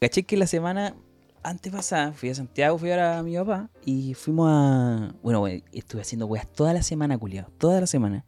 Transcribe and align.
Caché 0.00 0.22
que 0.22 0.36
la 0.36 0.46
semana 0.46 0.94
antes 1.42 1.72
pasada 1.72 2.12
fui 2.12 2.28
a 2.30 2.34
Santiago, 2.34 2.78
fui 2.78 2.90
a 2.90 2.96
ver 2.96 3.04
a 3.04 3.22
mi 3.22 3.34
papá 3.36 3.70
y 3.84 4.14
fuimos 4.14 4.48
a. 4.50 5.14
Bueno, 5.22 5.46
estuve 5.46 6.02
haciendo 6.02 6.26
weas 6.26 6.46
toda 6.52 6.72
la 6.72 6.82
semana, 6.82 7.18
culiado. 7.18 7.50
Toda 7.58 7.80
la 7.80 7.86
semana. 7.86 8.24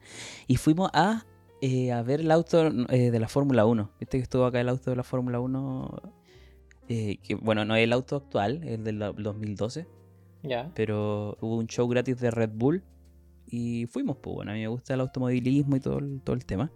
Y 0.46 0.56
fuimos 0.56 0.90
a, 0.94 1.26
eh, 1.60 1.92
a 1.92 2.02
ver 2.02 2.20
el 2.20 2.30
auto 2.30 2.66
eh, 2.88 3.10
de 3.10 3.20
la 3.20 3.28
Fórmula 3.28 3.66
1. 3.66 3.90
Viste 4.00 4.18
que 4.18 4.22
estuvo 4.22 4.44
acá 4.46 4.60
el 4.60 4.68
auto 4.68 4.90
de 4.90 4.96
la 4.96 5.04
Fórmula 5.04 5.38
1. 5.38 6.02
eh, 6.88 7.18
que 7.22 7.36
bueno, 7.36 7.64
no 7.64 7.76
es 7.76 7.84
el 7.84 7.92
auto 7.92 8.16
actual, 8.16 8.64
el 8.64 8.82
del 8.82 8.98
2012. 8.98 9.86
Ya. 10.42 10.72
Pero 10.74 11.36
hubo 11.40 11.56
un 11.56 11.66
show 11.66 11.86
gratis 11.88 12.18
de 12.18 12.30
Red 12.30 12.50
Bull 12.54 12.82
y 13.46 13.86
fuimos, 13.86 14.16
pues 14.16 14.34
bueno, 14.34 14.52
a 14.52 14.54
mí 14.54 14.60
me 14.60 14.68
gusta 14.68 14.94
el 14.94 15.00
automovilismo 15.00 15.76
y 15.76 15.80
todo 15.80 15.98
el 15.98 16.44
tema. 16.46 16.72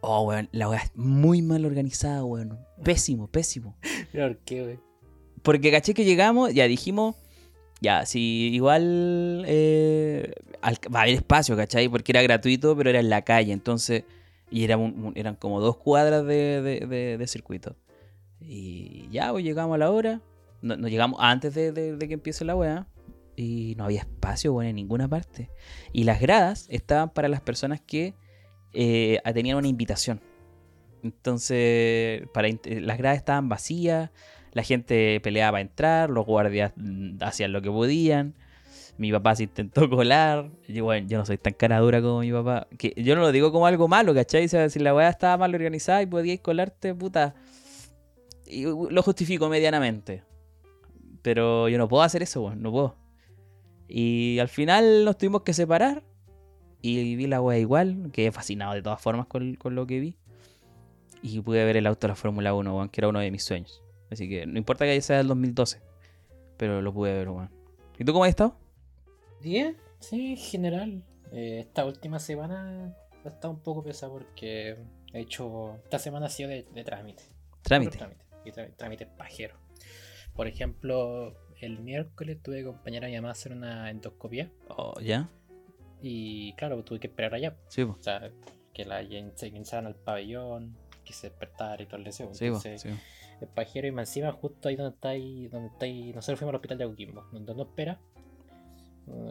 Oh, 0.00 0.22
weón, 0.22 0.48
la 0.52 0.68
weá 0.68 0.78
es 0.80 0.92
muy 0.96 1.42
mal 1.42 1.64
organizada, 1.64 2.24
weón. 2.24 2.58
Pésimo, 2.84 3.26
pésimo. 3.28 3.76
¿Por 4.12 4.36
qué, 4.38 4.62
güey? 4.62 4.78
Porque 5.42 5.70
caché 5.70 5.94
que 5.94 6.04
llegamos, 6.04 6.52
ya 6.54 6.64
dijimos, 6.66 7.16
ya, 7.80 8.06
si 8.06 8.50
igual 8.52 9.44
eh, 9.46 10.32
al- 10.62 10.78
va 10.94 11.00
a 11.00 11.02
haber 11.02 11.14
espacio, 11.14 11.56
¿cachai? 11.56 11.88
Porque 11.88 12.12
era 12.12 12.22
gratuito, 12.22 12.76
pero 12.76 12.90
era 12.90 13.00
en 13.00 13.08
la 13.10 13.22
calle, 13.22 13.52
entonces, 13.52 14.04
y 14.50 14.64
era 14.64 14.76
un- 14.76 15.04
un- 15.04 15.12
eran 15.16 15.34
como 15.36 15.60
dos 15.60 15.76
cuadras 15.76 16.24
de, 16.26 16.60
de- 16.62 16.86
de- 16.86 17.18
de 17.18 17.26
circuito. 17.26 17.76
Y 18.40 19.08
ya, 19.10 19.30
pues 19.32 19.44
llegamos 19.44 19.74
a 19.74 19.78
la 19.78 19.90
hora, 19.90 20.20
no, 20.62 20.76
no 20.76 20.88
llegamos 20.88 21.18
antes 21.22 21.54
de, 21.54 21.72
de- 21.72 21.96
de 21.96 22.08
que 22.08 22.14
empiece 22.14 22.44
la 22.44 22.54
weá, 22.56 22.86
y 23.36 23.74
no 23.76 23.84
había 23.84 24.00
espacio, 24.00 24.52
weón, 24.52 24.68
en 24.70 24.76
ninguna 24.76 25.06
parte. 25.08 25.50
Y 25.92 26.04
las 26.04 26.20
gradas 26.20 26.66
estaban 26.70 27.10
para 27.10 27.28
las 27.28 27.40
personas 27.40 27.80
que 27.80 28.14
eh, 28.80 29.20
tenían 29.34 29.56
una 29.56 29.66
invitación. 29.66 30.20
Entonces, 31.02 32.22
para, 32.32 32.48
int- 32.48 32.80
las 32.80 32.96
gradas 32.98 33.18
estaban 33.18 33.48
vacías, 33.48 34.10
la 34.52 34.62
gente 34.62 35.20
peleaba 35.20 35.52
para 35.52 35.62
entrar, 35.62 36.10
los 36.10 36.24
guardias 36.24 36.72
mm, 36.76 37.18
hacían 37.22 37.52
lo 37.52 37.60
que 37.60 37.70
podían. 37.70 38.34
Mi 38.98 39.12
papá 39.12 39.34
se 39.36 39.44
intentó 39.44 39.88
colar. 39.90 40.50
Bueno, 40.80 41.06
yo 41.08 41.18
no 41.18 41.26
soy 41.26 41.38
tan 41.38 41.54
cara 41.54 41.78
dura 41.80 42.00
como 42.00 42.20
mi 42.20 42.32
papá. 42.32 42.66
Que 42.78 42.94
yo 42.96 43.14
no 43.14 43.22
lo 43.22 43.32
digo 43.32 43.52
como 43.52 43.66
algo 43.66 43.88
malo, 43.88 44.14
¿cachai? 44.14 44.48
Si 44.48 44.78
la 44.78 44.94
weá 44.94 45.08
estaba 45.08 45.36
mal 45.36 45.54
organizada 45.54 46.02
y 46.02 46.06
podíais 46.06 46.40
colarte, 46.40 46.94
puta. 46.94 47.34
y 48.46 48.62
lo 48.64 49.02
justifico 49.02 49.48
medianamente. 49.48 50.22
Pero 51.22 51.68
yo 51.68 51.78
no 51.78 51.88
puedo 51.88 52.02
hacer 52.04 52.22
eso, 52.22 52.42
weón, 52.42 52.62
no 52.62 52.70
puedo. 52.70 52.96
Y 53.88 54.38
al 54.40 54.48
final 54.48 55.04
nos 55.04 55.16
tuvimos 55.18 55.42
que 55.42 55.52
separar. 55.52 56.02
Y 56.80 57.16
vi 57.16 57.26
la 57.26 57.40
weá 57.40 57.58
igual. 57.58 58.10
Quedé 58.12 58.30
fascinado 58.32 58.74
de 58.74 58.82
todas 58.82 59.00
formas 59.00 59.26
con, 59.26 59.54
con 59.56 59.74
lo 59.74 59.86
que 59.86 60.00
vi. 60.00 60.14
Y 61.22 61.40
pude 61.40 61.64
ver 61.64 61.76
el 61.76 61.86
auto 61.86 62.06
de 62.06 62.12
la 62.12 62.14
Fórmula 62.14 62.54
1, 62.54 62.74
weón, 62.76 62.88
que 62.88 63.00
era 63.00 63.08
uno 63.08 63.18
de 63.20 63.30
mis 63.30 63.42
sueños. 63.44 63.82
Así 64.10 64.28
que 64.28 64.46
no 64.46 64.58
importa 64.58 64.84
que 64.84 65.00
sea 65.00 65.18
del 65.18 65.26
2012. 65.28 65.80
Pero 66.56 66.80
lo 66.80 66.92
pude 66.92 67.12
ver, 67.12 67.28
weón. 67.28 67.50
¿Y 67.98 68.04
tú 68.04 68.12
cómo 68.12 68.24
has 68.24 68.30
estado? 68.30 68.56
Bien, 69.42 69.76
sí, 69.98 70.30
en 70.32 70.36
general. 70.36 71.02
Eh, 71.32 71.60
esta 71.60 71.84
última 71.84 72.18
semana 72.20 72.94
ha 73.24 73.28
estado 73.28 73.52
un 73.52 73.60
poco 73.60 73.82
pesada 73.82 74.12
porque 74.12 74.76
he 75.12 75.20
hecho. 75.20 75.74
Esta 75.84 75.98
semana 75.98 76.26
ha 76.26 76.30
sido 76.30 76.48
de, 76.48 76.62
de 76.72 76.84
trámite. 76.84 77.24
Trámite. 77.62 77.98
Trámite. 77.98 78.24
Y 78.44 78.50
trá- 78.52 78.72
trámite 78.76 79.06
pajero. 79.06 79.56
Por 80.34 80.46
ejemplo, 80.46 81.36
el 81.60 81.80
miércoles 81.80 82.40
tuve 82.40 82.62
que 82.62 82.68
acompañar 82.68 83.04
a 83.04 83.08
mi 83.08 83.16
mamá 83.16 83.28
a 83.30 83.32
hacer 83.32 83.52
una 83.52 83.90
endoscopia. 83.90 84.50
Oh, 84.68 84.94
¿Ya? 85.00 85.28
Y 86.00 86.52
claro, 86.54 86.82
tuve 86.84 87.00
que 87.00 87.06
esperar 87.08 87.34
allá. 87.34 87.56
Sí. 87.68 87.82
O 87.82 87.96
sea, 88.00 88.30
que 88.72 88.84
la 88.84 89.02
se 89.34 89.48
ingresaran 89.48 89.86
al 89.86 89.96
pabellón, 89.96 90.76
que 91.04 91.12
se 91.12 91.28
despertara 91.30 91.82
y 91.82 91.86
todo 91.86 91.96
el 91.96 92.04
deseo. 92.04 92.32
Sí, 92.34 92.46
Entonces, 92.46 92.82
sí. 92.82 92.88
el 93.40 93.48
pajero 93.48 93.88
y 93.88 93.92
más 93.92 94.08
encima 94.10 94.30
justo 94.32 94.68
ahí 94.68 94.76
donde 94.76 94.94
está 94.94 95.08
ahí, 95.10 95.48
donde 95.48 95.68
está 95.68 95.86
ahí, 95.86 96.12
nosotros 96.12 96.38
fuimos 96.38 96.52
al 96.52 96.56
hospital 96.56 96.78
de 96.78 96.86
Coquimbo, 96.86 97.22
donde 97.32 97.54
no 97.54 97.62
espera, 97.62 98.00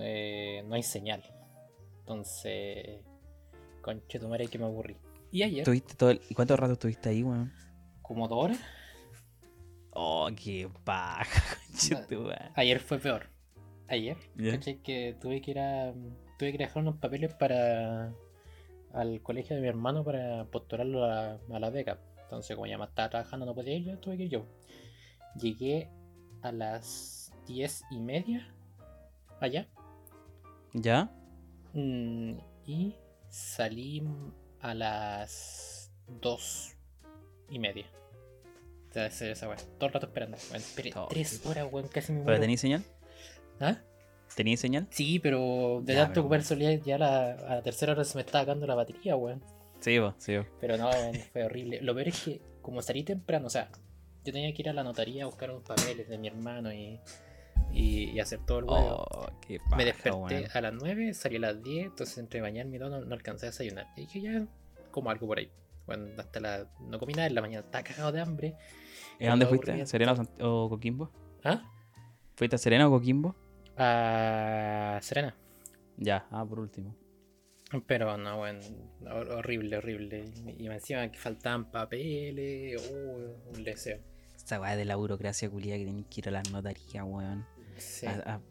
eh, 0.02 0.64
no 0.68 0.76
hay 0.76 0.84
señal. 0.84 1.24
Entonces, 2.00 3.02
conche 3.82 4.20
tu 4.20 4.28
madre 4.28 4.48
que 4.48 4.58
me 4.58 4.66
aburrí. 4.66 4.98
Y 5.32 5.44
ayer, 5.44 5.64
¿Tuviste 5.66 5.94
todo 5.96 6.10
el- 6.12 6.22
¿Y 6.30 6.34
cuánto 6.36 6.56
rato 6.58 6.74
estuviste 6.74 7.10
ahí, 7.10 7.24
weón? 7.24 7.52
como 8.02 8.28
dos 8.28 8.46
horas, 8.46 8.60
Oh, 10.00 10.30
qué 10.36 10.70
paja, 10.84 11.26
conche 11.72 11.96
tu 12.08 12.22
madre. 12.22 12.52
ayer 12.56 12.80
fue 12.80 13.00
peor. 13.00 13.30
Ayer, 13.90 14.18
caché 14.52 14.80
que 14.82 15.16
tuve 15.20 15.42
que 15.42 15.52
ir 15.52 15.60
a, 15.60 15.94
tuve 16.38 16.52
que 16.52 16.58
dejar 16.58 16.84
unos 16.84 16.98
papeles 16.98 17.34
para 17.34 18.14
al 18.94 19.22
colegio 19.22 19.56
de 19.56 19.62
mi 19.62 19.68
hermano 19.68 20.04
para 20.04 20.46
postularlo 20.46 21.06
a, 21.06 21.34
a 21.52 21.60
la 21.60 21.70
beca. 21.70 22.00
Entonces, 22.24 22.56
como 22.56 22.66
ya 22.68 22.78
me 22.78 22.86
estaba 22.86 23.10
trabajando, 23.10 23.46
no 23.46 23.54
podía 23.56 23.76
ir, 23.76 23.84
yo 23.86 23.98
tuve 24.00 24.18
que 24.18 24.24
ir 24.24 24.30
yo. 24.30 24.46
Llegué 25.40 25.90
a 26.42 26.52
las 26.52 27.32
diez 27.46 27.84
y 27.92 28.00
media 28.00 28.54
allá. 29.40 29.68
¿Ya? 30.74 31.12
Mm, 31.74 32.38
y 32.66 32.96
salí 33.30 34.04
a 34.62 34.74
las 34.74 35.92
dos 36.08 36.76
y 37.50 37.60
media. 37.60 37.86
Hacer 38.96 39.30
esa 39.32 39.48
weá. 39.48 39.58
Todo 39.78 39.88
el 39.88 39.94
rato 39.94 40.08
esperando. 40.08 40.38
Esperé 40.38 40.92
Oh, 40.96 41.08
tres 41.08 41.46
horas, 41.46 41.68
weón, 41.72 41.88
casi 41.88 42.12
me 42.14 42.18
¿Pero 42.20 42.26
muero. 42.30 42.42
tenías 42.42 42.62
señal? 42.62 42.84
¿Ah? 43.60 43.78
¿Tenías 44.38 44.60
señal? 44.60 44.86
Sí, 44.92 45.18
pero 45.18 45.82
de 45.84 45.96
Ya, 45.96 46.04
tanto 46.06 46.22
ocupar 46.22 46.44
soledad 46.44 46.80
ya 46.86 47.00
la, 47.00 47.32
a 47.32 47.56
la 47.56 47.62
tercera 47.64 47.94
hora 47.94 48.04
se 48.04 48.16
me 48.16 48.22
estaba 48.22 48.44
acabando 48.44 48.68
la 48.68 48.76
batería, 48.76 49.16
weón. 49.16 49.42
Sí, 49.80 50.00
po, 50.00 50.14
sí. 50.20 50.38
po. 50.38 50.46
Pero 50.62 50.78
no, 50.78 50.92
fue 51.34 51.44
horrible. 51.44 51.82
Lo 51.82 51.96
peor 51.96 52.10
es 52.10 52.24
que, 52.24 52.40
como 52.62 52.84
salí 52.84 53.02
temprano, 53.02 53.48
o 53.48 53.50
sea, 53.50 53.72
yo 54.24 54.32
tenía 54.32 54.54
que 54.54 54.62
ir 54.62 54.70
a 54.70 54.74
la 54.74 54.84
notaría 54.84 55.24
a 55.24 55.26
buscar 55.26 55.50
unos 55.50 55.64
papeles 55.64 56.08
de 56.08 56.20
mi 56.20 56.28
hermano 56.28 56.72
y, 56.72 57.00
y, 57.74 58.12
y 58.12 58.20
hacer 58.20 58.40
todo 58.46 58.60
el 58.60 58.66
huevo. 58.66 59.08
Oh, 59.10 59.28
Me 59.76 59.86
desperté 59.86 60.48
a 60.54 60.62
las 60.62 60.74
9, 60.74 61.16
salí 61.16 61.38
a 61.38 61.40
las 61.40 61.64
10, 61.64 61.86
entonces 61.88 62.16
entre 62.20 62.40
bañarme 62.40 62.76
y 62.76 62.80
todo 62.80 62.90
no, 62.92 63.06
no 63.06 63.16
alcancé 63.16 63.48
a 63.48 63.50
desayunar. 63.50 63.88
Y 63.98 64.02
dije, 64.02 64.22
ya, 64.22 64.46
como 64.92 65.10
algo 65.10 65.26
por 65.26 65.40
ahí. 65.40 65.50
Bueno, 65.88 66.06
hasta 66.20 66.40
la. 66.40 66.68
No 66.80 67.00
comí 67.00 67.14
nada 67.14 67.28
en 67.28 67.34
la 67.34 67.42
mañana, 67.42 67.66
estaba 67.66 67.84
cagado 67.84 68.12
de 68.12 68.22
hambre. 68.22 68.56
¿Y 69.20 69.26
a 69.26 69.32
dónde 69.32 69.48
fuiste? 69.48 69.84
¿Serena 69.88 70.14
o 70.42 70.70
Coquimbo? 70.70 71.10
¿Ah? 71.44 71.64
¿Fuiste 72.36 72.56
a 72.56 72.60
Serena 72.60 72.88
o 72.88 72.92
Coquimbo? 72.92 73.36
A 73.78 75.00
Serena. 75.02 75.36
Ya, 75.98 76.26
ah, 76.32 76.46
por 76.46 76.60
último. 76.60 76.96
Pero 77.86 78.18
no, 78.18 78.38
bueno, 78.38 78.60
hor- 79.02 79.30
horrible, 79.32 79.78
horrible. 79.78 80.26
Y 80.58 80.68
encima 80.68 81.12
que 81.12 81.18
faltaban 81.20 81.70
papeles, 81.70 82.82
uh, 82.92 83.56
un 83.56 83.64
deseo. 83.64 84.00
Esta 84.36 84.60
weá 84.62 84.76
de 84.76 84.86
la 84.86 84.96
burocracia 84.96 85.50
culia 85.50 85.78
que 85.78 85.86
tenés 85.86 86.06
que 86.10 86.22
ir 86.22 86.28
a 86.30 86.32
las 86.32 86.50
notarías, 86.52 87.04
weón. 87.06 87.46
Sí. 87.78 88.06
A, 88.06 88.36
a, 88.36 88.42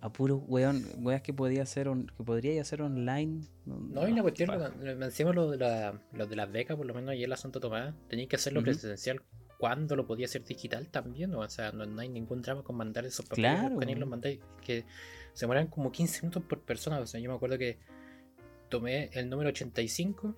a 0.00 0.12
puro 0.12 0.36
weón, 0.38 0.84
weas 0.98 1.22
que 1.22 1.32
podía 1.32 1.62
hacer 1.62 1.86
on- 1.88 2.06
que 2.16 2.24
podría 2.24 2.60
hacer 2.60 2.82
online. 2.82 3.42
No, 3.64 4.08
y 4.08 4.12
la 4.12 4.22
cuestión, 4.22 4.50
lo- 4.50 5.04
encima 5.06 5.32
lo 5.32 5.50
de, 5.52 5.58
la, 5.58 6.00
lo 6.12 6.26
de 6.26 6.34
las 6.36 6.50
becas, 6.50 6.76
por 6.76 6.84
lo 6.86 6.94
menos 6.94 7.10
ayer 7.10 7.24
en 7.24 7.30
la 7.30 7.36
Santa 7.36 7.60
Tomás, 7.60 7.94
tenías 8.08 8.28
que 8.28 8.36
hacerlo 8.36 8.60
Ujú. 8.60 8.64
presencial 8.70 9.22
cuando 9.58 9.96
lo 9.96 10.06
podía 10.06 10.26
hacer 10.26 10.44
digital 10.44 10.88
también, 10.88 11.34
o 11.34 11.48
sea, 11.48 11.72
no, 11.72 11.86
no 11.86 12.00
hay 12.00 12.08
ningún 12.08 12.42
drama 12.42 12.62
con 12.62 12.76
mandar 12.76 13.04
esos 13.04 13.26
papeles, 13.26 13.58
Claro, 13.58 13.80
los 13.80 14.08
mandáis, 14.08 14.40
que 14.64 14.84
se 15.32 15.44
demoran 15.46 15.68
como 15.68 15.90
15 15.92 16.22
minutos 16.22 16.42
por 16.44 16.60
persona, 16.62 16.98
o 16.98 17.06
sea, 17.06 17.20
yo 17.20 17.30
me 17.30 17.36
acuerdo 17.36 17.58
que 17.58 17.78
tomé 18.68 19.10
el 19.12 19.28
número 19.28 19.50
85, 19.50 20.36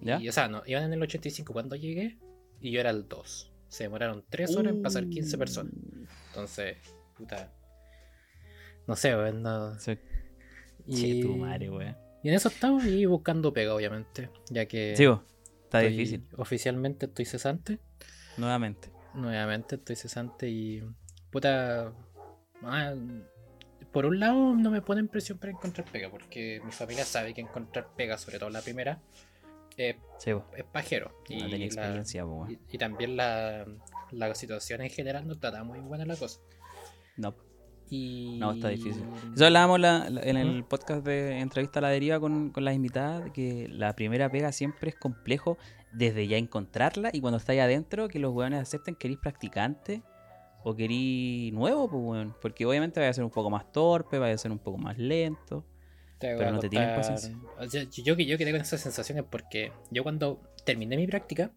¿Ya? 0.00 0.20
y, 0.20 0.28
o 0.28 0.32
sea, 0.32 0.48
no, 0.48 0.62
iban 0.66 0.84
en 0.84 0.92
el 0.92 1.02
85 1.02 1.52
cuando 1.52 1.76
llegué, 1.76 2.18
y 2.60 2.70
yo 2.70 2.80
era 2.80 2.90
el 2.90 3.08
2, 3.08 3.52
se 3.68 3.84
demoraron 3.84 4.24
3 4.28 4.56
horas 4.56 4.72
en 4.74 4.82
pasar 4.82 5.08
15 5.08 5.38
personas, 5.38 5.72
Uh. 5.74 6.06
entonces, 6.28 6.76
puta, 7.16 7.52
no 8.86 8.96
sé, 8.96 9.14
weón, 9.14 9.42
no... 9.42 9.78
Sí. 9.78 9.98
Y, 10.86 10.96
Che, 10.96 11.22
tu 11.22 11.36
madre, 11.36 11.70
weón. 11.70 11.96
y 12.22 12.28
en 12.28 12.34
eso 12.34 12.48
estamos 12.48 12.84
y 12.84 13.06
buscando 13.06 13.52
pega, 13.52 13.74
obviamente, 13.74 14.30
ya 14.50 14.66
que... 14.66 14.94
Sí, 14.96 15.04
está 15.64 15.80
difícil. 15.80 16.26
Oficialmente 16.36 17.06
estoy 17.06 17.24
cesante. 17.24 17.78
Nuevamente. 18.36 18.90
Nuevamente 19.14 19.76
estoy 19.76 19.96
cesante 19.96 20.48
y. 20.48 20.82
Puta. 21.30 21.92
ah, 22.62 22.94
por 23.92 24.06
un 24.06 24.20
lado, 24.20 24.54
no 24.54 24.70
me 24.70 24.80
ponen 24.80 25.08
presión 25.08 25.36
para 25.38 25.52
encontrar 25.52 25.86
pega, 25.90 26.08
porque 26.10 26.60
mi 26.64 26.72
familia 26.72 27.04
sabe 27.04 27.34
que 27.34 27.42
encontrar 27.42 27.88
pega, 27.94 28.16
sobre 28.16 28.38
todo 28.38 28.48
la 28.48 28.62
primera, 28.62 29.00
eh, 29.76 29.98
Sí, 30.18 30.30
es 30.56 30.64
pajero. 30.64 31.12
Y, 31.28 31.36
No 31.36 31.42
tenía 31.50 31.58
la- 31.58 31.64
experiencia, 31.66 32.24
y, 32.48 32.58
y 32.74 32.78
también 32.78 33.16
la, 33.18 33.66
la 34.10 34.34
situación 34.34 34.80
en 34.80 34.88
general 34.90 35.26
no 35.26 35.34
está 35.34 35.62
muy 35.64 35.80
buena 35.80 36.06
la 36.06 36.16
cosa. 36.16 36.40
No. 37.18 37.34
Y... 37.90 38.38
No, 38.38 38.52
está 38.52 38.68
difícil. 38.68 39.04
Eso 39.34 39.44
hablábamos 39.44 39.78
la- 39.78 40.06
en 40.06 40.38
el 40.38 40.64
podcast 40.64 41.04
de 41.04 41.40
entrevista 41.40 41.80
a 41.80 41.82
la 41.82 41.88
deriva 41.90 42.18
con, 42.18 42.48
con 42.50 42.64
las 42.64 42.74
invitadas, 42.74 43.30
que 43.32 43.68
la 43.70 43.94
primera 43.94 44.30
pega 44.30 44.52
siempre 44.52 44.88
es 44.90 44.96
complejo 44.96 45.58
desde 45.92 46.26
ya 46.26 46.36
encontrarla 46.36 47.10
y 47.12 47.20
cuando 47.20 47.38
estáis 47.38 47.60
adentro 47.60 48.08
que 48.08 48.18
los 48.18 48.32
weones 48.32 48.60
acepten 48.60 48.94
que 48.94 49.08
eres 49.08 49.18
practicante 49.18 50.02
o 50.64 50.74
que 50.74 50.84
eres 50.84 51.52
nuevo, 51.52 51.88
pues 51.90 52.02
weón. 52.02 52.34
Porque 52.40 52.64
obviamente 52.66 53.00
vaya 53.00 53.10
a 53.10 53.14
ser 53.14 53.24
un 53.24 53.30
poco 53.30 53.50
más 53.50 53.70
torpe, 53.72 54.18
vaya 54.18 54.34
a 54.34 54.38
ser 54.38 54.52
un 54.52 54.58
poco 54.58 54.78
más 54.78 54.96
lento. 54.98 55.66
Te 56.18 56.36
Pero 56.36 56.52
no 56.52 56.58
te 56.60 56.68
tienen 56.68 56.94
costar- 56.94 57.18
o 57.58 57.68
sea, 57.68 57.82
yo, 58.04 58.16
que 58.16 58.26
yo 58.26 58.38
quedé 58.38 58.52
con 58.52 58.60
esas 58.60 58.80
sensaciones 58.80 59.24
porque 59.28 59.72
yo 59.90 60.04
cuando 60.04 60.40
terminé 60.64 60.96
mi 60.96 61.06
práctica, 61.08 61.50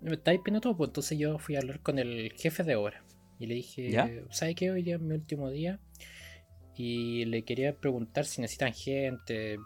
me 0.00 0.14
está 0.14 0.32
pidiendo 0.32 0.60
todo, 0.60 0.76
pues 0.76 0.88
entonces 0.88 1.16
yo 1.16 1.38
fui 1.38 1.54
a 1.56 1.60
hablar 1.60 1.80
con 1.80 1.98
el 1.98 2.32
jefe 2.32 2.64
de 2.64 2.74
obra. 2.76 3.04
Y 3.38 3.46
le 3.46 3.54
dije, 3.54 3.90
¿Ya? 3.90 4.10
¿sabe 4.30 4.54
qué? 4.54 4.70
Hoy 4.70 4.82
día 4.82 4.96
es 4.96 5.00
mi 5.00 5.14
último 5.14 5.50
día. 5.50 5.80
Y 6.76 7.24
le 7.26 7.44
quería 7.44 7.76
preguntar 7.76 8.24
si 8.24 8.40
necesitan 8.40 8.72
gente. 8.72 9.58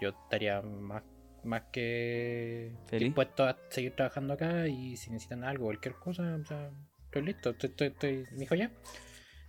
Yo 0.00 0.10
estaría 0.10 0.60
más, 0.62 1.02
más 1.46 1.62
que 1.72 2.72
Feliz. 2.86 3.06
dispuesto 3.08 3.44
a 3.44 3.56
seguir 3.70 3.94
trabajando 3.94 4.34
acá. 4.34 4.66
Y 4.68 4.96
si 4.96 5.10
necesitan 5.10 5.44
algo, 5.44 5.64
cualquier 5.66 5.94
cosa, 5.94 6.36
o 6.40 6.44
sea, 6.44 6.70
estoy 7.06 7.22
listo. 7.22 7.50
Estoy, 7.50 7.70
estoy, 7.70 7.86
estoy- 7.88 8.26
me 8.32 8.38
dijo 8.38 8.54
ya. 8.54 8.70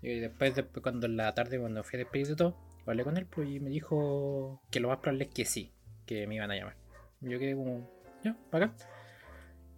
Y 0.01 0.19
después, 0.19 0.55
después, 0.55 0.81
cuando 0.83 1.07
en 1.07 1.17
la 1.17 1.33
tarde, 1.33 1.59
cuando 1.59 1.83
fui 1.83 1.97
a 1.97 2.03
despedirse 2.03 2.33
de 2.33 2.37
todo, 2.37 2.57
hablé 2.85 3.03
con 3.03 3.17
él 3.17 3.25
pues, 3.25 3.49
y 3.49 3.59
me 3.59 3.69
dijo 3.69 4.61
que 4.71 4.79
lo 4.79 4.89
más 4.89 4.99
probable 4.99 5.25
es 5.25 5.29
que 5.31 5.43
sí, 5.45 5.73
que 6.05 6.27
me 6.27 6.35
iban 6.35 6.51
a 6.51 6.55
llamar. 6.55 6.75
Yo 7.21 7.39
quedé 7.39 7.55
como, 7.55 7.89
ya, 8.23 8.37
para 8.51 8.65
acá. 8.67 8.75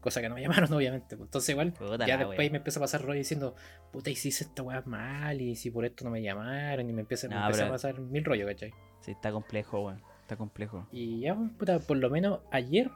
Cosa 0.02 0.22
que 0.22 0.30
no 0.30 0.36
me 0.36 0.42
llamaron, 0.48 0.72
obviamente. 0.74 1.16
pues. 1.18 1.28
Entonces, 1.28 1.50
igual, 1.50 1.74
Puta 1.74 2.06
ya 2.06 2.18
después 2.18 2.38
wea. 2.40 2.50
me 2.52 2.58
empezó 2.58 2.80
a 2.80 2.84
pasar 2.84 3.02
rollo 3.02 3.18
diciendo, 3.18 3.56
puta, 3.92 4.10
y 4.10 4.16
si 4.16 4.30
hice 4.30 4.44
esta 4.46 4.62
weá 4.62 4.82
mal, 4.86 5.40
y 5.42 5.56
si 5.56 5.72
por 5.72 5.86
esto 5.86 6.04
no 6.06 6.12
me 6.12 6.22
llamaron, 6.22 6.90
y 6.90 6.94
me 6.94 7.02
empieza, 7.02 7.28
me 7.28 7.36
No, 7.36 7.42
empezó 7.42 7.60
pero- 7.60 7.70
a 7.70 7.72
pasar 7.72 8.00
mil 8.00 8.24
rollos, 8.26 8.48
¿cachai? 8.48 8.72
Sí, 9.02 9.12
está 9.12 9.32
complejo, 9.32 9.86
weón. 9.86 10.02
Está 10.30 10.38
complejo. 10.38 10.88
Y 10.92 11.22
ya, 11.22 11.34
pues, 11.34 11.50
puta, 11.58 11.80
por 11.80 11.98
lo 11.98 12.08
menos 12.12 12.42
ayer, 12.52 12.92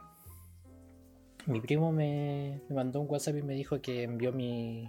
mi 1.46 1.60
primo 1.60 1.90
me, 1.90 2.60
me 2.68 2.76
mandó 2.76 3.00
un 3.00 3.10
WhatsApp 3.10 3.34
y 3.38 3.42
me 3.42 3.54
dijo 3.54 3.80
que 3.80 4.04
envió 4.04 4.30
mi. 4.32 4.88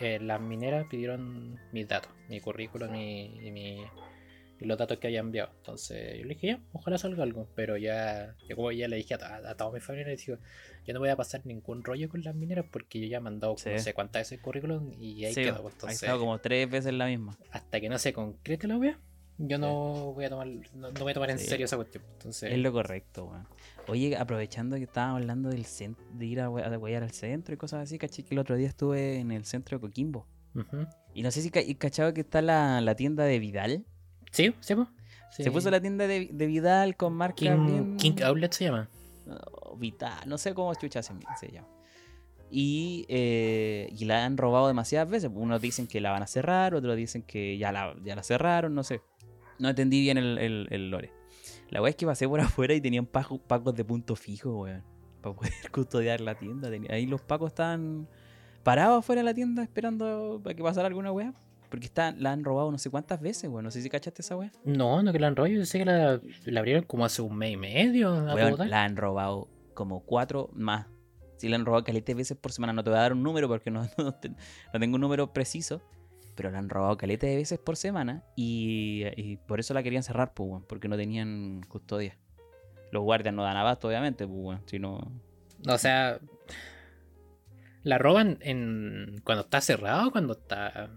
eh, 0.00 0.18
las 0.22 0.40
mineras 0.40 0.86
pidieron 0.90 1.58
mis 1.72 1.86
datos, 1.86 2.10
mi 2.30 2.40
currículum 2.40 2.94
y, 2.94 3.46
y 3.46 3.50
mi- 3.50 3.82
y 4.58 4.64
los 4.64 4.78
datos 4.78 4.96
que 4.96 5.08
había 5.08 5.20
enviado. 5.20 5.50
Entonces 5.58 6.16
yo 6.18 6.24
le 6.24 6.32
dije, 6.32 6.46
ya, 6.46 6.60
ojalá 6.72 6.96
salga 6.96 7.22
algo. 7.24 7.46
Pero 7.54 7.76
ya, 7.76 8.34
yo 8.48 8.56
como 8.56 8.72
ya 8.72 8.88
le 8.88 8.96
dije 8.96 9.12
a, 9.12 9.18
to- 9.18 9.26
a 9.26 9.54
toda 9.54 9.70
mi 9.72 9.80
familia, 9.80 10.06
le 10.08 10.16
digo, 10.16 10.38
yo 10.86 10.94
no 10.94 11.00
voy 11.00 11.10
a 11.10 11.16
pasar 11.16 11.44
ningún 11.44 11.84
rollo 11.84 12.08
con 12.08 12.22
las 12.22 12.34
mineras 12.34 12.64
porque 12.72 12.98
yo 13.00 13.06
ya 13.06 13.18
he 13.18 13.20
mandado 13.20 13.54
Sí. 13.58 13.68
no 13.70 13.78
sé 13.80 13.92
cuántas 13.92 14.20
veces 14.20 14.38
el 14.38 14.40
currículum 14.40 14.92
y 14.98 15.26
ahí 15.26 15.34
Sí, 15.34 15.42
quedó. 15.42 15.56
ha 15.66 15.70
Entonces, 15.70 16.02
estado 16.02 16.18
como 16.20 16.38
tres 16.38 16.70
veces 16.70 16.94
la 16.94 17.04
misma. 17.06 17.36
hasta 17.50 17.80
que 17.82 17.90
no 17.90 17.98
se 17.98 18.14
concrete 18.14 18.66
la 18.66 18.78
wea, 18.78 18.98
yo 19.38 19.58
no 19.58 20.12
voy 20.14 20.24
a 20.24 20.30
tomar, 20.30 20.46
no, 20.46 20.90
no 20.90 21.00
voy 21.00 21.10
a 21.10 21.14
tomar 21.14 21.30
en 21.30 21.38
Sí. 21.38 21.46
serio 21.46 21.66
esa 21.66 21.76
cuestión. 21.76 22.02
Entonces, 22.12 22.52
Es 22.52 22.58
lo 22.58 22.72
correcto, 22.72 23.24
weón. 23.26 23.46
Oye, 23.88 24.16
aprovechando 24.16 24.76
que 24.76 24.82
estábamos 24.84 25.20
hablando 25.20 25.48
del 25.50 25.64
de 26.14 26.26
ir 26.26 26.40
a, 26.40 26.46
a 26.46 26.50
huear 26.78 27.02
al 27.02 27.10
centro 27.12 27.54
y 27.54 27.56
cosas 27.56 27.82
así, 27.84 27.98
caché 27.98 28.24
que 28.24 28.34
el 28.34 28.38
otro 28.38 28.56
día 28.56 28.68
estuve 28.68 29.18
en 29.18 29.30
el 29.32 29.44
centro 29.44 29.78
de 29.78 29.80
Coquimbo. 29.82 30.26
Y 31.14 31.22
no 31.22 31.30
sé 31.30 31.42
si 31.42 31.50
ca- 31.50 31.60
y 31.60 31.74
cachado 31.74 32.14
que 32.14 32.22
está 32.22 32.40
la, 32.40 32.80
la 32.80 32.94
tienda 32.96 33.24
de 33.24 33.38
Vidal. 33.38 33.84
Sí, 34.32 34.54
sí, 34.60 34.74
po. 34.74 34.88
Sí. 35.30 35.44
Se 35.44 35.50
puso 35.50 35.70
la 35.70 35.80
tienda 35.80 36.06
de, 36.06 36.30
de 36.32 36.46
Vidal 36.46 36.96
con 36.96 37.12
marcas 37.12 37.40
King, 37.40 37.66
bien... 37.66 37.96
King 37.98 38.22
Outlet 38.24 38.52
se 38.52 38.64
llama. 38.64 38.88
No, 39.26 39.36
Vital, 39.76 40.26
no 40.26 40.38
sé 40.38 40.54
cómo 40.54 40.74
chucha 40.74 41.02
se, 41.02 41.12
se 41.38 41.48
llama. 41.52 41.68
Y, 42.50 43.04
eh, 43.08 43.88
y 43.98 44.04
la 44.04 44.24
han 44.24 44.36
robado 44.38 44.68
demasiadas 44.68 45.10
veces. 45.10 45.30
Unos 45.34 45.60
dicen 45.60 45.86
que 45.88 46.00
la 46.00 46.10
van 46.12 46.22
a 46.22 46.26
cerrar, 46.26 46.74
otros 46.74 46.96
dicen 46.96 47.22
que 47.22 47.58
ya 47.58 47.72
la, 47.72 47.94
ya 48.04 48.14
la 48.16 48.22
cerraron, 48.22 48.74
no 48.74 48.82
sé. 48.84 49.02
No 49.58 49.68
entendí 49.68 50.00
bien 50.00 50.18
el, 50.18 50.38
el- 50.38 50.66
el 50.70 50.90
lore. 50.90 51.12
La 51.70 51.80
weá 51.82 51.90
es 51.90 51.96
que 51.96 52.06
pasé 52.06 52.28
por 52.28 52.40
afuera 52.40 52.74
y 52.74 52.80
tenían 52.80 53.06
pacos 53.06 53.74
de 53.74 53.84
punto 53.84 54.16
fijo, 54.16 54.62
weón. 54.62 54.82
Para 55.20 55.34
poder 55.34 55.52
custodiar 55.72 56.20
la 56.20 56.34
tienda. 56.36 56.70
Ahí 56.90 57.06
los 57.06 57.20
pacos 57.22 57.48
estaban 57.48 58.08
parados 58.62 58.98
afuera 59.00 59.20
de 59.20 59.24
la 59.24 59.34
tienda 59.34 59.62
esperando 59.62 60.40
para 60.42 60.54
que 60.54 60.62
pasara 60.62 60.88
alguna 60.88 61.12
weá. 61.12 61.34
Porque 61.70 61.86
está, 61.86 62.12
la 62.12 62.30
han 62.32 62.44
robado 62.44 62.70
no 62.70 62.78
sé 62.78 62.90
cuántas 62.90 63.20
veces, 63.20 63.50
weón. 63.50 63.64
No 63.64 63.70
sé 63.72 63.82
si 63.82 63.90
cachaste 63.90 64.22
esa 64.22 64.36
weá. 64.36 64.52
No, 64.64 65.02
no 65.02 65.12
que 65.12 65.18
la 65.18 65.26
han 65.26 65.34
rollo. 65.36 65.56
Yo 65.58 65.64
sé 65.66 65.78
que 65.78 65.84
la, 65.84 66.20
la 66.44 66.60
abrieron 66.60 66.84
como 66.84 67.04
hace 67.04 67.22
un 67.22 67.36
mes 67.36 67.52
y 67.52 67.56
medio. 67.56 68.12
Weón, 68.34 68.50
la 68.70 68.84
han 68.84 68.96
robado 68.96 69.48
como 69.74 70.00
cuatro 70.00 70.50
más. 70.54 70.86
Si 71.38 71.48
la 71.48 71.56
han 71.56 71.66
robado 71.66 71.82
caleta 71.84 72.06
de 72.06 72.14
veces 72.14 72.36
por 72.36 72.52
semana, 72.52 72.72
no 72.72 72.82
te 72.84 72.90
voy 72.90 72.98
a 72.98 73.02
dar 73.02 73.12
un 73.12 73.22
número 73.22 73.48
porque 73.48 73.70
no, 73.70 73.82
no 73.98 74.04
no 74.72 74.80
tengo 74.80 74.94
un 74.94 75.00
número 75.00 75.32
preciso. 75.32 75.82
Pero 76.36 76.50
la 76.50 76.58
han 76.58 76.68
robado 76.68 76.96
caleta 76.96 77.26
de 77.26 77.36
veces 77.36 77.58
por 77.58 77.76
semana 77.76 78.22
y, 78.36 79.04
y 79.16 79.38
por 79.38 79.58
eso 79.58 79.74
la 79.74 79.82
querían 79.82 80.02
cerrar, 80.02 80.34
pues, 80.34 80.48
weón, 80.48 80.64
porque 80.68 80.86
no 80.86 80.96
tenían 80.96 81.62
custodia. 81.68 82.16
Los 82.92 83.02
guardias 83.02 83.34
no 83.34 83.42
dan 83.42 83.56
abasto, 83.56 83.88
obviamente, 83.88 84.26
pues, 84.26 84.38
weón, 84.38 84.62
si 84.66 84.78
no... 84.78 85.00
O 85.66 85.78
sea, 85.78 86.20
la 87.86 87.98
roban 87.98 88.38
en 88.40 89.20
cuando 89.22 89.44
está 89.44 89.60
cerrado 89.60 90.08
o 90.08 90.10
cuando 90.10 90.32
está. 90.32 90.90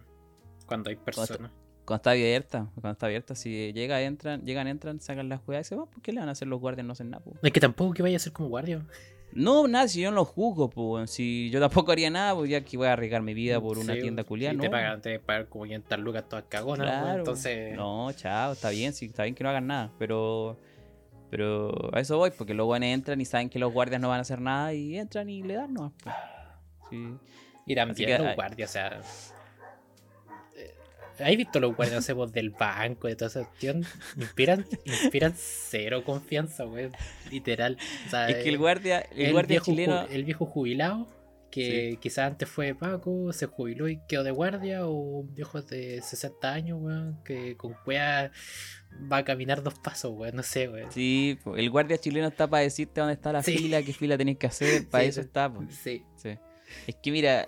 Cuando 0.65 0.89
hay 0.89 0.95
personas. 0.95 1.51
Cuando 1.85 1.97
está 1.97 2.11
abierta, 2.11 2.67
cuando 2.73 2.91
está 2.91 3.05
abierta, 3.05 3.35
si 3.35 3.73
llega, 3.73 4.01
entran, 4.01 4.43
llegan, 4.43 4.67
entran, 4.67 4.99
sacan 4.99 5.29
las 5.29 5.39
juegas 5.41 5.67
y 5.67 5.69
se 5.69 5.75
van, 5.75 5.87
¿por 5.87 6.01
qué 6.01 6.11
le 6.11 6.19
van 6.19 6.29
a 6.29 6.31
hacer 6.31 6.47
los 6.47 6.59
guardias? 6.59 6.87
No 6.87 6.93
hacen 6.93 7.11
nada, 7.11 7.23
pues. 7.23 7.37
Es 7.43 7.51
que 7.51 7.59
tampoco 7.59 7.93
que 7.93 8.01
vaya 8.01 8.17
a 8.17 8.19
ser 8.19 8.33
como 8.33 8.49
guardia. 8.49 8.83
No, 9.31 9.67
nada, 9.67 9.87
si 9.87 10.01
yo 10.01 10.09
no 10.09 10.15
lo 10.15 10.25
juzgo, 10.25 10.69
pues, 10.69 11.11
si 11.11 11.49
yo 11.51 11.59
tampoco 11.59 11.91
haría 11.91 12.09
nada, 12.09 12.33
pues 12.35 12.49
ya 12.49 12.61
que 12.61 12.77
voy 12.77 12.87
a 12.87 12.93
arriesgar 12.93 13.21
mi 13.21 13.33
vida 13.33 13.61
por 13.61 13.77
una 13.77 13.93
Sí, 13.93 14.01
tienda 14.01 14.23
culiada, 14.23 14.57
Te 14.59 14.65
¿no? 14.65 14.71
pagan, 14.71 15.01
te 15.01 15.19
pagan 15.19 15.45
como 15.45 15.65
500 15.65 15.99
lucas 15.99 16.27
todas 16.27 16.45
cagonas. 16.49 16.87
Claro. 16.87 17.19
Entonces. 17.19 17.75
No, 17.75 18.11
chao, 18.13 18.53
está 18.53 18.69
bien, 18.71 18.93
sí, 18.93 19.05
está 19.05 19.23
bien 19.23 19.35
que 19.35 19.43
no 19.43 19.49
hagan 19.49 19.67
nada, 19.67 19.91
pero 19.99 20.57
pero 21.29 21.95
a 21.95 21.99
eso 21.99 22.17
voy, 22.17 22.31
porque 22.31 22.55
los 22.55 22.65
buenos 22.65 22.87
entran 22.89 23.21
y 23.21 23.25
saben 23.25 23.49
que 23.49 23.59
los 23.59 23.71
guardias 23.71 24.01
no 24.01 24.09
van 24.09 24.17
a 24.17 24.21
hacer 24.21 24.41
nada 24.41 24.73
y 24.73 24.97
entran 24.97 25.29
y 25.29 25.43
le 25.43 25.53
dan 25.53 25.73
nomás. 25.75 25.93
pues. 26.03 26.15
Sí. 26.89 27.13
Y 27.67 27.75
también 27.75 28.17
que, 28.17 28.23
los 28.23 28.35
guardias, 28.35 28.69
o 28.71 28.73
sea. 28.73 29.01
¿Has 31.19 31.35
visto 31.35 31.59
los 31.59 31.75
guardias 31.75 31.95
no 31.97 32.01
sé, 32.01 32.15
pues, 32.15 32.31
del 32.31 32.49
banco, 32.51 33.07
de 33.07 33.15
toda 33.15 33.27
esa 33.29 33.43
cuestión? 33.45 33.85
Inspiran, 34.17 34.65
inspiran 34.85 35.33
cero 35.35 36.03
confianza, 36.03 36.63
güey. 36.63 36.89
Literal. 37.31 37.77
O 38.07 38.09
sea, 38.09 38.29
Es 38.29 38.43
que 38.43 38.49
el 38.49 38.55
eh, 38.55 38.57
guardia, 38.57 38.99
el, 39.15 39.31
guardia 39.31 39.55
viejo, 39.55 39.65
chileno, 39.65 40.07
el 40.07 40.23
viejo 40.23 40.45
jubilado, 40.45 41.07
que 41.51 41.97
quizás 41.99 42.27
antes 42.27 42.47
fue 42.47 42.75
Paco, 42.75 43.33
se 43.33 43.47
jubiló 43.47 43.87
y 43.89 43.99
quedó 44.07 44.23
de 44.23 44.31
guardia, 44.31 44.85
o 44.85 44.91
un 44.91 45.33
viejo 45.33 45.61
de 45.61 46.01
60 46.01 46.53
años, 46.53 46.77
weón, 46.81 47.19
que 47.23 47.57
con 47.57 47.73
cuea 47.85 48.31
va 49.11 49.17
a 49.17 49.23
caminar 49.25 49.63
dos 49.63 49.73
pasos, 49.79 50.11
weón, 50.15 50.35
no 50.35 50.43
sé, 50.43 50.69
weón. 50.69 50.91
sí, 50.91 51.39
el 51.57 51.69
guardia 51.71 51.97
chileno 51.97 52.27
está 52.27 52.47
para 52.47 52.63
decirte 52.63 53.01
dónde 53.01 53.13
está 53.15 53.33
la 53.33 53.41
Sí. 53.43 53.57
fila, 53.57 53.81
qué 53.81 53.93
fila 53.93 54.17
tenés 54.17 54.37
que 54.37 54.47
hacer, 54.47 54.87
para 54.89 55.03
Sí, 55.05 55.09
eso 55.09 55.21
está. 55.21 55.51
po. 55.51 55.63
Sí. 55.69 56.03
Sí. 56.17 56.37
Es 56.85 56.95
que 57.01 57.11
mira, 57.11 57.47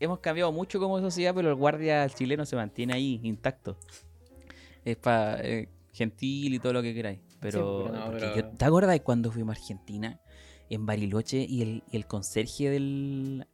hemos 0.00 0.18
cambiado 0.20 0.52
mucho 0.52 0.78
como 0.80 1.00
sociedad, 1.00 1.34
pero 1.34 1.48
el 1.50 1.54
guardia 1.54 2.08
chileno 2.08 2.44
se 2.46 2.56
mantiene 2.56 2.94
ahí, 2.94 3.20
intacto. 3.22 3.78
Es 4.84 4.96
para 4.96 5.42
gentil 5.92 6.54
y 6.54 6.58
todo 6.58 6.72
lo 6.74 6.82
que 6.82 6.94
queráis. 6.94 7.20
Pero, 7.40 7.84
pero 7.86 7.98
no, 7.98 8.04
porque 8.06 8.20
pero- 8.34 8.36
yo- 8.50 8.56
¿te 8.56 8.64
acuerdas 8.64 8.92
de 8.92 9.02
cuando 9.02 9.30
fuimos 9.32 9.56
a 9.56 9.60
Argentina? 9.60 10.20
En 10.68 10.84
Bariloche 10.86 11.38
y 11.48 11.62
el, 11.62 11.82
y 11.90 11.96
el 11.96 12.06
conserje 12.06 12.70
del, 12.70 13.46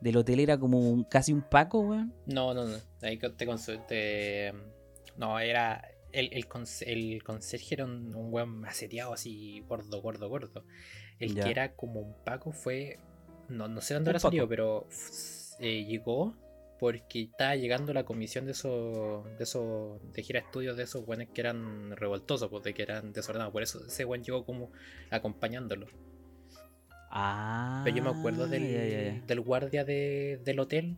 del 0.00 0.16
hotel 0.16 0.40
era 0.40 0.58
como 0.58 0.78
un- 0.90 1.04
casi 1.04 1.32
un 1.32 1.42
Paco, 1.42 1.80
weón. 1.80 2.12
No, 2.26 2.52
no, 2.54 2.66
no. 2.66 2.76
Ahí 3.02 3.18
te 3.18 3.46
consulté. 3.46 4.52
No, 5.16 5.38
era. 5.38 5.82
El, 6.12 6.26
el, 6.32 6.44
el 6.84 7.22
conserje 7.24 7.74
era 7.74 7.84
un, 7.86 8.14
un 8.14 8.32
weón 8.32 8.50
maceteado 8.60 9.14
así, 9.14 9.60
gordo, 9.66 10.02
gordo, 10.02 10.28
gordo. 10.28 10.64
El 11.18 11.34
Ya. 11.34 11.44
que 11.44 11.50
era 11.50 11.74
como 11.74 12.00
un 12.00 12.14
Paco 12.24 12.52
fue. 12.52 12.98
No, 13.48 13.66
no 13.68 13.80
sé 13.80 13.94
dónde 13.94 14.10
habrá 14.10 14.20
salido, 14.20 14.46
pero 14.48 14.86
eh, 15.62 15.84
llegó 15.84 16.34
porque 16.78 17.22
estaba 17.22 17.54
llegando 17.54 17.94
la 17.94 18.04
comisión 18.04 18.44
de 18.44 18.52
esos. 18.52 19.24
de 19.38 19.44
esos. 19.44 20.00
de 20.12 20.22
gira 20.22 20.40
estudios 20.40 20.76
de 20.76 20.82
esos 20.82 21.06
weones 21.06 21.28
que 21.32 21.40
eran 21.40 21.96
revoltosos, 21.96 22.50
pues 22.50 22.64
de 22.64 22.74
que 22.74 22.82
eran 22.82 23.12
desordenados. 23.12 23.52
Por 23.52 23.62
eso 23.62 23.86
ese 23.86 24.04
weón 24.04 24.24
llegó 24.24 24.44
como 24.44 24.72
acompañándolo. 25.10 25.86
Ah. 27.10 27.82
Pero 27.84 27.96
yo 27.96 28.02
me 28.02 28.10
acuerdo 28.10 28.48
del, 28.48 28.62
ya, 28.64 28.84
ya. 28.86 29.20
del 29.26 29.40
guardia 29.40 29.84
de- 29.84 30.40
del 30.44 30.58
hotel. 30.58 30.96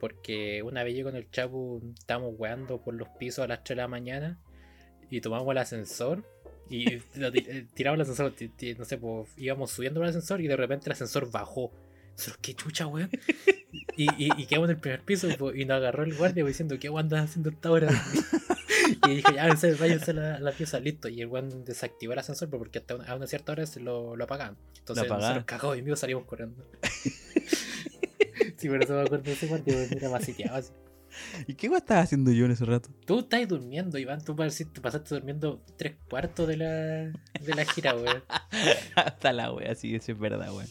Porque 0.00 0.62
una 0.62 0.84
vez 0.84 0.96
yo 0.96 1.04
con 1.04 1.16
el 1.16 1.30
Chapu 1.30 1.82
estábamos 1.98 2.34
weando 2.38 2.80
por 2.82 2.94
los 2.94 3.08
pisos 3.18 3.44
a 3.44 3.48
las 3.48 3.64
3 3.64 3.76
de 3.76 3.82
la 3.82 3.88
mañana. 3.88 4.38
Y 5.10 5.20
tomamos 5.20 5.50
el 5.50 5.58
ascensor. 5.58 6.24
Y 6.70 6.94
eh, 7.14 7.66
tiramos 7.74 7.96
el 7.96 8.02
ascensor. 8.02 8.32
No 8.78 8.84
sé, 8.84 8.98
pues 8.98 9.28
íbamos 9.36 9.70
subiendo 9.70 10.02
el 10.02 10.08
ascensor. 10.08 10.40
Y 10.40 10.46
de 10.46 10.56
repente 10.56 10.86
el 10.86 10.92
ascensor 10.92 11.30
bajó. 11.30 11.72
Nosotros, 12.16 12.38
qué 12.40 12.54
chucha, 12.54 12.86
weón. 12.86 13.10
Y, 13.96 14.04
y, 14.24 14.30
y 14.36 14.46
quedamos 14.46 14.68
en 14.70 14.76
el 14.76 14.80
primer 14.80 15.02
piso. 15.02 15.28
po, 15.38 15.52
y 15.52 15.64
nos 15.64 15.76
agarró 15.76 16.04
el 16.04 16.14
guardia 16.14 16.44
diciendo, 16.44 16.78
¿qué 16.78 16.88
weón 16.88 17.06
andas 17.06 17.30
haciendo 17.30 17.50
esta 17.50 17.70
hora? 17.70 17.88
Y 19.08 19.16
dijo, 19.16 19.32
ya, 19.32 19.42
váyanse, 19.42 19.74
váyanse 19.74 20.10
a 20.12 20.38
la, 20.38 20.52
pieza, 20.52 20.78
listo. 20.78 21.08
Y 21.08 21.20
el 21.20 21.26
weón 21.26 21.64
desactivó 21.64 22.12
el 22.12 22.20
ascensor 22.20 22.48
porque 22.50 22.78
hasta 22.78 22.94
una- 22.94 23.04
a 23.06 23.16
una 23.16 23.26
cierta 23.26 23.50
hora 23.52 23.66
se 23.66 23.80
lo, 23.80 24.14
lo 24.14 24.24
apagaban. 24.24 24.56
Entonces 24.78 25.04
apagaban. 25.04 25.22
nosotros 25.22 25.44
cagados 25.44 25.78
y 25.78 25.82
mío 25.82 25.96
salimos 25.96 26.24
corriendo. 26.24 26.64
sí, 28.56 28.68
por 28.68 28.82
eso 28.82 28.94
me 28.94 29.00
acuerdo 29.02 29.24
de 29.24 29.32
ese 29.32 29.46
guardia, 29.48 29.82
era 29.90 30.08
más 30.08 30.24
sitiado 30.24 30.56
así. 30.56 30.72
¿Y 31.46 31.54
qué 31.54 31.68
weón 31.68 31.78
estaba 31.78 32.00
haciendo 32.00 32.30
yo 32.30 32.44
en 32.44 32.52
ese 32.52 32.64
rato? 32.64 32.90
Tú 33.06 33.20
estás 33.20 33.48
durmiendo, 33.48 33.98
Iván, 33.98 34.22
tú 34.24 34.36
pasaste 34.36 35.14
durmiendo 35.14 35.62
tres 35.76 35.96
cuartos 36.08 36.46
de 36.46 36.56
la, 36.58 36.66
de 36.66 37.54
la 37.56 37.64
gira, 37.64 37.94
weón. 37.94 38.22
Hasta 38.94 39.32
la 39.32 39.52
wea, 39.52 39.74
sí, 39.74 39.94
eso 39.94 40.12
es 40.12 40.18
verdad, 40.18 40.52
weón. 40.52 40.68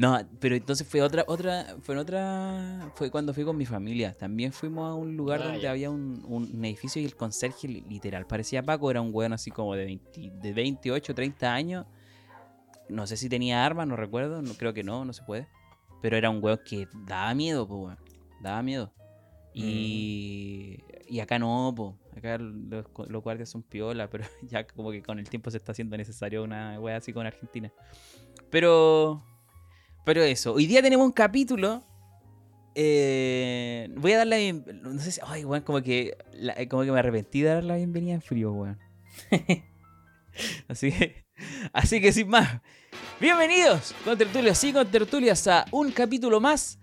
No, 0.00 0.18
pero 0.40 0.54
entonces 0.56 0.86
fue 0.88 1.02
otra, 1.02 1.24
otra, 1.26 1.76
fue 1.82 1.94
otra, 1.98 2.90
fue 2.94 3.10
cuando 3.10 3.34
fui 3.34 3.44
con 3.44 3.54
mi 3.58 3.66
familia. 3.66 4.14
También 4.14 4.50
fuimos 4.50 4.90
a 4.90 4.94
un 4.94 5.14
lugar 5.14 5.40
Ah, 5.42 5.44
donde 5.44 5.60
ya. 5.60 5.70
había 5.72 5.90
un, 5.90 6.24
un 6.26 6.64
edificio 6.64 7.02
y 7.02 7.04
el 7.04 7.14
conserje 7.16 7.68
li- 7.68 7.82
literal 7.86 8.26
parecía 8.26 8.62
Paco, 8.62 8.90
era 8.90 9.02
un 9.02 9.10
weón 9.12 9.34
así 9.34 9.50
como 9.50 9.74
de, 9.74 9.84
20 9.84 10.30
de 10.40 10.52
28, 10.54 11.14
30 11.14 11.52
años. 11.52 11.84
no 12.88 13.06
sé 13.06 13.18
si 13.18 13.28
tenía 13.28 13.66
armas, 13.66 13.86
no 13.86 13.94
recuerdo, 13.94 14.40
no, 14.40 14.54
creo 14.54 14.72
que 14.72 14.82
no, 14.82 15.04
no 15.04 15.12
se 15.12 15.22
puede. 15.22 15.48
Pero 16.00 16.16
era 16.16 16.30
un 16.30 16.42
weón 16.42 16.60
que 16.64 16.88
daba 17.06 17.34
miedo, 17.34 17.68
pues, 17.68 17.78
weón. 17.80 17.98
Daba 18.40 18.62
miedo. 18.62 18.90
Y, 19.52 20.78
y 21.08 21.20
acá 21.20 21.38
no, 21.38 21.74
pues. 21.76 21.94
Acá 22.16 22.38
los, 22.38 22.86
los 23.08 23.22
guardias 23.22 23.50
son 23.50 23.62
piola, 23.62 24.08
pero 24.08 24.24
ya 24.48 24.66
como 24.66 24.92
que 24.92 25.02
con 25.02 25.18
el 25.18 25.28
tiempo 25.28 25.50
se 25.50 25.58
está 25.58 25.72
haciendo 25.72 25.94
necesario 25.98 26.42
una 26.42 26.80
wea 26.80 26.96
así 26.96 27.12
con 27.12 27.26
Argentina. 27.26 27.70
Pero. 28.48 29.22
Pero 30.04 30.22
eso. 30.22 30.54
Hoy 30.54 30.66
día 30.66 30.82
tenemos 30.82 31.04
un 31.06 31.12
capítulo. 31.12 31.84
eh, 32.76 33.88
voy 33.96 34.12
a 34.12 34.18
dar 34.18 34.26
la 34.28 34.36
bien- 34.36 34.64
No 34.82 34.98
sé 35.00 35.10
si. 35.12 35.20
Ay, 35.26 35.44
weón, 35.44 35.62
como 35.64 35.82
que. 35.82 36.16
la- 36.32 36.54
como 36.68 36.84
que 36.84 36.92
me 36.92 36.98
arrepentí 36.98 37.40
de 37.42 37.48
dar 37.48 37.64
la 37.64 37.76
bienvenida 37.76 38.14
en 38.14 38.22
frío, 38.22 38.52
weón. 38.52 38.78
así 40.68 40.92
que. 40.92 41.24
Así 41.72 42.00
que 42.00 42.12
sin 42.12 42.28
más. 42.28 42.60
Bienvenidos 43.20 43.94
con 44.04 44.16
tertulios 44.16 44.62
y 44.64 44.72
con 44.72 44.86
tertulias 44.90 45.46
a 45.48 45.64
un 45.72 45.90
capítulo 45.90 46.40
más 46.40 46.78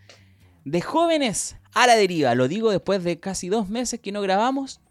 de 0.66 0.82
jóvenes 0.82 1.56
a 1.74 1.88
la 1.88 1.96
deriva. 1.96 2.36
Lo 2.36 2.48
digo 2.48 2.72
después 2.72 3.04
de 3.04 3.20
casi 3.20 3.50
dos 3.50 3.70
meses 3.70 4.00
que 4.00 4.12
no 4.12 4.22
grabamos. 4.22 4.82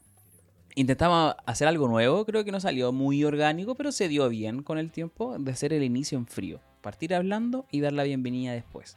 Intentamos 0.76 1.34
hacer 1.46 1.68
algo 1.68 1.88
nuevo, 1.88 2.24
creo 2.26 2.44
que 2.44 2.52
no 2.52 2.60
salió 2.60 2.92
muy 2.92 3.24
orgánico, 3.24 3.74
pero 3.74 3.92
se 3.92 4.08
dio 4.08 4.28
bien 4.28 4.62
con 4.62 4.78
el 4.78 4.90
tiempo 4.92 5.36
de 5.38 5.50
hacer 5.50 5.72
el 5.72 5.82
inicio 5.82 6.16
en 6.18 6.26
frío. 6.26 6.60
Partir 6.86 7.16
hablando 7.16 7.66
y 7.72 7.80
dar 7.80 7.92
la 7.92 8.04
bienvenida 8.04 8.52
después. 8.52 8.96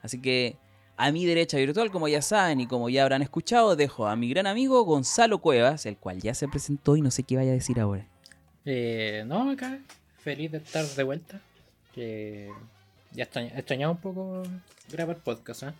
Así 0.00 0.20
que 0.20 0.56
a 0.96 1.12
mi 1.12 1.24
derecha 1.24 1.56
virtual, 1.56 1.92
como 1.92 2.08
ya 2.08 2.20
saben 2.20 2.60
y 2.60 2.66
como 2.66 2.90
ya 2.90 3.04
habrán 3.04 3.22
escuchado, 3.22 3.76
dejo 3.76 4.08
a 4.08 4.16
mi 4.16 4.28
gran 4.28 4.48
amigo 4.48 4.82
Gonzalo 4.82 5.38
Cuevas, 5.38 5.86
el 5.86 5.96
cual 5.96 6.20
ya 6.20 6.34
se 6.34 6.48
presentó 6.48 6.96
y 6.96 7.00
no 7.00 7.12
sé 7.12 7.22
qué 7.22 7.36
vaya 7.36 7.52
a 7.52 7.54
decir 7.54 7.78
ahora. 7.78 8.08
Eh, 8.64 9.22
no, 9.28 9.48
acá, 9.52 9.78
feliz 10.18 10.50
de 10.50 10.58
estar 10.58 10.84
de 10.84 11.02
vuelta. 11.04 11.40
Que 11.94 12.50
ya 13.12 13.22
extraña- 13.22 13.56
extrañaba 13.56 13.92
un 13.92 13.98
poco 14.00 14.42
grabar 14.90 15.18
podcast, 15.18 15.62
¿eh? 15.62 15.72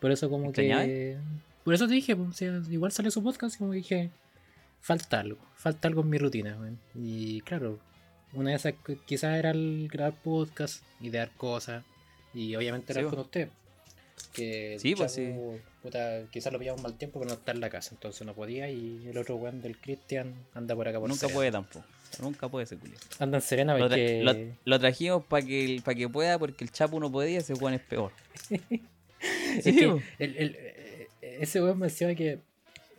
Por 0.00 0.10
eso 0.12 0.30
como 0.30 0.50
que... 0.50 1.18
Por 1.62 1.74
eso 1.74 1.86
te 1.86 1.92
dije, 1.92 2.16
pues, 2.16 2.30
o 2.30 2.32
sea, 2.32 2.62
igual 2.70 2.90
salió 2.90 3.10
su 3.10 3.22
podcast 3.22 3.56
y 3.56 3.58
como 3.58 3.72
que 3.72 3.76
dije, 3.76 4.10
falta 4.80 5.20
algo, 5.20 5.40
falta 5.56 5.88
algo 5.88 6.00
en 6.00 6.08
mi 6.08 6.16
rutina. 6.16 6.56
Y 6.94 7.42
claro, 7.42 7.80
una 8.36 8.50
de 8.50 8.56
esas 8.56 8.74
quizás 9.06 9.36
era 9.38 9.50
el 9.50 9.88
grabar 9.90 10.14
podcast, 10.22 10.82
idear 11.00 11.30
cosas, 11.36 11.84
y 12.34 12.54
obviamente 12.54 12.92
era 12.92 13.02
Sí, 13.02 13.08
con 13.08 13.18
usted. 13.20 13.48
Que 14.32 14.78
Sí, 14.80 14.94
pues, 14.94 15.14
chavo, 15.14 15.58
puta, 15.82 16.22
quizás 16.30 16.52
lo 16.52 16.58
pillamos 16.58 16.82
mal 16.82 16.96
tiempo, 16.96 17.18
pero 17.18 17.30
no 17.30 17.34
está 17.38 17.52
en 17.52 17.60
la 17.60 17.68
casa, 17.70 17.90
entonces 17.94 18.26
no 18.26 18.34
podía, 18.34 18.68
y 18.70 19.06
el 19.08 19.16
otro 19.18 19.36
weón 19.36 19.60
del 19.62 19.76
Cristian 19.78 20.34
anda 20.54 20.74
por 20.74 20.88
acá 20.88 20.98
por 21.00 21.08
Nunca 21.08 21.20
Serena. 21.20 21.34
puede 21.36 21.50
tampoco. 21.52 21.84
Nunca 22.22 22.48
puede 22.48 22.64
ese 22.64 22.76
culiao. 22.76 22.98
Anda 23.18 23.38
en 23.38 23.42
Serena 23.42 23.76
Lo, 23.76 23.88
tra- 23.90 24.22
lo- 24.22 24.54
lo 24.64 24.78
trajimos 24.80 25.24
para 25.24 25.44
que, 25.44 25.80
pa' 25.84 25.94
que 25.94 26.08
pueda, 26.08 26.38
porque 26.38 26.64
el 26.64 26.70
Chapo 26.70 26.98
no 27.00 27.10
podía, 27.10 27.38
ese 27.38 27.54
Juan 27.54 27.74
es 27.74 27.80
peor. 27.82 28.12
Es 29.56 29.64
Sí, 29.64 29.74
que 29.74 29.84
el- 30.18 30.36
el- 30.36 30.56
eh, 30.58 31.08
ese 31.40 31.62
weón 31.62 31.78
me 31.78 31.86
decía 31.86 32.14
que 32.14 32.38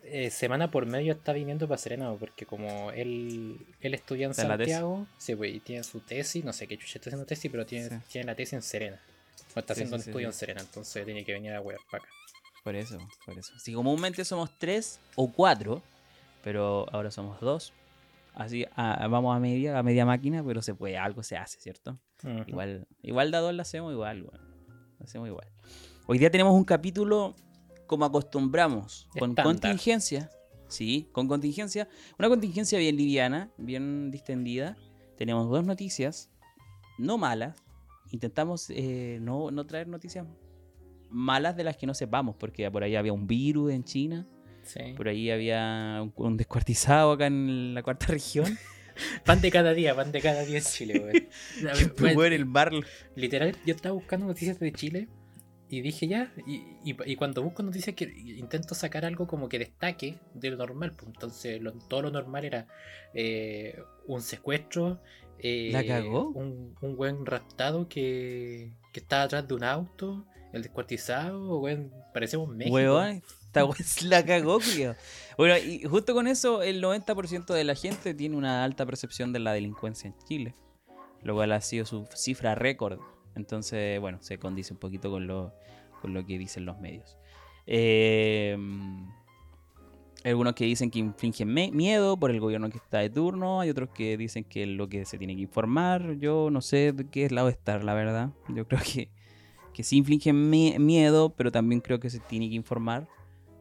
eh, 0.10 0.30
semana 0.32 0.72
por 0.72 0.86
medio 0.86 1.14
está 1.14 1.34
viniendo 1.34 1.68
para 1.68 1.78
Serena, 1.78 2.14
porque 2.20 2.46
como 2.46 2.92
él, 2.92 3.58
él 3.82 3.94
estudia 3.94 4.28
en. 4.28 4.34
Santiago, 4.34 5.08
sí, 5.18 5.36
pues, 5.36 5.54
y 5.56 5.60
tiene 5.60 5.84
su 5.84 6.00
tesis, 6.00 6.44
no 6.46 6.54
sé 6.54 6.68
qué 6.68 6.78
chucha 6.78 6.98
está 7.00 7.10
haciendo 7.10 7.26
tesis, 7.26 7.50
pero 7.52 7.66
tiene, 7.66 7.90
Sí. 7.90 7.96
tiene 8.12 8.26
la 8.28 8.36
tesis 8.36 8.54
en 8.54 8.62
Serena. 8.62 9.00
O 9.56 9.60
está 9.60 9.74
Sí, 9.74 9.82
haciendo 9.82 9.96
un 9.98 10.02
estudio 10.02 10.28
en 10.28 10.34
Serena, 10.34 10.62
entonces 10.62 11.06
tiene 11.06 11.24
que 11.26 11.34
venir 11.34 11.52
a 11.54 11.62
wear 11.62 11.80
para 11.92 12.04
acá. 12.04 12.12
Por 12.64 12.76
eso, 12.76 12.98
por 13.26 13.38
eso. 13.38 13.58
Si 13.60 13.74
comúnmente 13.74 14.24
somos 14.26 14.50
tres 14.58 15.00
o 15.16 15.32
cuatro, 15.32 15.82
pero 16.44 16.86
ahora 16.92 17.12
somos 17.12 17.40
dos. 17.40 17.74
Así 18.34 18.66
a- 18.76 19.08
vamos 19.08 19.36
a 19.36 19.40
media, 19.40 19.80
a 19.80 19.84
media 19.84 20.06
máquina, 20.06 20.44
pero 20.46 20.62
se 20.62 20.76
puede, 20.76 20.98
algo 20.98 21.24
se 21.24 21.38
hace, 21.38 21.60
¿cierto? 21.60 21.98
Igual, 22.46 22.88
igual 23.02 23.32
de 23.32 23.38
a 23.38 23.40
dos 23.40 23.54
la 23.54 23.62
hacemos 23.64 23.92
igual. 23.94 24.22
Lo 24.22 24.32
hacemos 25.04 25.28
igual. 25.28 25.48
Hoy 26.08 26.20
día 26.20 26.30
tenemos 26.30 26.54
un 26.54 26.64
capítulo 26.66 27.36
como 27.88 28.06
acostumbramos, 28.06 29.08
con 29.18 29.32
Estándar. 29.32 29.46
contingencia. 29.46 30.30
Sí, 30.68 31.08
con 31.14 31.28
contingencia. 31.28 31.88
Una 32.20 32.28
contingencia 32.30 32.78
bien 32.78 32.98
liviana, 32.98 33.50
bien 33.58 34.12
distendida. 34.12 34.78
Tenemos 35.18 35.50
dos 35.50 35.64
noticias, 35.66 36.30
no 36.98 37.18
malas. 37.18 37.56
Intentamos 38.12 38.70
eh, 38.70 39.18
no, 39.22 39.50
no 39.52 39.66
traer 39.66 39.88
noticias 39.88 40.26
malas 41.10 41.56
de 41.56 41.64
las 41.64 41.78
que 41.78 41.88
no 41.88 41.94
sepamos, 41.94 42.36
porque 42.36 42.70
por 42.70 42.84
ahí 42.84 42.96
había 42.96 43.14
un 43.14 43.28
virus 43.28 43.72
en 43.72 43.84
China, 43.84 44.28
Sí. 44.64 44.80
por 44.98 45.08
ahí 45.08 45.32
había 45.32 46.00
un, 46.04 46.12
un 46.18 46.36
descuartizado 46.36 47.14
acá 47.14 47.28
en 47.28 47.74
la 47.74 47.82
cuarta 47.84 48.08
región. 48.08 48.58
Pan 49.26 49.40
de 49.40 49.52
cada 49.52 49.74
día, 49.74 49.96
pan 49.96 50.12
de 50.12 50.20
cada 50.22 50.44
día 50.44 50.58
en 50.58 50.64
Chile, 50.64 51.30
weón, 52.02 52.34
el 52.34 52.46
mar 52.48 52.72
Literal, 53.16 53.56
yo 53.64 53.76
estaba 53.76 53.94
buscando 53.94 54.26
noticias 54.26 54.60
de 54.60 54.72
Chile 54.72 55.08
y 55.70 55.82
dije 55.82 56.08
ya, 56.08 56.34
y, 56.46 56.56
y- 56.84 56.96
y 57.06 57.16
cuando 57.16 57.42
busco 57.44 57.62
noticias 57.64 57.96
que 57.96 58.06
intento 58.06 58.74
sacar 58.76 59.04
algo 59.06 59.28
como 59.28 59.50
que 59.50 59.60
destaque 59.60 60.18
de 60.34 60.52
lo 60.52 60.58
normal, 60.58 60.94
pues 60.96 61.08
entonces 61.08 61.62
lo- 61.62 61.74
todo 61.74 62.04
lo 62.04 62.12
normal 62.12 62.46
era 62.46 62.68
eh, 63.14 63.80
un 64.06 64.22
secuestro, 64.22 65.00
eh, 65.40 65.70
¿La 65.72 65.86
cagó? 65.86 66.30
Un, 66.30 66.76
un 66.82 66.96
buen 66.96 67.26
raptado 67.26 67.88
que, 67.90 68.72
que 68.94 69.00
estaba 69.00 69.24
atrás 69.24 69.48
de 69.48 69.54
un 69.54 69.64
auto, 69.64 70.26
el 70.54 70.62
descuartizado, 70.64 71.60
weón, 71.60 71.92
parecemos 72.14 72.48
México. 72.50 72.74
Weón, 72.76 73.22
esta 73.46 73.66
se 73.84 74.06
la 74.06 74.26
cagó, 74.26 74.60
culiao. 74.60 74.96
Bueno, 75.38 75.58
y 75.58 75.84
justo 75.84 76.14
con 76.14 76.28
eso, 76.28 76.64
el 76.64 76.82
90% 76.82 77.54
de 77.54 77.64
la 77.64 77.76
gente 77.76 78.14
tiene 78.14 78.36
una 78.38 78.64
alta 78.64 78.86
percepción 78.86 79.34
de 79.34 79.40
la 79.40 79.54
delincuencia 79.54 80.08
en 80.08 80.16
Chile. 80.28 80.56
Lo 81.24 81.34
cual 81.36 81.52
ha 81.52 81.62
sido 81.62 81.86
su 81.86 82.08
cifra 82.16 82.56
récord. 82.56 83.00
Entonces, 83.38 84.00
bueno, 84.02 84.18
se 84.22 84.38
condice 84.38 84.74
un 84.74 84.80
poquito 84.80 85.10
con 85.10 85.28
lo, 85.28 85.54
con 86.02 86.14
lo 86.14 86.26
que 86.26 86.38
dicen 86.38 86.66
los 86.66 86.80
medios. 86.80 87.18
Eh, 87.66 88.58
hay 90.24 90.32
algunos 90.32 90.54
que 90.56 90.66
dicen 90.66 90.90
que 90.92 91.00
infringen 91.00 91.54
miedo 91.54 92.18
por 92.18 92.32
el 92.32 92.40
gobierno 92.40 92.70
que 92.70 92.78
está 92.78 93.00
de 93.00 93.10
turno. 93.10 93.62
Hay 93.62 93.70
otros 93.70 93.90
que 93.90 94.18
dicen 94.18 94.44
que 94.44 94.64
es 94.64 94.70
lo 94.70 94.90
que 94.90 95.06
se 95.06 95.18
tiene 95.18 95.36
que 95.36 95.42
informar. 95.44 96.18
Yo 96.18 96.50
no 96.52 96.60
sé 96.62 96.92
de 96.92 97.08
qué 97.10 97.30
lado 97.30 97.48
estar, 97.50 97.84
la 97.84 97.94
verdad. 97.94 98.32
Yo 98.50 98.68
creo 98.68 98.82
que, 98.84 99.10
que 99.74 99.84
sí 99.84 99.98
infringen 99.98 100.50
me- 100.50 100.80
miedo, 100.80 101.30
pero 101.30 101.52
también 101.52 101.80
creo 101.82 102.00
que 102.00 102.10
se 102.10 102.20
tiene 102.20 102.50
que 102.50 102.56
informar. 102.56 103.08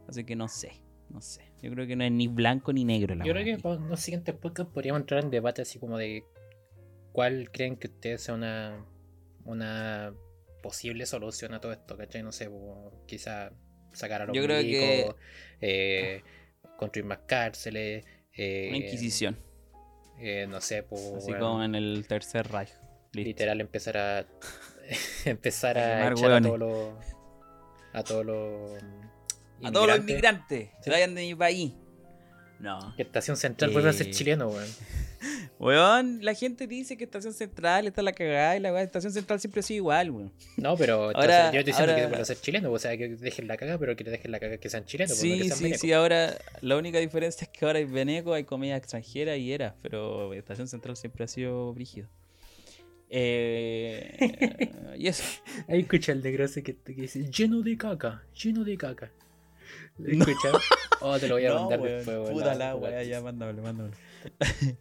Así 0.09 0.25
que 0.25 0.35
no 0.35 0.49
sé, 0.49 0.73
no 1.11 1.21
sé. 1.21 1.53
Yo 1.63 1.71
creo 1.71 1.87
que 1.87 1.95
no 1.95 2.05
es 2.05 2.13
ni 2.13 2.27
blanco 2.27 2.73
ni 2.73 2.85
negro 2.85 3.15
la 3.15 3.25
Yo 3.25 3.33
creo 3.33 3.45
que 3.45 3.63
para 3.63 3.77
los 3.77 4.01
siguientes 4.01 4.35
podcasts 4.35 4.73
podríamos 4.73 5.01
entrar 5.01 5.23
en 5.23 5.31
debate 5.31 5.63
así 5.63 5.79
como 5.79 5.99
de 5.99 6.25
cuál 7.13 7.51
creen 7.51 7.77
que 7.77 7.89
ustedes 7.89 8.23
sea 8.23 8.35
una, 8.35 8.85
una 9.47 10.15
posible 10.63 11.07
solución 11.07 11.55
a 11.55 11.61
todo 11.61 11.73
esto, 11.73 11.97
¿cachai? 11.97 12.23
No 12.23 12.33
sé, 12.33 12.51
quizá 13.07 13.53
sacar 13.93 14.23
a 14.23 14.27
los 14.27 14.37
Yo 14.37 14.43
creo 14.43 14.61
que- 14.61 15.15
eh, 15.61 16.23
construir 16.77 17.07
más 17.07 17.21
cárceles, 17.27 18.05
eh, 18.37 18.67
Una 18.69 18.79
inquisición. 18.79 19.39
eh, 20.19 20.47
no 20.49 20.61
sé, 20.61 20.83
po, 20.83 20.97
así 21.17 21.31
weón, 21.31 21.41
como 21.41 21.63
en 21.65 21.75
el 21.75 22.07
tercer 22.09 22.51
Reich. 22.51 22.71
Listo. 23.13 23.29
literal 23.29 23.61
empezar 23.63 23.97
a 23.97 24.27
empezar 25.25 25.79
A 25.79 26.09
a 26.09 26.13
echar 26.13 26.33
a 26.33 26.41
todos 26.43 26.59
los 26.59 26.95
a 27.95 28.05
todos 28.05 28.27
los 28.27 28.73
A 29.63 29.73
todos 29.73 29.87
los 29.87 29.99
inmigrantes. 29.99 30.01
inmigrantes, 30.01 30.69
Sí. 30.69 30.83
se 30.83 30.91
vayan 30.91 31.15
de 31.15 31.23
mi 31.23 31.35
país. 31.35 31.73
No. 32.61 32.95
Que 32.97 33.03
Estación 33.03 33.37
Central 33.37 33.71
vuelve 33.71 33.91
a 33.91 33.93
ser 33.93 34.07
Eh, 34.09 34.11
chileno, 34.11 34.49
weón. 34.49 34.69
Weón, 35.59 36.19
la 36.23 36.35
gente 36.35 36.67
dice 36.67 36.97
que 36.99 37.05
Estación 37.05 37.33
Central 37.33 37.87
está 37.87 38.03
la 38.03 38.13
cagada 38.13 38.57
y 38.57 38.61
la 38.61 38.71
de 38.73 38.83
Estación 38.83 39.13
Central 39.13 39.41
siempre 39.41 39.61
ha 39.61 39.63
sido 39.63 39.77
igual, 39.79 40.11
weón. 40.11 40.33
No, 40.59 40.77
pero 40.77 41.11
Ahora- 41.17 41.51
yo 41.51 41.59
estoy 41.61 41.73
diciendo 41.73 41.93
ahora- 41.93 41.97
que 42.03 42.07
vuelva 42.09 42.23
a 42.23 42.27
ser 42.27 42.39
chileno, 42.41 42.71
o 42.71 42.79
sea, 42.79 42.97
que 42.97 43.09
dejen 43.09 43.49
la 43.49 43.57
caga, 43.57 43.79
pero 43.79 43.97
que 43.97 44.05
dejen 44.05 44.31
la 44.31 44.39
caga 44.41 44.59
que 44.59 44.69
sean 44.69 44.85
chilenos, 44.85 45.19
pues, 45.19 45.25
no 45.25 45.37
que 45.37 45.43
Sí, 45.43 45.49
sean 45.49 45.59
sí, 45.59 45.65
venecos. 45.65 45.81
sí, 45.81 45.93
ahora 45.93 46.37
la 46.61 46.77
única 46.77 46.99
diferencia 46.99 47.45
es 47.47 47.49
que 47.51 47.65
ahora 47.65 47.79
hay 47.79 47.85
Beneco, 47.87 48.35
hay 48.35 48.45
comida 48.45 48.77
extranjera 48.77 49.37
y 49.37 49.53
era, 49.53 49.75
pero 49.83 50.35
Estación 50.35 50.69
Central 50.69 50.97
siempre 50.97 51.25
ha 51.25 51.29
sido 51.29 51.73
brígido. 51.73 52.09
Eh, 53.09 54.17
y 54.99 55.09
eso. 55.09 55.23
Ahí 55.69 55.81
escucha 55.81 56.13
el 56.13 56.25
ese 56.27 56.63
que, 56.63 56.77
que 56.77 56.93
dice 56.93 57.31
lleno 57.31 57.63
de 57.63 57.77
caca, 57.79 58.23
lleno 58.35 58.63
de 58.65 58.77
caca. 58.77 59.11
¿Lo 59.99 60.15
No. 60.15 60.27
Oh, 61.01 61.19
te 61.19 61.29
lo 61.29 61.35
voy 61.35 61.47
a 61.47 61.51
No, 61.51 61.61
mandar 61.61 61.81
weón, 61.81 61.97
después, 61.97 62.17
weón, 62.19 62.33
Puta 62.33 62.55
la- 62.55 62.75
weá, 62.77 63.03
ya 63.03 63.21
mándame, 63.21 63.61
mándame. 63.61 63.91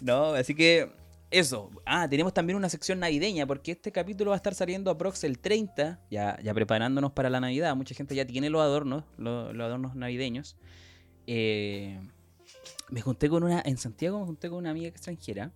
no, 0.00 0.34
así 0.34 0.54
que 0.54 0.90
eso. 1.30 1.70
Ah, 1.84 2.08
tenemos 2.08 2.32
también 2.32 2.56
una 2.56 2.68
sección 2.68 3.00
navideña, 3.00 3.46
porque 3.46 3.72
este 3.72 3.92
capítulo 3.92 4.30
va 4.30 4.36
a 4.36 4.38
estar 4.38 4.54
saliendo 4.54 4.90
aprox 4.90 5.24
el 5.24 5.38
30, 5.38 6.00
ya, 6.10 6.38
ya 6.42 6.54
preparándonos 6.54 7.12
para 7.12 7.28
la 7.30 7.40
Navidad. 7.40 7.74
Mucha 7.76 7.94
gente 7.94 8.14
ya 8.14 8.24
tiene 8.26 8.48
los 8.50 8.62
adornos, 8.62 9.04
los, 9.18 9.54
los 9.54 9.64
adornos 9.66 9.94
navideños. 9.94 10.56
Eh, 11.26 12.00
me 12.90 13.02
junté 13.02 13.28
con 13.28 13.42
una, 13.42 13.60
en 13.64 13.76
Santiago 13.76 14.18
me 14.20 14.26
junté 14.26 14.48
con 14.48 14.58
una 14.58 14.70
amiga 14.70 14.88
extranjera 14.88 15.52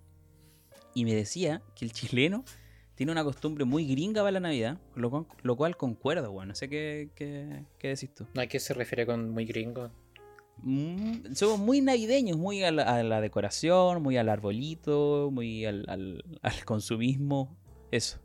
y 0.94 1.04
me 1.06 1.14
decía 1.14 1.62
que 1.75 1.87
el 1.87 1.92
chileno 1.92 2.44
tiene 3.02 3.12
una 3.12 3.25
costumbre 3.25 3.64
muy 3.64 3.85
gringa 3.87 4.23
para 4.23 4.30
la 4.32 4.40
Navidad, 4.40 4.78
lo 4.94 5.11
cual, 5.11 5.26
lo 5.42 5.56
cual 5.56 5.76
concuerdo, 5.76 6.30
weón. 6.30 6.49
No 6.49 6.54
sé 6.54 6.68
qué, 6.68 7.11
qué, 7.16 7.64
qué 7.78 7.88
decís 7.88 8.14
tú. 8.14 8.26
¿a 8.37 8.47
qué 8.47 8.61
se 8.61 8.75
refiere 8.75 9.04
con 9.06 9.30
muy 9.30 9.44
gringo? 9.44 9.90
Mm, 10.59 11.35
somos 11.35 11.59
muy 11.59 11.80
navideños, 11.80 12.37
muy 12.38 12.62
a 12.62 12.71
la, 12.71 12.85
a 12.85 13.02
la 13.02 13.21
decoración, 13.21 14.02
muy 14.02 14.16
al 14.16 14.28
arbolito, 14.28 15.30
muy 15.32 15.64
al, 15.64 15.85
al- 15.88 16.25
al 16.42 16.64
consumismo 16.64 17.56
Eso. 17.90 18.18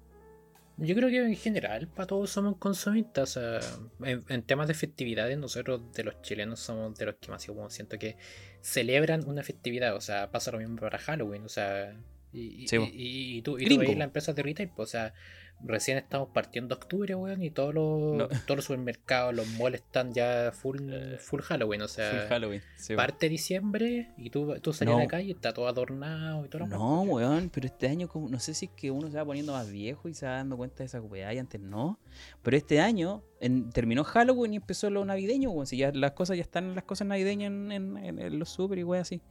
Yo 0.79 0.93
creo 0.93 1.09
que 1.09 1.25
en 1.25 1.35
general 1.35 1.87
para 1.87 2.05
todos 2.05 2.29
somos 2.29 2.57
consumistas. 2.57 3.35
O 3.35 3.39
sea, 3.39 3.59
en, 4.03 4.23
en 4.29 4.43
temas 4.43 4.67
de 4.67 4.75
festividades, 4.75 5.35
nosotros 5.39 5.81
de 5.93 6.03
los 6.03 6.21
chilenos 6.21 6.59
somos 6.59 6.95
de 6.99 7.05
los 7.07 7.15
que 7.15 7.31
más 7.31 7.43
como 7.47 7.67
siento 7.71 7.97
que 7.97 8.15
celebran 8.61 9.27
una 9.27 9.41
festividad. 9.41 9.95
O 9.95 10.01
sea, 10.01 10.29
pasa 10.29 10.51
lo 10.51 10.59
mismo 10.59 10.75
para 10.75 10.99
Halloween. 10.99 11.43
O 11.45 11.49
sea, 11.49 11.99
y, 12.33 12.63
y, 12.63 12.67
Sí, 12.67 12.75
y- 12.77 13.37
y 13.37 13.41
tú, 13.41 13.57
y 13.57 13.65
tú 13.67 13.77
veis 13.77 13.97
las 13.97 14.05
empresas 14.07 14.35
de 14.35 14.43
retail, 14.43 14.69
pues, 14.75 14.89
o 14.89 14.91
sea, 14.91 15.13
recién 15.59 15.97
estamos 15.97 16.29
partiendo 16.35 16.75
octubre, 16.75 17.15
weón, 17.15 17.41
y 17.41 17.49
todos 17.49 17.73
los, 17.73 18.15
No. 18.15 18.27
todos 18.45 18.57
los 18.57 18.65
supermercados, 18.65 19.33
los 19.33 19.47
malls 19.57 19.77
están 19.77 20.13
ya 20.13 20.51
full, 20.53 20.77
Eh, 20.91 21.17
full 21.19 21.41
Halloween. 21.41 21.81
O 21.81 21.87
sea, 21.87 22.11
Full 22.11 22.29
Halloween. 22.29 22.61
sí, 22.75 22.93
po. 22.93 22.97
parte 22.97 23.27
diciembre 23.27 24.11
y 24.17 24.29
tú, 24.29 24.53
tú 24.61 24.71
salías 24.73 24.95
No. 24.97 24.99
a 24.99 25.03
la 25.05 25.09
calle 25.09 25.29
y 25.29 25.31
está 25.31 25.53
todo 25.53 25.67
adornado 25.67 26.45
y 26.45 26.49
todo 26.49 26.59
lo 26.59 26.67
No, 26.67 27.01
weón, 27.03 27.49
pero 27.51 27.65
este 27.65 27.87
año 27.87 28.07
como, 28.07 28.29
no 28.29 28.39
sé 28.39 28.53
si 28.53 28.65
es 28.65 28.71
que 28.75 28.91
uno 28.91 29.09
se 29.09 29.17
va 29.17 29.25
poniendo 29.25 29.53
más 29.53 29.71
viejo 29.71 30.07
y 30.09 30.13
se 30.13 30.27
va 30.27 30.33
dando 30.33 30.57
cuenta 30.57 30.79
de 30.79 30.85
esa 30.85 31.01
weá 31.01 31.33
y 31.33 31.39
antes 31.39 31.59
no. 31.59 31.97
Pero 32.43 32.55
este 32.55 32.79
año 32.79 33.23
en- 33.39 33.71
terminó 33.71 34.03
Halloween 34.03 34.53
y 34.53 34.57
empezó 34.57 34.91
lo 34.91 35.03
navideño, 35.05 35.49
weón. 35.49 35.65
Si 35.65 35.77
ya 35.77 35.91
las 35.91 36.11
cosas 36.11 36.37
ya 36.37 36.43
están 36.43 36.75
las 36.75 36.83
cosas 36.83 37.07
navideñas 37.07 37.47
en, 37.47 37.71
en- 37.71 37.97
en- 37.97 38.19
en 38.19 38.37
los 38.37 38.49
super 38.49 38.77
y 38.77 38.83
weá 38.83 39.01
así. 39.01 39.21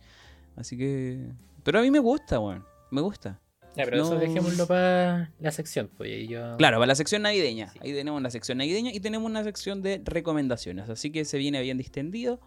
Así 0.56 0.76
que. 0.76 1.30
Pero 1.62 1.78
a 1.78 1.82
mí 1.82 1.90
me 1.92 1.98
gusta, 2.00 2.40
weón. 2.40 2.64
Me 2.90 3.00
gusta. 3.00 3.40
Ya, 3.76 3.84
pero 3.84 4.02
eso 4.02 4.14
No. 4.14 4.20
dejémoslo 4.20 4.66
para 4.66 5.32
la 5.38 5.50
sección, 5.50 5.90
pues 5.96 6.28
yo... 6.28 6.56
Claro, 6.56 6.76
para 6.78 6.86
la 6.86 6.94
sección 6.94 7.22
navideña. 7.22 7.68
Sí. 7.68 7.78
Ahí 7.82 7.92
tenemos 7.92 8.22
la 8.22 8.30
sección 8.30 8.56
navideña 8.58 8.90
y 8.92 9.00
tenemos 9.00 9.28
una 9.28 9.44
sección 9.44 9.82
de 9.82 10.00
recomendaciones. 10.04 10.88
Así 10.88 11.10
que 11.12 11.24
se 11.26 11.36
viene 11.38 11.60
bien 11.60 11.76
distendido. 11.76 12.40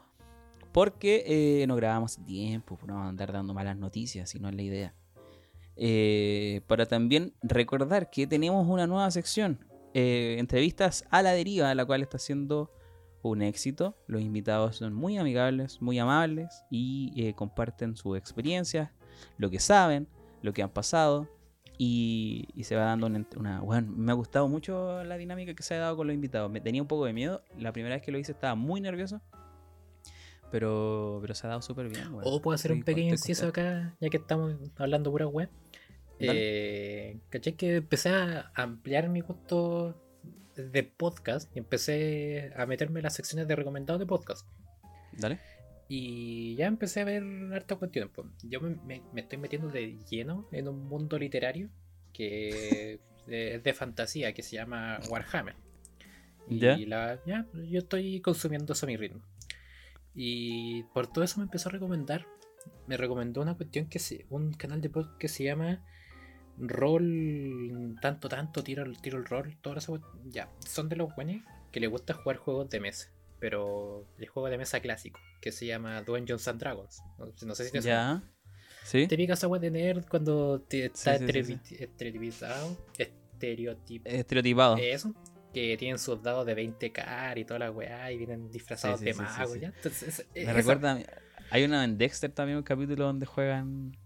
Porque 0.71 1.23
eh, 1.27 1.67
no 1.67 1.75
grabamos 1.75 2.17
tiempo. 2.25 2.77
pues 2.77 2.87
No 2.87 2.93
vamos 2.95 3.07
a 3.07 3.09
andar 3.09 3.31
dando 3.31 3.53
malas 3.53 3.77
noticias, 3.77 4.29
si 4.29 4.39
no 4.39 4.49
es 4.49 4.55
la 4.55 4.61
idea. 4.63 4.95
Eh, 5.75 6.61
para 6.67 6.85
también 6.87 7.33
recordar 7.41 8.09
que 8.09 8.27
tenemos 8.27 8.67
una 8.67 8.87
nueva 8.87 9.09
sección. 9.11 9.65
eh, 9.95 10.35
entrevistas 10.39 11.05
a 11.09 11.23
la 11.23 11.31
deriva, 11.31 11.73
la 11.73 11.83
cual 11.85 12.01
está 12.03 12.19
siendo 12.19 12.71
un 13.23 13.41
éxito. 13.41 13.97
Los 14.07 14.21
invitados 14.21 14.75
son 14.77 14.93
muy 14.93 15.17
amigables, 15.17 15.81
muy 15.81 15.97
amables 15.97 16.63
y 16.69 17.11
eh, 17.17 17.33
comparten 17.33 17.95
sus 17.95 18.15
experiencias, 18.17 18.91
lo 19.37 19.49
que 19.49 19.59
saben, 19.59 20.07
lo 20.41 20.53
que 20.53 20.61
han 20.63 20.69
pasado 20.69 21.27
y, 21.77 22.47
y 22.55 22.63
se 22.65 22.75
va 22.75 22.83
dando 22.83 23.07
una, 23.07 23.25
una- 23.37 23.61
bueno, 23.61 23.91
me 23.95 24.11
ha 24.11 24.15
gustado 24.15 24.47
mucho 24.47 25.03
la 25.03 25.17
dinámica 25.17 25.53
que 25.53 25.63
se 25.63 25.75
ha 25.75 25.79
dado 25.79 25.95
con 25.97 26.07
los 26.07 26.13
invitados. 26.13 26.51
Me 26.51 26.59
tenía 26.61 26.81
un 26.81 26.87
poco 26.87 27.05
de 27.05 27.13
miedo. 27.13 27.41
La 27.57 27.71
primera 27.71 27.95
vez 27.95 28.03
que 28.03 28.11
lo 28.11 28.17
hice 28.17 28.31
estaba 28.33 28.55
muy 28.55 28.81
nervioso. 28.81 29.21
Pero, 30.51 31.19
pero 31.21 31.35
se 31.35 31.45
ha 31.45 31.49
dado 31.51 31.61
súper 31.61 31.89
bien. 31.89 32.09
O 32.23 32.41
puedo 32.41 32.55
hacer 32.55 32.71
un 32.71 32.83
pequeño 32.83 33.11
inciso 33.11 33.47
acá, 33.47 33.95
ya 34.01 34.09
que 34.09 34.17
estamos 34.17 34.55
hablando 34.77 35.11
pura 35.11 35.27
web. 35.27 35.49
Eh, 36.19 37.19
¿Cachai? 37.29 37.53
Que 37.53 37.77
empecé 37.77 38.09
a 38.09 38.51
ampliar 38.55 39.09
mi 39.09 39.21
gusto 39.21 39.95
de 40.55 40.83
podcast 40.83 41.55
y 41.55 41.59
empecé 41.59 42.51
a 42.57 42.65
meterme 42.65 42.99
en 42.99 43.03
las 43.03 43.13
secciones 43.13 43.47
de 43.47 43.55
recomendados 43.55 43.99
de 43.99 44.05
podcast. 44.05 44.45
Dale. 45.13 45.39
Y 45.89 46.55
ya 46.55 46.67
empecé 46.67 47.01
a 47.01 47.05
ver 47.05 47.23
hartas 47.53 47.77
cuestiones. 47.79 48.11
pues. 48.15 48.27
Yo 48.43 48.61
me, 48.61 48.75
me- 48.85 49.01
me 49.11 49.21
estoy 49.21 49.37
metiendo 49.39 49.67
de 49.69 49.97
lleno 50.09 50.47
en 50.51 50.67
un 50.67 50.87
mundo 50.87 51.17
literario 51.19 51.69
que 52.13 52.99
es 53.27 53.63
de 53.63 53.73
fantasía, 53.73 54.33
que 54.33 54.43
se 54.43 54.55
llama 54.55 54.99
Warhammer. 55.09 55.55
Y 56.47 56.59
¿Ya? 56.59 56.77
la- 56.77 57.19
ya, 57.25 57.45
yo 57.53 57.79
estoy 57.79 58.21
consumiendo 58.21 58.73
eso 58.73 58.85
a 58.85 58.87
mi 58.87 58.97
ritmo. 58.97 59.21
Y 60.15 60.83
por 60.93 61.07
todo 61.07 61.23
eso 61.23 61.39
me 61.39 61.43
empezó 61.45 61.69
a 61.69 61.71
recomendar. 61.71 62.25
Me 62.87 62.95
recomendó 62.97 63.41
una 63.41 63.55
cuestión 63.55 63.87
que 63.87 63.99
se, 63.99 64.25
un 64.29 64.53
canal 64.53 64.81
de 64.81 64.89
podcast 64.89 65.17
que 65.17 65.27
se 65.27 65.43
llama 65.45 65.83
Roll 66.57 67.95
tanto 68.01 68.27
tanto 68.29 68.63
tiro 68.63 68.83
el 68.83 68.99
tiro 69.01 69.17
el 69.17 69.25
rol, 69.25 69.57
esa 69.77 69.91
cuest- 69.93 70.03
ya, 70.25 70.49
son 70.59 70.89
de 70.89 70.95
los 70.97 71.13
buenos 71.15 71.41
que 71.71 71.79
les 71.79 71.89
gusta 71.89 72.13
jugar 72.13 72.37
juegos 72.37 72.69
de 72.69 72.79
mesa, 72.79 73.09
pero 73.39 74.05
el 74.17 74.27
juego 74.27 74.49
de 74.49 74.57
mesa 74.57 74.79
clásico 74.79 75.19
que 75.41 75.51
se 75.51 75.65
llama 75.65 76.01
Dungeons 76.01 76.47
and 76.47 76.59
Dragons. 76.59 77.01
No, 77.17 77.25
no 77.45 77.55
sé 77.55 77.65
si 77.65 77.71
te 77.71 77.81
suena. 77.81 78.21
Ya. 78.23 78.33
¿Sí? 78.83 79.07
Te 79.07 79.15
de 79.59 79.71
nerd 79.71 80.05
cuando 80.07 80.61
te 80.61 80.85
está 80.85 81.17
sí, 81.17 81.25
sí, 81.63 81.75
estereotipado, 81.79 82.77
estereotip- 82.97 84.01
Estereotipado. 84.05 84.77
eso, 84.77 85.13
que 85.53 85.77
tienen 85.77 85.99
sus 85.99 86.21
dados 86.23 86.45
de 86.45 86.55
20k 86.55 87.37
y 87.37 87.45
toda 87.45 87.59
la 87.59 87.71
weá 87.71 88.11
y 88.11 88.17
vienen 88.17 88.49
disfrazados 88.49 88.99
de 89.01 89.13
magos. 89.13 89.59
¿ya? 89.59 89.67
Entonces, 89.67 90.19
es- 90.19 90.27
Me 90.35 90.41
esa- 90.43 90.53
recuerda. 90.53 90.99
Hay 91.51 91.63
una 91.63 91.83
en 91.83 91.97
Dexter 91.97 92.31
también, 92.31 92.57
un 92.57 92.63
capítulo 92.63 93.05
donde 93.05 93.25
juegan. 93.25 93.97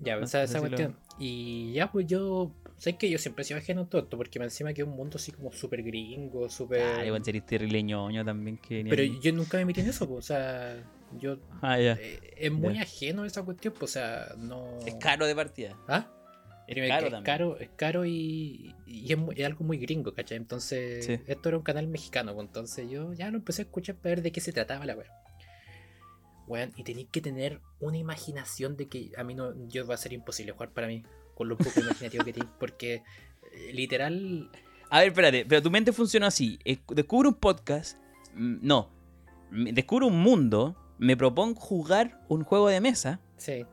Ya, 0.00 0.16
no 0.16 0.24
esa, 0.24 0.42
esa 0.42 0.60
cuestión. 0.60 0.98
Y 1.18 1.72
ya, 1.72 1.90
pues 1.90 2.06
yo. 2.06 2.54
Sé 2.78 2.96
que 2.98 3.08
yo 3.08 3.16
siempre 3.18 3.42
he 3.42 3.44
sido 3.46 3.58
ajeno 3.58 3.82
a 3.82 3.86
todo 3.88 4.02
esto, 4.02 4.16
porque 4.18 4.38
me 4.38 4.44
encima 4.44 4.72
que 4.74 4.82
es 4.82 4.86
un 4.88 4.94
mundo 4.94 5.16
así 5.16 5.32
como 5.32 5.50
súper 5.52 5.82
gringo, 5.82 6.48
súper. 6.50 6.82
Ah, 6.82 7.04
igual 7.06 7.24
sería 7.24 7.44
terrible 7.44 7.82
ñoño 7.82 8.24
también. 8.24 8.58
Que 8.58 8.84
Pero 8.88 9.02
yo 9.02 9.32
nunca 9.32 9.56
me 9.58 9.64
metí 9.64 9.80
en 9.80 9.88
eso, 9.88 10.06
pues, 10.08 10.18
o 10.18 10.26
sea. 10.28 10.82
Yo. 11.18 11.38
Ah, 11.62 11.78
ya. 11.78 11.92
eh, 12.00 12.20
es 12.36 12.52
muy 12.52 12.74
Ya. 12.74 12.82
ajeno 12.82 13.24
esa 13.24 13.42
cuestión, 13.44 13.72
pues, 13.78 13.90
o 13.90 13.92
sea, 13.94 14.34
no. 14.36 14.78
Es 14.86 14.94
caro 14.96 15.26
de 15.26 15.34
partida. 15.34 15.76
¿Ah? 15.88 16.12
Es 16.68 16.74
caro 16.88 17.06
es 17.06 17.12
también. 17.12 17.22
caro, 17.22 17.58
es 17.60 17.68
caro 17.76 18.04
y, 18.04 18.74
y 18.86 19.10
es, 19.12 19.16
muy- 19.16 19.36
es 19.38 19.46
algo 19.46 19.64
muy 19.64 19.78
gringo, 19.78 20.12
¿cachai? 20.12 20.36
Entonces, 20.36 21.06
Sí. 21.06 21.18
esto 21.28 21.48
era 21.48 21.56
un 21.58 21.62
canal 21.64 21.86
mexicano, 21.86 22.34
pues, 22.34 22.46
entonces 22.48 22.90
yo 22.90 23.12
ya 23.14 23.30
lo 23.30 23.36
empecé 23.38 23.62
a 23.62 23.64
escuchar 23.66 23.94
para 23.94 24.16
ver 24.16 24.22
de 24.22 24.32
qué 24.32 24.40
se 24.40 24.52
trataba 24.52 24.84
la 24.84 24.96
weá. 24.96 25.06
Weón, 26.48 26.72
y 26.76 26.82
tenéis 26.84 27.08
que 27.10 27.20
tener 27.20 27.60
una 27.80 27.96
imaginación 27.98 28.76
de 28.76 28.88
que 28.88 29.12
a 29.16 29.24
mí 29.24 29.34
no, 29.34 29.52
yo 29.68 29.86
va 29.86 29.94
a 29.94 29.98
ser 29.98 30.12
imposible 30.12 30.52
jugar 30.52 30.70
para 30.70 30.86
mí, 30.88 31.02
con 31.36 31.48
lo 31.48 31.56
poco 31.56 31.78
imaginativo 31.80 32.24
que 32.24 32.32
tenéis, 32.32 32.50
porque 32.58 32.94
eh, 33.52 33.72
literal, 33.72 34.50
A 34.90 35.00
ver, 35.00 35.08
espérate, 35.08 35.44
pero 35.46 35.62
tu 35.62 35.70
mente 35.70 35.92
funciona 35.92 36.26
así. 36.28 36.58
Descubre 36.88 37.28
un 37.28 37.34
podcast. 37.34 37.98
mm, 38.34 38.56
No. 38.62 38.90
Descubre 39.52 40.06
un 40.06 40.18
mundo. 40.18 40.74
Me 40.98 41.16
propongo 41.16 41.60
jugar 41.60 42.20
un 42.28 42.42
juego 42.42 42.68
de 42.68 42.80
mesa. 42.80 43.20
sí. 43.36 43.64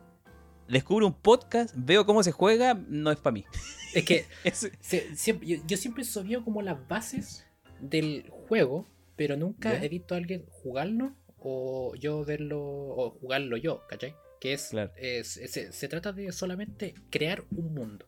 Descubro 0.68 1.08
un 1.08 1.14
podcast. 1.14 1.74
Veo 1.78 2.06
cómo 2.06 2.24
se 2.24 2.32
juega. 2.32 2.74
No 2.88 3.12
es 3.12 3.18
para 3.18 3.34
mí. 3.34 3.46
Es 3.94 4.06
que 4.06 4.26
Es- 4.46 4.72
se- 4.80 5.16
siempre- 5.16 5.46
yo, 5.48 5.58
yo 5.68 5.76
siempre 5.78 6.04
sabía 6.06 6.42
como 6.42 6.62
las 6.62 6.88
bases 6.88 7.46
del 7.82 8.30
juego, 8.30 8.88
pero 9.18 9.36
nunca 9.36 9.74
¿Ya? 9.74 9.84
he 9.84 9.90
visto 9.90 10.16
a 10.16 10.18
alguien 10.18 10.46
jugarlo 10.50 11.14
o 11.38 11.94
yo 11.96 12.24
verlo 12.24 12.62
o 12.62 13.12
jugarlo 13.20 13.58
yo, 13.58 13.82
¿cachai? 13.90 14.16
Que 14.44 14.52
es, 14.54 14.68
Claro. 14.72 14.92
es- 14.98 15.40
se, 15.52 15.72
se 15.72 15.88
trata 15.88 16.12
de 16.12 16.30
solamente 16.34 16.94
crear 17.10 17.46
un 17.52 17.74
mundo. 17.74 18.06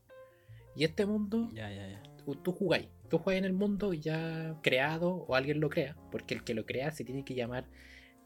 Y 0.75 0.83
este 0.83 1.05
mundo, 1.05 1.49
Ya, 1.53 1.69
ya, 1.71 1.87
ya. 1.87 2.03
tú, 2.25 2.35
tú 2.35 2.51
jugáis. 2.51 2.89
Tú 3.09 3.19
juegas 3.19 3.39
en 3.39 3.45
el 3.45 3.53
mundo 3.53 3.93
ya 3.93 4.59
creado 4.61 5.11
o 5.13 5.35
alguien 5.35 5.61
lo 5.61 5.69
crea, 5.69 5.95
porque 6.11 6.33
el 6.33 6.43
que 6.43 6.53
lo 6.53 6.65
crea 6.65 6.91
se 6.91 7.05
tiene 7.05 7.23
que 7.23 7.35
llamar 7.35 7.65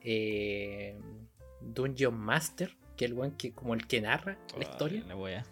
eh, 0.02 0.98
Dungeon 1.62 2.16
Master, 2.18 2.76
que 2.98 3.06
es 3.06 3.12
el 3.12 3.18
weón 3.18 3.38
que 3.38 3.52
como 3.54 3.74
el 3.76 3.86
que 3.86 4.02
narra 4.02 4.40
la 4.58 4.64
historia. 4.64 5.02
Ay, 5.04 5.08
la 5.10 5.16
wea. 5.16 5.46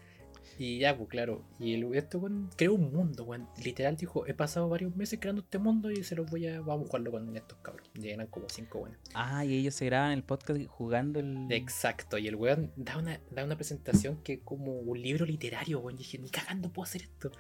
Y 0.58 0.80
ya, 0.80 0.98
pues 0.98 1.10
claro. 1.10 1.46
Y 1.60 1.76
el, 1.76 1.94
este 1.96 2.18
weón 2.18 2.50
creó 2.56 2.74
un 2.74 2.92
mundo, 2.92 3.24
weón. 3.24 3.48
Literal 3.64 3.96
dijo, 3.96 4.26
he 4.26 4.34
pasado 4.34 4.68
varios 4.70 4.96
meses 4.96 5.20
creando 5.20 5.42
este 5.42 5.60
mundo 5.60 5.92
y 5.92 6.04
se 6.04 6.16
los 6.16 6.30
voy 6.30 6.48
a. 6.48 6.62
Vamos 6.62 6.86
a 6.86 6.88
jugarlo 6.88 7.12
con 7.12 7.36
estos 7.36 7.58
cabros. 7.60 7.90
Y 7.94 8.10
eran 8.10 8.28
como 8.28 8.50
cinco 8.50 8.80
weones. 8.80 9.00
Ah, 9.14 9.46
y 9.46 9.56
ellos 9.56 9.76
se 9.76 9.86
graban 9.86 10.12
el 10.12 10.24
podcast 10.24 10.66
jugando 10.68 11.20
el. 11.20 11.52
Exacto. 11.52 12.18
Y 12.18 12.28
el 12.28 12.36
weón 12.36 12.72
da 12.76 12.98
una, 12.98 13.20
da 13.32 13.44
una 13.44 13.56
presentación 13.56 14.22
que 14.24 14.34
es 14.34 14.40
como 14.44 14.80
un 14.80 15.02
libro 15.02 15.26
literario, 15.26 15.80
weón. 15.80 15.96
Y 15.96 16.00
dije, 16.00 16.18
ni 16.18 16.30
cagando 16.30 16.72
puedo 16.72 16.86
hacer 16.86 17.04
esto. 17.04 17.32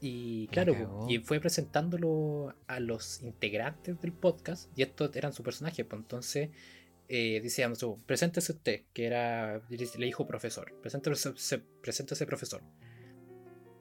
Y 0.00 0.46
La 0.46 0.52
claro, 0.52 0.74
pues, 0.74 1.10
y 1.10 1.18
fue 1.18 1.40
presentándolo 1.40 2.54
a 2.66 2.80
los 2.80 3.22
integrantes 3.22 4.00
del 4.00 4.12
podcast. 4.12 4.70
Y 4.76 4.82
estos 4.82 5.14
eran 5.14 5.32
su 5.32 5.42
personaje, 5.42 5.84
pues 5.84 6.00
entonces. 6.00 6.50
Eh, 7.12 7.40
dice, 7.42 7.66
sé, 7.74 7.86
preséntese 8.06 8.52
usted, 8.52 8.82
que 8.92 9.04
era, 9.06 9.60
le 9.68 10.06
dijo 10.06 10.28
profesor, 10.28 10.72
preséntese, 10.80 11.32
se- 11.36 11.58
preséntese 11.58 12.24
profesor. 12.24 12.62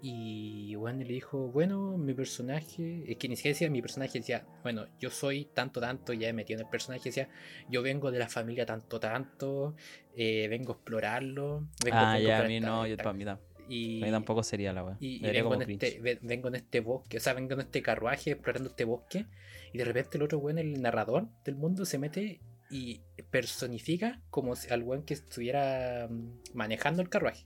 Y 0.02 0.76
bueno, 0.76 1.00
le 1.04 1.14
dijo, 1.14 1.50
bueno, 1.52 1.98
mi 1.98 2.14
personaje, 2.14 3.04
es 3.12 3.18
que 3.18 3.28
ni 3.28 3.36
siquiera 3.36 3.54
decía 3.54 3.70
mi 3.70 3.82
personaje, 3.82 4.20
decía, 4.20 4.46
bueno, 4.64 4.88
yo 4.98 5.10
soy 5.10 5.46
tanto, 5.54 5.82
tanto, 5.82 6.14
ya 6.14 6.30
he 6.30 6.34
metido 6.34 6.60
en 6.60 6.66
el 6.66 6.72
personaje, 6.72 7.10
decía, 7.10 7.28
yo 7.70 7.82
vengo 7.84 8.10
de 8.10 8.18
la 8.18 8.30
familia 8.30 8.66
tanto, 8.66 8.98
tanto, 9.00 9.76
eh, 10.16 10.48
vengo 10.50 10.72
a 10.72 10.76
explorarlo. 10.78 11.68
Vengo, 11.84 11.98
ah, 11.98 12.14
vengo 12.16 12.30
ya, 12.30 12.40
a 12.40 12.48
mí 12.48 12.60
no, 12.62 12.88
yo, 12.88 12.96
para 12.98 13.14
mí, 13.14 13.26
tam- 13.26 13.40
y, 13.68 14.02
mí 14.02 14.10
tampoco 14.10 14.42
sería 14.42 14.72
la 14.74 14.86
wea. 14.86 14.98
y, 15.02 15.18
y 15.18 15.20
vengo, 15.34 15.54
en 15.54 15.62
este, 15.84 16.00
ve- 16.02 16.20
vengo 16.22 16.48
en 16.48 16.56
este 16.56 16.80
bosque, 16.80 17.18
o 17.18 17.20
sea, 17.20 17.34
vengo 17.34 17.54
en 17.54 17.60
este 17.60 17.82
carruaje 17.82 18.32
explorando 18.32 18.70
este 18.70 18.86
bosque, 18.86 19.26
y 19.74 19.78
de 19.78 19.84
repente 19.84 20.18
el 20.18 20.24
otro 20.24 20.40
weón, 20.40 20.58
el 20.60 20.82
narrador 20.82 21.28
del 21.44 21.56
mundo, 21.56 21.86
se 21.86 22.00
mete 22.00 22.40
y 22.70 23.02
personifica 23.32 24.22
como 24.30 24.56
si 24.56 24.70
al 24.72 24.84
weón 24.84 25.04
que 25.04 25.14
estuviera 25.14 26.08
mm, 26.10 26.40
manejando 26.54 27.02
el 27.02 27.10
carruaje. 27.10 27.46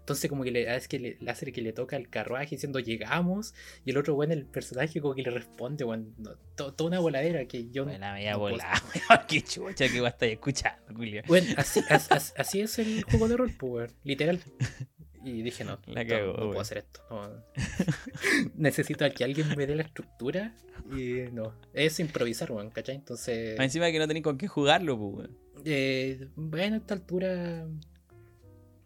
Entonces 0.00 0.28
como 0.28 0.44
que 0.44 0.50
le 0.50 0.76
es 0.76 0.86
que 0.86 0.98
le, 0.98 1.16
le 1.18 1.30
hace 1.30 1.50
que 1.50 1.62
le 1.62 1.72
toca 1.72 1.96
el 1.96 2.10
carruaje 2.10 2.50
diciendo 2.56 2.78
llegamos 2.78 3.54
y 3.86 3.90
el 3.92 3.96
otro 3.96 4.14
weón, 4.14 4.32
el 4.32 4.44
personaje 4.44 5.00
como 5.00 5.14
que 5.14 5.22
le 5.22 5.30
responde, 5.30 5.84
weón, 5.84 6.14
no, 6.18 6.36
to- 6.56 6.74
toda 6.74 6.88
una 6.88 6.98
voladera 7.00 7.46
que 7.46 7.70
yo... 7.70 7.84
Buena 7.84 8.12
media 8.12 8.32
no 8.32 8.40
volada. 8.40 8.82
Qué 9.28 9.40
chucha 9.40 9.88
que 9.88 10.00
va 10.02 10.08
a 10.08 10.10
estar 10.10 10.28
escuchando, 10.28 10.94
Julio. 10.94 11.22
Bueno, 11.26 11.54
así, 11.56 11.80
as- 11.88 12.12
as- 12.12 12.34
así 12.36 12.60
es 12.60 12.78
el 12.78 13.02
juego 13.04 13.28
de 13.28 13.36
rol, 13.38 13.52
pues, 13.58 13.94
literal. 14.04 14.40
Y 15.24 15.42
dije, 15.42 15.64
no, 15.64 15.78
La 15.86 16.04
no, 16.04 16.34
puedo 16.36 16.60
hacer 16.60 16.78
esto. 16.78 17.00
no. 17.10 17.30
Necesito 18.54 19.04
que 19.14 19.24
alguien 19.24 19.48
me 19.56 19.66
dé 19.66 19.74
la 19.74 19.82
estructura. 19.82 20.54
Y 20.94 21.30
no, 21.32 21.54
es 21.72 21.98
improvisar, 22.00 22.52
weón, 22.52 22.70
¿cachai? 22.70 22.96
Entonces, 22.96 23.58
encima 23.58 23.90
que 23.90 23.98
no 23.98 24.06
tenéis 24.06 24.24
con 24.24 24.36
qué 24.36 24.48
jugarlo, 24.48 24.98
pues, 24.98 25.14
weón. 25.28 25.38
eh, 25.64 26.28
bueno, 26.36 26.74
a 26.74 26.78
esta 26.78 26.94
altura, 26.94 27.66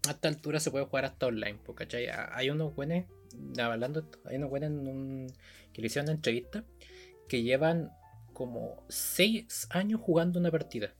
a 0.06 0.10
esta 0.10 0.28
altura 0.28 0.60
se 0.60 0.70
puede 0.70 0.84
jugar 0.84 1.04
hasta 1.06 1.26
online, 1.26 1.58
pues, 1.64 1.76
¿cachai? 1.76 2.06
Ha- 2.08 2.30
Hay 2.36 2.50
unos 2.50 2.74
buenos, 2.74 3.04
hablando, 3.58 4.00
esto, 4.00 4.18
hay 4.26 4.36
unos 4.36 4.50
buenos 4.50 4.70
un- 4.70 5.26
que 5.72 5.80
le 5.80 5.86
hicieron 5.88 6.06
una 6.08 6.14
entrevista 6.16 6.64
que 7.28 7.42
llevan 7.42 7.90
como 8.32 8.84
6 8.88 9.66
años 9.70 10.00
jugando 10.00 10.38
una 10.38 10.50
partida. 10.52 10.94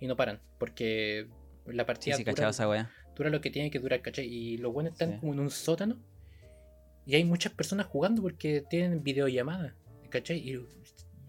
Y 0.00 0.06
no 0.08 0.16
paran, 0.16 0.40
porque 0.58 1.28
la 1.66 1.84
Sí, 1.84 1.86
partida 1.86 2.16
sí, 2.16 2.24
dura- 2.24 2.32
cachaba 2.34 2.50
esa 2.50 2.68
weá. 2.68 2.90
Dura 3.16 3.30
lo 3.30 3.40
que 3.40 3.50
tiene 3.50 3.70
que 3.70 3.78
durar, 3.78 4.00
¿cachai? 4.02 4.26
Y 4.26 4.56
los 4.58 4.72
buenos 4.72 4.92
están 4.92 5.12
Sí. 5.12 5.18
como 5.20 5.32
en 5.34 5.40
un 5.40 5.50
sótano 5.50 5.96
y 7.06 7.14
hay 7.14 7.24
muchas 7.24 7.52
personas 7.52 7.86
jugando 7.86 8.22
porque 8.22 8.62
tienen 8.68 9.02
videollamadas, 9.02 9.74
¿cachai? 10.10 10.38
Y 10.38 10.60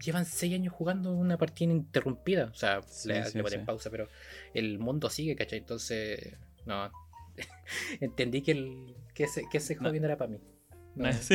llevan 0.04 0.24
seis 0.24 0.54
años 0.54 0.72
jugando 0.74 1.12
una 1.12 1.38
partida 1.38 1.70
ininterrumpida. 1.70 2.46
O 2.46 2.54
sea, 2.54 2.80
Sí, 2.82 3.08
le, 3.08 3.24
sí, 3.24 3.36
le 3.38 3.42
ponen 3.44 3.64
pausa, 3.64 3.90
pero 3.90 4.08
el 4.54 4.78
mundo 4.78 5.08
sigue, 5.10 5.36
¿cachai? 5.36 5.58
Entonces, 5.58 6.34
no. 6.64 6.90
Entendí 8.00 8.42
que, 8.42 8.52
el, 8.52 8.94
que 9.14 9.24
ese, 9.24 9.44
que 9.50 9.58
ese 9.58 9.76
No. 9.76 9.90
no 9.92 10.04
era 10.04 10.16
para 10.16 10.30
mí. 10.30 10.38
No. 10.94 11.10
Sí. 11.12 11.34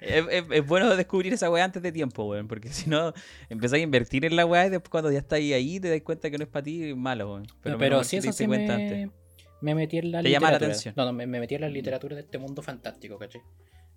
es, 0.00 0.24
es- 0.30 0.44
es 0.50 0.66
bueno 0.66 0.94
descubrir 0.96 1.32
esa 1.32 1.50
weá 1.50 1.64
antes 1.64 1.82
de 1.82 1.90
tiempo, 1.90 2.24
weón. 2.26 2.46
Porque 2.46 2.68
si 2.68 2.88
no, 2.88 3.12
empezás 3.48 3.74
a 3.74 3.78
invertir 3.82 4.24
en 4.24 4.36
la 4.36 4.46
weá 4.46 4.66
y 4.66 4.70
después 4.70 4.90
cuando 4.90 5.10
ya 5.10 5.18
estás 5.18 5.38
ahí, 5.38 5.52
ahí 5.52 5.80
te 5.80 5.90
das 5.90 6.00
cuenta 6.02 6.30
que 6.30 6.38
no 6.38 6.44
es 6.44 6.50
para 6.50 6.62
ti, 6.62 6.94
malo, 6.94 7.26
weón. 7.32 7.46
Pero, 7.62 8.04
sí, 8.04 8.16
que 8.18 8.22
te 8.22 8.28
eso 8.28 8.38
sí 8.38 8.46
me, 8.46 8.70
antes. 8.70 9.08
Me 9.64 9.74
metí 9.74 9.98
en 9.98 10.12
la 10.12 10.22
Te 10.22 10.30
llama 10.30 10.48
la 10.48 10.52
literatura. 10.58 10.66
atención. 10.72 10.94
No, 10.96 11.04
no, 11.06 11.12
me, 11.12 11.26
me 11.26 11.40
metí 11.40 11.54
en 11.54 11.60
la 11.62 11.68
Mm. 11.68 11.72
literatura 11.72 12.14
de 12.16 12.22
este 12.22 12.38
mundo 12.38 12.62
fantástico, 12.62 13.18
¿cachai? 13.18 13.40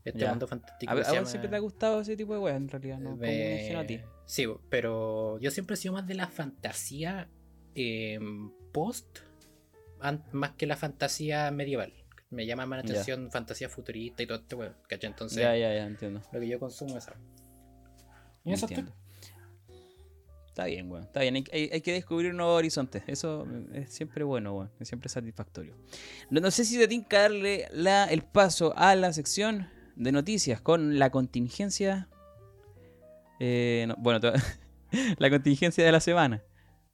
Este 0.05 0.19
Ya. 0.19 0.29
mundo 0.29 0.47
fantástico. 0.47 0.89
A, 0.91 0.93
que 0.93 0.97
ver, 0.97 1.03
se 1.05 1.09
a 1.09 1.11
vos 1.11 1.17
llama- 1.19 1.29
siempre 1.29 1.49
te 1.49 1.55
ha 1.55 1.59
gustado 1.59 2.01
ese 2.01 2.15
tipo 2.15 2.33
de 2.33 2.39
weá, 2.39 2.55
en 2.55 2.69
realidad, 2.69 2.99
¿no? 2.99 3.09
Como 3.11 3.21
me 3.21 3.55
imagino 3.59 3.79
a 3.79 3.85
ti. 3.85 3.99
Sí, 4.25 4.45
pero 4.69 5.37
yo 5.39 5.51
siempre 5.51 5.73
he 5.73 5.77
sido 5.77 5.93
más 5.93 6.07
de 6.07 6.15
la 6.15 6.27
fantasía 6.27 7.29
eh, 7.75 8.19
post 8.71 9.19
más 10.31 10.51
que 10.51 10.65
la 10.65 10.75
fantasía 10.77 11.51
medieval. 11.51 11.93
Me 12.29 12.45
llama 12.45 12.65
más 12.65 12.79
la 12.79 12.85
Ya. 12.85 12.91
atención 12.93 13.29
fantasía 13.31 13.69
futurista 13.69 14.23
y 14.23 14.27
todo 14.27 14.37
este 14.39 14.55
weón, 14.55 14.75
¿cachai? 14.87 15.09
Entonces, 15.09 15.37
Ya, 15.39 15.55
ya, 15.55 15.73
ya, 15.73 15.85
entiendo. 15.85 16.21
lo 16.31 16.39
que 16.39 16.47
yo 16.47 16.59
consumo 16.59 16.97
es 16.97 17.05
eso. 17.07 17.13
Y 18.45 18.53
eso. 18.53 18.67
Está 20.57 20.65
bien, 20.65 20.89
weón. 20.91 21.03
Está 21.03 21.19
bien. 21.21 21.35
Hay, 21.35 21.43
hay- 21.53 21.69
hay 21.71 21.81
que 21.81 21.93
descubrir 21.93 22.31
un 22.31 22.37
nuevo 22.37 22.53
horizonte. 22.55 23.03
Eso 23.05 23.45
es 23.73 23.93
siempre 23.93 24.23
bueno, 24.23 24.53
weón. 24.55 24.71
Es 24.79 24.87
siempre 24.87 25.07
satisfactorio. 25.07 25.75
No, 26.31 26.41
no 26.41 26.49
sé 26.49 26.65
si 26.65 26.79
te 26.79 26.87
tinca 26.87 27.21
darle 27.21 27.67
la, 27.71 28.05
el 28.05 28.23
paso 28.23 28.73
a 28.75 28.95
la 28.95 29.13
sección 29.13 29.69
de 29.95 30.11
noticias 30.11 30.59
con 30.59 30.97
la 30.97 31.11
contingencia. 31.11 32.09
eh, 33.39 33.85
no, 33.87 33.95
bueno, 33.99 34.19
la 35.19 35.29
contingencia 35.29 35.85
de 35.85 35.91
la 35.91 35.99
semana. 35.99 36.41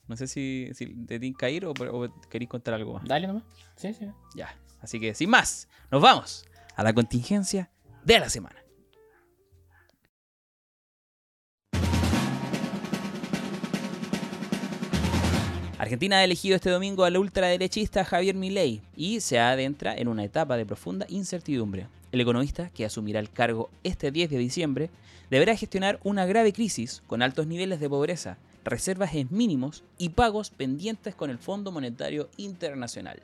No 0.07 0.17
sé 0.17 0.27
si, 0.27 0.69
si 0.73 0.93
te 1.05 1.17
tinca 1.17 1.49
ir 1.49 1.65
o, 1.65 1.71
o 1.71 2.09
queréis 2.29 2.49
contar 2.49 2.73
algo 2.73 2.95
más. 2.95 3.05
Dale 3.05 3.27
nomás. 3.27 3.43
Sí, 3.77 3.93
sí. 3.93 4.07
Ya. 4.35 4.53
Así 4.81 4.99
que 4.99 5.13
sin 5.15 5.29
más, 5.29 5.69
nos 5.89 6.01
vamos 6.01 6.43
a 6.75 6.83
la 6.83 6.91
contingencia 6.93 7.71
de 8.03 8.19
la 8.19 8.27
semana. 8.27 8.61
Argentina 15.83 16.15
ha 16.19 16.23
elegido 16.23 16.55
este 16.55 16.69
domingo 16.69 17.03
al 17.03 17.17
ultraderechista 17.17 18.05
Javier 18.05 18.35
Milei 18.35 18.81
y 18.95 19.19
se 19.19 19.37
adentra 19.37 19.93
en 19.93 20.07
una 20.07 20.23
etapa 20.23 20.55
de 20.55 20.65
profunda 20.65 21.05
incertidumbre. 21.09 21.87
El 22.13 22.21
economista, 22.21 22.69
que 22.69 22.85
asumirá 22.85 23.19
el 23.19 23.29
cargo 23.29 23.69
este 23.83 24.09
10 24.09 24.29
de 24.29 24.37
diciembre, 24.37 24.89
deberá 25.29 25.57
gestionar 25.57 25.99
una 26.05 26.25
grave 26.25 26.53
crisis 26.53 27.03
con 27.05 27.21
altos 27.21 27.47
niveles 27.47 27.81
de 27.81 27.89
pobreza, 27.89 28.37
reservas 28.63 29.13
en 29.13 29.27
mínimos 29.29 29.83
y 29.97 30.07
pagos 30.09 30.51
pendientes 30.51 31.15
con 31.15 31.29
el 31.29 31.37
Fondo 31.37 31.69
Monetario 31.69 32.29
Internacional. 32.37 33.19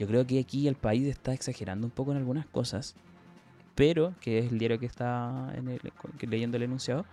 Yo 0.00 0.08
creo 0.08 0.26
que 0.26 0.40
aquí 0.40 0.66
el 0.66 0.74
país 0.74 1.06
está 1.06 1.32
exagerando 1.32 1.86
un 1.86 1.92
poco 1.92 2.10
en 2.10 2.16
algunas 2.18 2.46
cosas, 2.46 2.96
pero 3.76 4.14
que 4.20 4.40
es 4.40 4.50
el 4.50 4.58
diario 4.58 4.80
que 4.80 4.86
está 4.86 5.52
en 5.54 5.68
el- 5.68 5.80
leyendo 6.28 6.56
el 6.56 6.64
enunciado. 6.64 7.06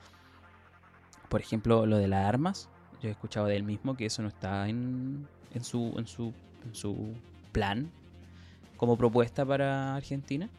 Por 1.30 1.40
ejemplo, 1.40 1.86
lo 1.86 1.98
de 1.98 2.08
las 2.08 2.26
armas. 2.26 2.68
Yo 3.04 3.10
he 3.10 3.12
escuchado 3.12 3.48
de 3.48 3.58
él 3.58 3.64
mismo 3.64 3.98
que 3.98 4.06
eso 4.06 4.22
no 4.22 4.30
está 4.30 4.70
en, 4.70 5.28
en, 5.54 5.64
su, 5.66 5.94
en, 5.98 6.08
su, 6.08 6.32
en 6.66 6.74
su 6.74 7.14
plan 7.52 7.92
como 8.78 8.98
propuesta 8.98 9.46
para 9.46 9.98
Argentina. 9.98 10.50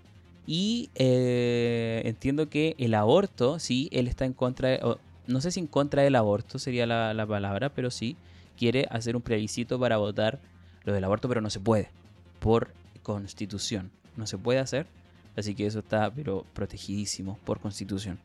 Y 0.47 0.91
eh, 0.95 2.03
entiendo 2.05 2.51
que 2.51 2.75
el 2.77 2.93
aborto, 2.93 3.59
sí, 3.59 3.89
él 3.93 4.09
está 4.09 4.27
en 4.27 4.35
contra, 4.35 4.79
no 5.27 5.41
sé 5.41 5.51
si 5.53 5.61
en 5.61 5.67
contra 5.67 6.03
del 6.03 6.17
aborto 6.17 6.59
sería 6.59 6.87
la, 6.87 7.15
la 7.15 7.27
palabra, 7.27 7.71
pero 7.71 7.91
sí 7.91 8.19
quiere 8.59 8.87
hacer 8.91 9.17
un 9.17 9.23
plebiscito 9.23 9.81
para 9.81 9.97
votar 9.97 10.39
lo 10.85 10.93
del 10.93 11.03
aborto, 11.05 11.29
pero 11.29 11.41
no 11.41 11.49
se 11.49 11.61
puede, 11.61 11.89
por 12.41 12.75
constitución. 13.03 13.91
No 14.19 14.27
se 14.27 14.37
puede 14.37 14.59
hacer, 14.59 14.87
así 15.35 15.55
que 15.55 15.65
eso 15.65 15.79
está, 15.79 16.13
pero 16.13 16.45
protegidísimo 16.53 17.39
por 17.45 17.59
constitución. 17.59 18.19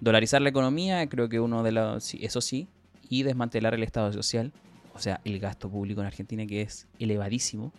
Dolarizar 0.00 0.40
la 0.40 0.50
economía, 0.50 1.04
creo 1.08 1.28
que 1.28 1.40
uno 1.40 1.64
de 1.64 1.72
los, 1.72 2.14
eso 2.14 2.40
sí, 2.40 2.68
y 3.08 3.22
desmantelar 3.22 3.74
el 3.74 3.82
Estado 3.82 4.12
social, 4.12 4.52
o 4.94 4.98
sea, 4.98 5.20
el 5.24 5.38
gasto 5.40 5.68
público 5.68 6.00
en 6.00 6.06
Argentina 6.06 6.46
que 6.46 6.62
es 6.62 6.86
elevadísimo. 6.98 7.72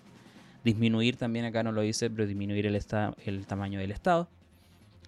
Disminuir 0.64 1.16
también, 1.18 1.46
acá 1.46 1.64
no 1.64 1.72
lo 1.72 1.82
dice, 1.82 2.10
pero 2.10 2.26
disminuir 2.26 2.66
el, 2.66 2.76
esta- 2.76 3.16
el 3.26 3.46
tamaño 3.46 3.80
del 3.80 3.92
Estado. 3.92 4.28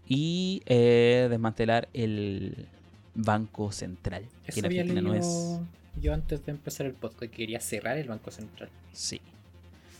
Y 0.07 0.61
eh, 0.67 1.27
desmantelar 1.29 1.89
el 1.93 2.67
Banco 3.15 3.71
Central, 3.71 4.23
que 4.53 4.59
en 4.59 4.65
Argentina 4.65 5.01
no 5.01 5.13
es... 5.15 5.59
yo 6.01 6.13
antes 6.13 6.45
de 6.45 6.51
empezar 6.51 6.85
el 6.85 6.93
podcast 6.93 7.19
que 7.19 7.29
quería 7.29 7.59
cerrar 7.59 7.97
el 7.97 8.07
Banco 8.07 8.31
Central. 8.31 8.69
Sí. 8.93 9.19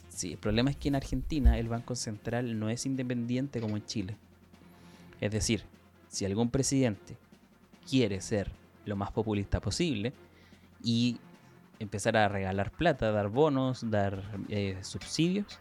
Sí, 0.10 0.32
el 0.34 0.38
problema 0.38 0.70
es 0.70 0.78
que 0.78 0.88
en 0.88 0.96
Argentina 0.96 1.58
el 1.60 1.68
Banco 1.68 1.96
Central 1.96 2.58
no 2.58 2.70
es 2.70 2.86
independiente 2.86 3.60
como 3.60 3.76
en 3.78 3.86
Chile. 3.86 4.16
Es 5.20 5.32
decir, 5.32 5.64
si 6.10 6.26
algún 6.26 6.50
presidente 6.50 7.18
quiere 7.90 8.22
ser 8.22 8.50
lo 8.88 8.96
más 8.96 9.12
populista 9.12 9.60
posible 9.60 10.14
y 10.84 11.18
empezar 11.80 12.18
a 12.18 12.28
regalar 12.28 12.72
plata, 12.72 13.12
dar 13.12 13.28
bonos, 13.30 13.90
dar 13.92 14.24
eh, 14.50 14.78
subsidios, 14.82 15.60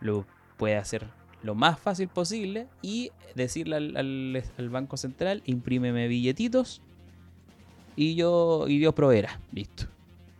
lo 0.00 0.24
puede 0.56 0.76
hacer 0.76 1.04
lo 1.42 1.54
más 1.54 1.78
fácil 1.78 2.08
posible 2.08 2.68
y 2.82 3.10
decirle 3.34 3.76
al, 3.76 3.96
al- 3.96 4.42
al 4.56 4.70
Banco 4.70 4.96
Central, 4.96 5.42
imprímeme 5.44 6.06
billetitos 6.08 6.80
y 7.96 8.14
yo, 8.14 8.66
y 8.68 8.78
Dios 8.78 8.94
proveerá. 8.94 9.40
Listo. 9.52 9.86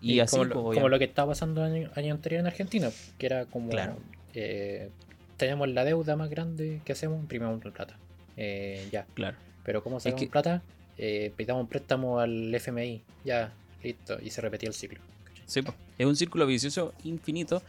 Y, 0.00 0.18
así 0.20 0.36
como, 0.36 0.44
lo, 0.46 0.62
pues, 0.62 0.76
como 0.78 0.88
lo 0.88 0.98
que 0.98 1.04
estaba 1.04 1.32
pasando 1.32 1.62
año, 1.62 1.90
año 1.94 2.14
anterior 2.14 2.40
en 2.40 2.46
Argentina, 2.46 2.88
que 3.18 3.26
era 3.26 3.44
como 3.46 3.68
Claro. 3.68 3.96
eh, 4.34 4.90
tenemos 5.36 5.68
la 5.68 5.84
deuda 5.84 6.16
más 6.16 6.28
grande 6.30 6.80
que 6.84 6.92
hacemos, 6.92 7.20
imprimimos 7.20 7.60
plata. 7.60 7.96
Eh, 8.36 8.88
ya. 8.90 9.06
Claro. 9.14 9.36
Pero 9.64 9.82
¿cómo 9.84 10.00
sacamos 10.00 10.20
que- 10.22 10.28
plata? 10.28 10.62
Eh, 10.98 11.32
pidamos 11.36 11.62
un 11.62 11.68
préstamo 11.68 12.18
al 12.20 12.54
FMI. 12.54 13.02
Ya, 13.24 13.52
listo. 13.82 14.18
Y 14.22 14.30
se 14.30 14.40
repetía 14.40 14.68
el 14.68 14.74
ciclo. 14.74 15.00
Sí, 15.46 15.62
po. 15.62 15.74
es 15.98 16.06
un 16.06 16.16
círculo 16.16 16.46
vicioso 16.46 16.94
infinito 17.04 17.62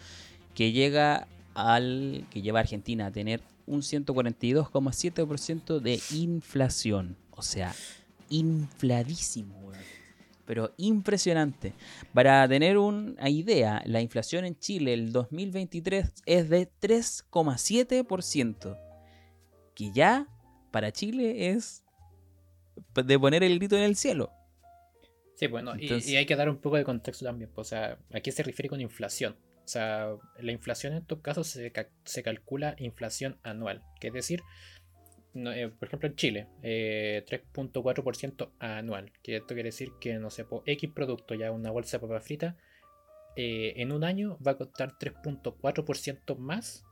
que 0.56 0.72
llega 0.72 1.28
al 1.54 2.26
que 2.30 2.42
lleva 2.42 2.60
a 2.60 2.62
Argentina 2.62 3.08
a 3.08 3.12
tener 3.12 3.42
un 3.66 3.82
142,7% 3.82 5.80
de 5.80 6.00
inflación. 6.12 7.18
O 7.32 7.42
sea, 7.42 7.74
infladísimo. 8.30 9.64
Pero 10.46 10.74
impresionante. 10.78 11.74
Para 12.14 12.48
tener 12.48 12.78
una 12.78 13.30
idea, 13.30 13.82
la 13.86 14.02
inflación 14.02 14.44
en 14.44 14.60
Chile 14.60 14.94
el 14.94 15.14
2023 15.14 16.12
es 16.26 16.50
de 16.50 16.70
3,7%. 16.82 18.78
Que 19.74 19.92
ya 19.92 20.28
para 20.72 20.92
Chile 20.92 21.52
es 21.52 21.83
de 22.96 23.20
poner 23.20 23.44
el 23.44 23.58
grito 23.60 23.76
en 23.78 23.84
el 23.84 23.96
cielo. 23.96 24.32
Sí, 25.36 25.48
bueno, 25.48 25.74
y- 25.78 26.16
hay 26.16 26.26
que 26.26 26.36
dar 26.36 26.50
un 26.50 26.58
poco 26.58 26.78
de 26.78 26.84
contexto 26.84 27.26
también. 27.26 27.50
pues, 27.54 27.68
O 27.68 27.70
sea, 27.70 27.98
¿a 28.14 28.20
qué 28.22 28.32
se 28.32 28.44
refiere 28.44 28.70
con 28.70 28.82
inflación? 28.82 29.36
O 29.66 29.68
sea, 29.68 30.16
la 30.40 30.52
inflación 30.52 30.94
en 30.94 31.00
estos 31.00 31.20
casos 31.22 31.48
se, 31.48 31.72
ca- 31.72 31.90
se 32.06 32.22
calcula 32.22 32.76
inflación 32.80 33.40
anual, 33.44 33.82
que 34.00 34.08
es 34.10 34.14
decir, 34.14 34.42
no, 35.34 35.52
eh, 35.52 35.70
por 35.70 35.88
ejemplo 35.88 36.08
en 36.10 36.16
Chile, 36.16 36.48
eh, 36.62 37.24
3.4% 37.28 38.52
anual, 38.60 39.12
que 39.24 39.38
esto 39.38 39.48
quiere 39.56 39.70
decir 39.70 39.90
que, 40.00 40.14
no 40.16 40.30
sé, 40.30 40.46
por 40.46 40.62
X 40.68 40.92
producto, 40.94 41.34
ya 41.34 41.52
una 41.52 41.72
bolsa 41.72 41.98
de 41.98 42.02
papa 42.08 42.20
frita, 42.20 42.56
eh, 43.36 43.74
en 43.78 43.92
un 43.92 44.04
año 44.04 44.38
va 44.46 44.52
a 44.52 44.58
costar 44.58 44.98
3.4% 45.00 46.36
más 46.38 46.84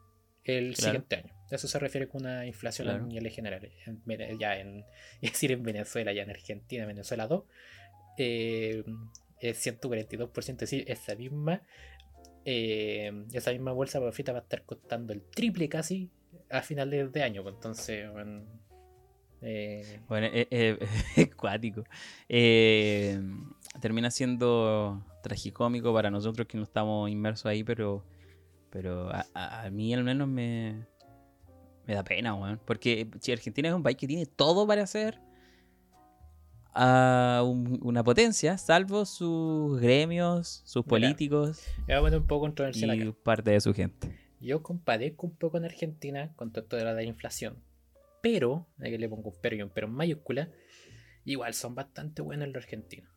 el 0.44 0.74
Claro. 0.76 0.76
siguiente 0.94 1.16
año. 1.18 1.36
Eso 1.52 1.68
se 1.68 1.80
refiere 1.80 2.08
con 2.08 2.22
una 2.22 2.46
inflación 2.46 2.88
Claro. 2.88 3.04
a 3.04 3.08
niveles 3.08 3.36
generales. 3.36 3.72
En 3.86 4.40
ya 4.40 4.58
en, 4.58 4.86
es 5.22 5.32
decir, 5.34 5.52
en 5.52 5.64
Venezuela, 5.64 6.14
ya 6.14 6.24
en 6.24 6.30
Argentina, 6.30 6.86
Venezuela 6.86 7.28
2, 7.28 7.44
eh, 8.18 8.84
es 9.40 9.58
142%, 9.66 10.54
es 10.54 10.58
decir, 10.58 10.84
esa 10.88 11.16
misma 11.16 11.62
eh, 12.46 13.12
esa 13.34 13.52
misma 13.52 13.72
bolsa 13.72 14.00
de 14.00 14.12
fritas 14.12 14.34
va 14.34 14.40
a 14.40 14.42
estar 14.42 14.64
costando 14.66 15.14
el 15.14 15.22
triple 15.22 15.70
casi 15.70 16.10
a 16.50 16.62
finales 16.62 17.12
de 17.12 17.24
año. 17.24 17.44
pues, 17.44 17.56
Entonces, 17.56 18.12
bueno, 18.12 18.44
eh, 19.42 20.00
Bueno, 20.08 20.28
eh, 20.28 20.48
eh, 20.50 20.78
es 21.16 21.36
cuático. 21.36 21.84
Eh, 22.30 23.20
termina 23.80 24.10
siendo 24.12 25.06
tragicómico 25.24 25.94
para 25.94 26.10
nosotros 26.10 26.48
que 26.48 26.58
no 26.58 26.64
estamos 26.64 27.10
inmersos 27.10 27.46
ahí, 27.46 27.64
pero, 27.64 28.04
pero 28.72 29.10
a 29.34 29.70
mí 29.72 29.94
al 29.94 30.04
menos 30.04 30.28
me, 30.28 30.86
me 31.92 31.96
da 31.96 32.04
pena, 32.04 32.34
weón. 32.36 32.60
Porque 32.66 33.08
si 33.20 33.32
Argentina 33.34 33.68
es 33.68 33.76
un 33.76 33.84
país 33.84 33.98
que 33.98 34.08
tiene 34.08 34.26
todo 34.26 34.66
para 34.66 34.88
ser 34.88 35.20
un- 37.44 37.80
una 37.84 38.02
potencia, 38.04 38.58
salvo 38.58 39.06
sus 39.06 39.80
gremios, 39.82 40.62
sus 40.66 40.86
Mira, 40.86 40.90
políticos 40.90 41.62
un 41.88 42.28
poco 42.28 42.42
controversial 42.42 42.96
y 42.98 43.02
acá. 43.10 43.18
parte 43.24 43.52
de 43.52 43.60
su 43.60 43.74
gente. 43.74 44.18
Yo 44.40 44.64
compadezco 44.64 45.28
un 45.28 45.36
poco 45.36 45.58
en 45.58 45.66
Argentina 45.66 46.32
con 46.36 46.52
todo 46.52 46.64
esto 46.64 46.78
de 46.78 46.86
la 46.86 46.94
de 46.96 47.04
la 47.04 47.10
inflación. 47.10 47.58
Pero, 48.22 48.68
aquí 48.80 48.98
le 48.98 49.10
pongo 49.10 49.30
un 49.32 49.36
pero 49.42 49.56
y 49.58 49.62
un 49.62 49.70
pero 49.70 49.88
en 49.88 49.94
mayúscula, 49.94 50.48
igual 51.26 51.54
son 51.54 51.76
bastante 51.76 52.22
buenos 52.22 52.48
los 52.48 52.64
argentinos. 52.64 53.12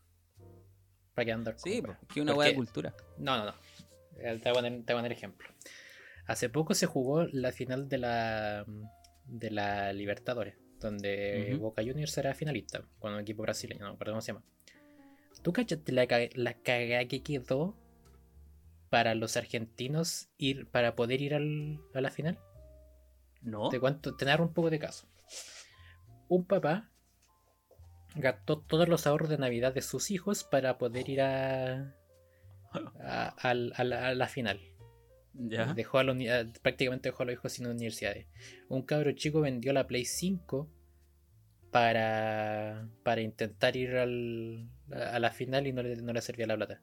Para 1.14 1.26
que 1.26 1.32
andar 1.32 1.54
Sí, 1.58 1.80
que 2.12 2.20
una 2.22 2.32
de 2.32 2.54
cultura. 2.54 2.92
No, 3.18 3.36
no, 3.38 3.44
no. 3.46 3.54
Eh, 4.18 4.38
Te 4.42 4.50
voy, 4.50 4.58
a 4.58 4.62
poner, 4.62 4.72
te 4.84 4.92
voy 4.92 4.98
a 5.00 5.02
poner 5.02 5.12
ejemplo. 5.12 5.48
Hace 6.26 6.48
poco 6.48 6.74
se 6.74 6.86
jugó 6.86 7.24
la 7.24 7.52
final 7.52 7.88
de 7.88 7.98
la 7.98 8.64
de 9.26 9.50
la 9.50 9.92
Libertadores, 9.92 10.56
donde. 10.80 11.50
Boca 11.58 11.82
Juniors 11.82 12.16
era 12.18 12.34
finalista 12.34 12.82
con 12.98 13.12
un 13.14 13.20
equipo 13.20 13.42
brasileño, 13.42 13.86
no 13.86 13.98
cómo 13.98 14.20
se 14.20 14.32
llama. 14.32 14.44
¿Tú 15.42 15.52
cachaste 15.52 15.92
la, 15.92 16.06
la 16.34 16.54
cagada 16.54 17.04
que 17.06 17.22
quedó 17.22 17.76
para 18.88 19.14
los 19.14 19.36
argentinos 19.36 20.28
ir 20.38 20.66
para 20.68 20.94
poder 20.94 21.20
ir 21.20 21.34
al- 21.34 21.80
a 21.94 22.00
la 22.00 22.10
final? 22.10 22.38
¿No? 23.42 23.68
Te 23.68 23.78
cuento, 23.80 24.16
te 24.16 24.24
narro 24.24 24.44
un 24.44 24.54
poco 24.54 24.70
de 24.70 24.78
caso. 24.78 25.06
Un 26.28 26.46
papá 26.46 26.90
gastó 28.14 28.60
todos 28.60 28.88
los 28.88 29.06
ahorros 29.06 29.28
de 29.28 29.36
Navidad 29.38 29.74
de 29.74 29.82
sus 29.82 30.10
hijos 30.10 30.44
para 30.44 30.78
poder 30.78 31.08
ir 31.10 31.20
a, 31.20 31.94
a, 33.00 33.28
al- 33.40 33.72
a 33.76 33.84
la, 33.84 34.08
a 34.08 34.14
la 34.14 34.28
final. 34.28 34.60
¿Ya? 35.34 35.74
Dejó 35.74 35.98
a 35.98 36.04
los 36.04 36.16
a- 36.28 36.46
prácticamente 36.62 37.08
dejó 37.08 37.22
a 37.24 37.26
los 37.26 37.32
hijos 37.34 37.52
sin 37.52 37.66
universidades. 37.66 38.26
Un 38.68 38.82
cabro 38.82 39.12
chico 39.12 39.40
vendió 39.40 39.72
la 39.72 39.86
Play 39.86 40.04
5 40.04 40.70
para, 41.70 42.88
para 43.02 43.20
intentar 43.20 43.76
ir 43.76 43.96
al- 43.96 44.68
a 44.92 45.18
la 45.18 45.30
final 45.32 45.66
y 45.66 45.72
no 45.72 45.82
le, 45.82 45.96
no 45.96 46.12
le 46.12 46.20
servía 46.22 46.46
la 46.46 46.56
plata. 46.56 46.80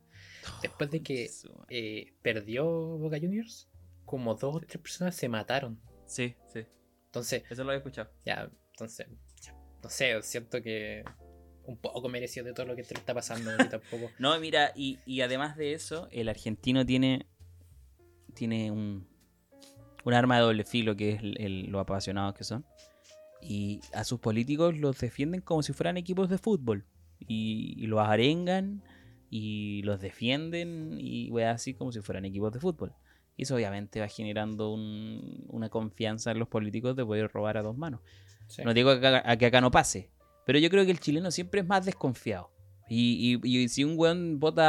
Después 0.62 0.92
de 0.92 1.02
que 1.02 1.30
Su 1.30 1.50
madre. 1.54 1.66
eh, 1.70 2.14
perdió 2.22 2.66
Boca 2.98 3.18
Juniors, 3.20 3.70
como 4.06 4.36
dos 4.36 4.56
o 4.56 4.60
tres 4.60 4.78
personas 4.82 5.16
se 5.16 5.30
mataron. 5.30 5.80
Sí, 6.06 6.36
sí. 6.52 6.66
Entonces, 7.06 7.44
Eso 7.50 7.64
lo 7.64 7.72
he 7.72 7.78
escuchado. 7.78 8.12
ya, 8.26 8.50
entonces, 8.72 9.08
no 9.84 9.90
sé, 9.90 10.22
siento 10.24 10.62
que 10.62 11.04
un 11.64 11.78
poco 11.78 12.10
merecido 12.10 12.46
de 12.46 12.54
todo 12.54 12.66
lo 12.66 12.76
que 12.76 12.84
te 12.84 12.94
está 12.96 13.14
pasando 13.14 13.52
tampoco. 13.70 14.12
No, 14.20 14.38
mira, 14.40 14.72
y, 14.76 15.00
y 15.06 15.22
además 15.22 15.56
de 15.56 15.74
eso, 15.74 16.08
el 16.12 16.28
argentino 16.28 16.86
tiene, 16.86 17.28
tiene 18.34 18.72
un, 18.72 19.06
un 20.04 20.13
arma 20.13 20.36
de 20.38 20.41
doble 20.41 20.63
filo, 20.65 20.96
que 20.96 21.12
es 21.12 21.22
el- 21.22 21.39
el- 21.41 21.65
lo 21.72 21.80
apasionados 21.80 22.34
que 22.36 22.44
son. 22.44 22.65
Y 23.41 23.80
a 23.94 24.04
sus 24.04 24.20
políticos 24.20 24.78
los 24.78 25.00
defienden 25.00 25.41
como 25.41 25.63
si 25.63 25.74
fueran 25.74 25.98
equipos 25.98 26.30
de 26.30 26.38
fútbol. 26.38 26.86
Y, 27.20 27.76
y 27.78 27.88
los 27.88 28.00
arengan 28.00 28.84
y 29.30 29.82
los 29.84 30.00
defienden 30.02 30.98
y 31.00 31.30
weas 31.32 31.56
así 31.56 31.74
como 31.74 31.91
si 31.91 32.02
fueran 32.02 32.26
equipos 32.26 32.52
de 32.52 32.60
fútbol. 32.60 32.94
Y 33.38 33.44
eso 33.44 33.56
obviamente 33.56 34.00
va 34.00 34.08
generando 34.08 34.74
un- 34.74 35.46
una 35.48 35.70
confianza 35.70 36.32
en 36.32 36.39
los 36.39 36.48
políticos 36.48 36.96
de 36.96 37.06
poder 37.06 37.32
robar 37.32 37.58
a 37.58 37.62
dos 37.63 37.78
manos. 37.78 38.02
Sí. 38.48 38.62
No 38.63 38.74
digo 38.74 38.91
que 39.00 39.08
acá, 39.08 39.24
a 39.26 39.38
que 39.38 39.46
acá 39.46 39.62
no 39.62 39.72
pase, 39.72 40.10
pero 40.46 40.60
yo 40.60 40.70
creo 40.70 40.84
que 40.86 40.91
el 40.91 41.00
chileno 41.00 41.32
siempre 41.32 41.62
es 41.62 41.67
más 41.67 41.86
desconfiado. 41.86 42.52
Y, 42.89 43.39
y- 43.44 43.58
y 43.63 43.70
si 43.70 43.84
un 43.86 43.98
weón 43.98 44.39
vota 44.39 44.63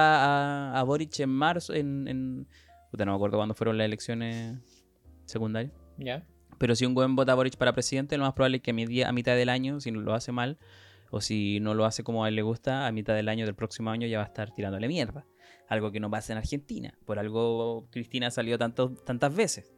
a, 0.75 0.79
a 0.79 0.83
Boric 0.85 1.19
en 1.21 1.31
marzo, 1.31 1.75
en, 1.75 2.07
en- 2.07 2.47
Puta, 2.93 3.05
no 3.05 3.13
me 3.13 3.17
acuerdo 3.17 3.39
cuándo 3.39 3.55
fueron 3.55 3.77
las 3.79 3.87
elecciones 3.87 4.59
secundarias. 5.25 5.73
¿Ya? 5.99 6.25
Pero 6.59 6.77
si 6.77 6.87
un 6.87 6.97
weón 6.97 7.17
vota 7.17 7.35
Boric 7.35 7.57
para 7.57 7.73
presidente, 7.73 8.17
lo 8.17 8.23
más 8.25 8.35
probable 8.35 8.59
es 8.59 8.63
que 8.63 8.71
a, 8.71 8.75
media- 8.75 9.09
a 9.09 9.13
mitad 9.13 9.35
del 9.35 9.49
año, 9.49 9.81
si 9.81 9.91
lo 9.91 10.15
hace 10.15 10.31
mal, 10.31 10.59
o 11.11 11.21
si 11.21 11.59
no 11.61 11.75
lo 11.75 11.85
hace 11.87 12.05
como 12.05 12.25
a 12.25 12.29
él 12.29 12.37
le 12.37 12.43
gusta, 12.43 12.87
a 12.87 12.93
mitad 12.93 13.15
del 13.15 13.29
año 13.29 13.45
del 13.47 13.55
próximo 13.57 13.91
año 13.91 14.07
ya 14.07 14.19
va 14.19 14.25
a 14.25 14.29
estar 14.29 14.55
tirándole 14.55 14.87
mierda. 14.89 15.27
Algo 15.69 15.91
que 15.91 16.01
no 16.01 16.11
pasa 16.11 16.33
en 16.33 16.39
Argentina. 16.39 16.95
Por 17.07 17.19
algo 17.19 17.89
Cristina 17.91 18.31
salió 18.31 18.59
tanto, 18.59 18.91
tantas 18.95 19.35
veces. 19.35 19.73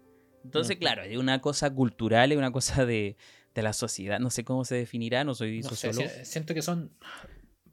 Entonces, 0.45 0.75
Ujú. 0.77 0.81
claro, 0.81 1.03
es 1.05 1.17
una 1.17 1.41
cosa 1.41 1.73
cultural, 1.73 2.33
es 2.33 2.37
una 2.39 2.51
cosa 2.53 2.85
de, 2.85 3.17
de 3.55 3.63
la 3.63 3.73
sociedad. 3.73 4.19
No 4.21 4.29
sé 4.31 4.45
cómo 4.45 4.65
se 4.65 4.75
definirá, 4.75 5.25
no 5.25 5.35
soy 5.35 5.61
No 5.63 5.69
sociólogo. 5.71 6.09
siento 6.25 6.53
que 6.53 6.63
son, 6.63 6.91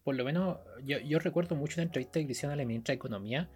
por 0.03 0.15
lo 0.15 0.23
menos, 0.23 0.59
yo, 0.85 0.99
yo 0.99 1.19
recuerdo 1.19 1.55
mucho 1.55 1.75
una 1.81 1.83
entrevista 1.83 2.19
que 2.19 2.25
le 2.27 2.31
hicieron 2.31 2.53
a 2.53 2.55
la 2.55 2.63
ministra 2.65 2.93
de 2.93 2.97
Economía 2.97 3.49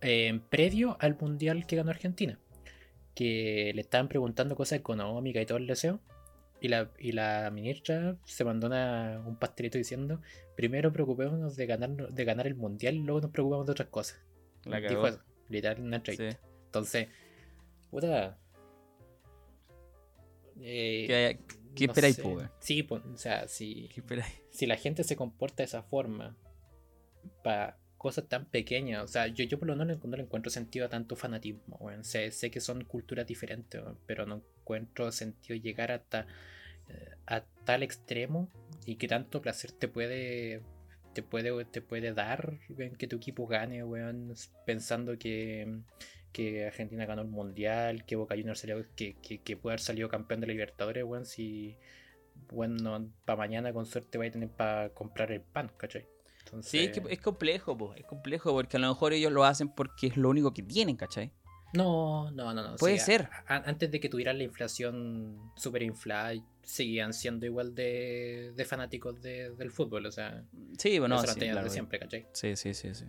eh, 0.00 0.40
previo 0.50 0.96
al 1.00 1.16
mundial 1.18 1.66
que 1.66 1.76
ganó 1.76 1.90
Argentina, 1.90 2.38
que 3.14 3.72
le 3.74 3.80
estaban 3.80 4.08
preguntando 4.08 4.54
cosas 4.56 4.78
económicas 4.78 5.42
y 5.42 5.46
todo 5.46 5.58
el 5.58 5.66
deseo. 5.66 6.00
Y 6.60 6.68
la, 6.68 6.90
y 6.98 7.12
la 7.12 7.50
ministra 7.52 8.16
se 8.24 8.42
mandó 8.44 8.66
una- 8.68 9.22
un 9.26 9.36
pastelito 9.36 9.76
diciendo: 9.76 10.20
Primero 10.56 10.90
preocupémonos 10.92 11.54
de 11.56 11.66
ganar, 11.66 11.90
de 11.90 12.24
ganar 12.24 12.46
el 12.46 12.54
mundial 12.54 12.94
y 12.94 13.00
luego 13.00 13.20
nos 13.20 13.30
preocupamos 13.30 13.66
de 13.66 13.72
otras 13.72 13.88
cosas. 13.88 14.20
La 14.64 14.80
Dijo 14.80 15.06
eso, 15.06 15.20
literal, 15.50 15.80
una 15.82 15.96
entrevista. 15.96 16.30
Sí. 16.32 16.38
Entonces, 16.64 17.08
puta. 17.90 18.38
eh, 20.60 21.04
¿Qué, 21.06 21.38
qué 21.74 21.86
no 21.86 21.92
esperáis, 21.92 22.18
weón? 22.18 22.50
Sí, 22.58 22.82
pues, 22.82 23.02
o 23.04 23.16
sea, 23.18 23.46
si, 23.48 23.88
si 24.50 24.66
la 24.66 24.76
gente 24.76 25.04
se 25.04 25.14
comporta 25.16 25.56
de 25.58 25.64
esa 25.64 25.82
forma 25.82 26.36
para 27.44 27.78
cosas 27.96 28.28
tan 28.28 28.46
pequeñas, 28.46 29.04
o 29.04 29.08
sea, 29.08 29.26
yo, 29.28 29.44
yo 29.44 29.58
por 29.58 29.68
lo 29.68 29.76
menos 29.76 30.04
no 30.04 30.16
le 30.16 30.22
encuentro 30.22 30.50
sentido 30.50 30.86
a 30.86 30.88
tanto 30.88 31.16
fanatismo, 31.16 31.76
weón. 31.80 32.04
Sé, 32.04 32.30
sé 32.30 32.50
que 32.50 32.60
son 32.60 32.84
culturas 32.84 33.26
diferentes, 33.26 33.82
pero 34.06 34.26
no 34.26 34.42
encuentro 34.60 35.10
sentido 35.12 35.56
llegar 35.58 35.92
hasta 35.92 36.26
eh, 36.88 37.10
a 37.26 37.42
tal 37.64 37.82
extremo 37.82 38.48
y 38.84 38.96
que 38.96 39.08
tanto 39.08 39.42
placer 39.42 39.72
te 39.72 39.88
puede 39.88 40.62
te 41.14 41.22
puede 41.22 41.64
te 41.64 41.80
puede 41.80 42.12
dar 42.12 42.58
que 42.98 43.08
tu 43.08 43.16
equipo 43.16 43.46
gane, 43.46 43.82
weón, 43.84 44.34
pensando 44.66 45.18
que 45.18 45.80
que 46.32 46.66
Argentina 46.66 47.06
ganó 47.06 47.22
el 47.22 47.28
mundial, 47.28 48.04
que 48.04 48.16
Boca 48.16 48.34
Juniors 48.36 48.60
salió, 48.60 48.84
que, 48.94 49.16
que, 49.22 49.40
que 49.40 49.56
puede 49.56 49.72
haber 49.72 49.80
salido 49.80 50.08
campeón 50.10 50.40
de 50.40 50.46
la 50.46 50.52
Libertadores, 50.52 51.04
weón, 51.04 51.24
si 51.24 51.78
bueno, 52.52 53.10
para 53.24 53.38
mañana 53.38 53.72
con 53.72 53.86
suerte 53.86 54.18
va 54.18 54.26
a 54.26 54.30
tener 54.30 54.50
para 54.50 54.90
comprar 54.90 55.32
el 55.32 55.40
pan, 55.40 55.70
¿cachai? 55.76 56.06
Entonces, 56.46 56.70
Sí, 56.70 56.78
es, 56.78 56.92
que 57.00 57.12
es 57.12 57.20
complejo, 57.20 57.76
po, 57.76 57.94
es 57.94 58.04
complejo 58.06 58.52
porque 58.52 58.76
a 58.76 58.80
lo 58.80 58.88
mejor 58.88 59.12
ellos 59.12 59.32
lo 59.32 59.44
hacen 59.44 59.68
porque 59.68 60.06
es 60.06 60.16
lo 60.16 60.28
único 60.30 60.54
que 60.54 60.62
tienen, 60.62 60.96
¿cachai? 60.96 61.32
No, 61.72 62.30
no, 62.30 62.54
no, 62.54 62.62
no. 62.62 62.76
Puede 62.76 62.98
ser. 63.00 63.28
a- 63.48 63.56
a- 63.56 63.68
antes 63.68 63.90
de 63.90 63.98
que 64.00 64.08
tuvieran 64.08 64.38
la 64.38 64.44
inflación 64.44 65.50
super 65.56 65.82
inflada, 65.82 66.32
seguían 66.62 67.12
siendo 67.12 67.44
igual 67.46 67.74
de, 67.74 68.52
de 68.54 68.64
fanáticos 68.64 69.20
de- 69.20 69.50
del 69.56 69.70
fútbol, 69.70 70.06
o 70.06 70.12
sea, 70.12 70.44
Sí, 70.78 70.98
bueno, 70.98 71.18
sí, 71.18 71.38
claro. 71.40 71.64
de 71.64 71.70
siempre, 71.70 71.98
¿cachai? 71.98 72.26
Sí, 72.32 72.54
sí, 72.56 72.72
sí, 72.74 72.94
sí. 72.94 73.04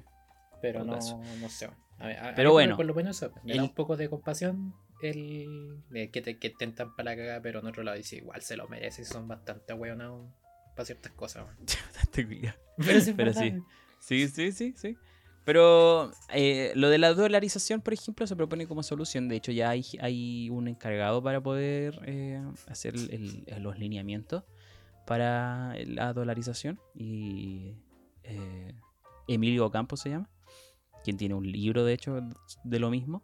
Pero 0.62 0.84
no, 0.84 0.96
no 0.96 1.50
sé. 1.50 1.70
A 2.00 2.34
Pero 2.36 2.52
bueno, 2.52 2.76
por 2.76 2.86
lo 2.86 2.94
menos 2.96 3.18
eso, 3.22 3.32
me 3.44 3.56
da 3.56 3.64
un 3.64 3.74
poco 3.74 3.96
de 3.96 4.10
compasión 4.10 4.74
el 5.02 5.78
de 5.90 6.10
que 6.10 6.22
te 6.22 6.40
que 6.40 6.50
tentan 6.50 6.96
para 6.96 7.12
la 7.12 7.18
cagada, 7.18 7.42
pero 7.42 7.60
en 7.60 7.68
otro 7.68 7.84
lado 7.84 7.98
dice 7.98 8.16
igual 8.18 8.42
se 8.42 8.58
lo 8.58 8.68
merece 8.68 9.06
son 9.06 9.28
bastante 9.28 9.74
ahueonados 9.74 10.28
para 10.78 10.86
ciertas 10.86 11.12
cosas. 11.12 11.46
Pero, 12.78 13.02
sí 13.02 13.10
es 13.10 13.16
Pero 13.16 13.34
sí. 13.34 13.54
Sí, 14.00 14.28
sí, 14.30 14.52
sí, 14.52 14.74
sí. 14.78 14.98
Pero 15.44 16.12
eh, 16.34 16.72
lo 16.76 16.90
de 16.90 16.98
la 16.98 17.14
dolarización, 17.14 17.82
por 17.82 17.94
ejemplo, 17.94 18.28
se 18.28 18.36
propone 18.36 18.68
como 18.68 18.84
solución. 18.84 19.28
De 19.28 19.38
hecho, 19.38 19.52
ya 19.52 19.70
hay, 19.70 19.84
hay 20.02 20.50
un 20.50 20.68
encargado 20.68 21.24
para 21.24 21.42
poder 21.42 22.00
eh, 22.06 22.42
hacer 22.68 22.94
el- 22.96 23.44
el- 23.48 23.64
los 23.64 23.80
lineamientos 23.80 24.44
para 25.06 25.74
la 25.86 26.14
dolarización. 26.14 26.80
Y 26.94 27.74
eh, 28.24 28.74
Emilio 29.28 29.72
Campos 29.72 30.02
se 30.02 30.10
llama, 30.10 30.30
quien 31.04 31.18
tiene 31.18 31.34
un 31.34 31.50
libro, 31.50 31.86
de 31.86 31.94
hecho, 31.94 32.20
de 32.64 32.80
lo 32.80 32.90
mismo. 32.90 33.24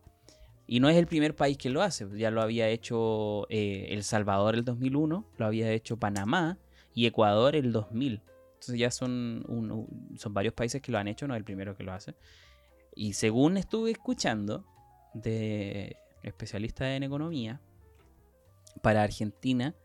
Y 0.65 0.79
no 0.79 0.87
es 0.89 0.95
el 0.95 1.07
primer 1.07 1.35
país 1.35 1.57
que 1.57 1.69
lo 1.69 1.81
hace. 1.81 2.07
Ya 2.17 2.31
lo 2.31 2.41
había 2.41 2.69
hecho 2.69 3.45
eh, 3.49 3.87
El 3.89 4.03
Salvador 4.05 4.55
el 4.55 4.63
2001, 4.63 5.25
lo 5.37 5.45
había 5.45 5.69
hecho 5.71 5.97
Panamá 5.97 6.57
y 6.93 7.05
Ecuador 7.05 7.55
el 7.55 7.71
2000. 7.71 8.21
Entonces 8.53 8.77
ya 8.79 8.91
son, 8.91 9.43
un- 9.47 10.15
son 10.17 10.33
varios 10.33 10.53
países 10.53 10.81
que 10.81 10.91
lo 10.91 10.97
han 10.97 11.07
hecho, 11.07 11.27
no 11.27 11.33
es 11.35 11.39
el 11.39 11.43
primero 11.43 11.75
que 11.75 11.83
lo 11.83 11.93
hace. 11.93 12.15
Y 12.95 13.13
según 13.13 13.57
estuve 13.57 13.91
escuchando 13.91 14.65
de 15.13 15.97
especialistas 16.21 16.87
en 16.89 17.03
economía, 17.03 17.59
para 18.81 19.03
Argentina, 19.03 19.75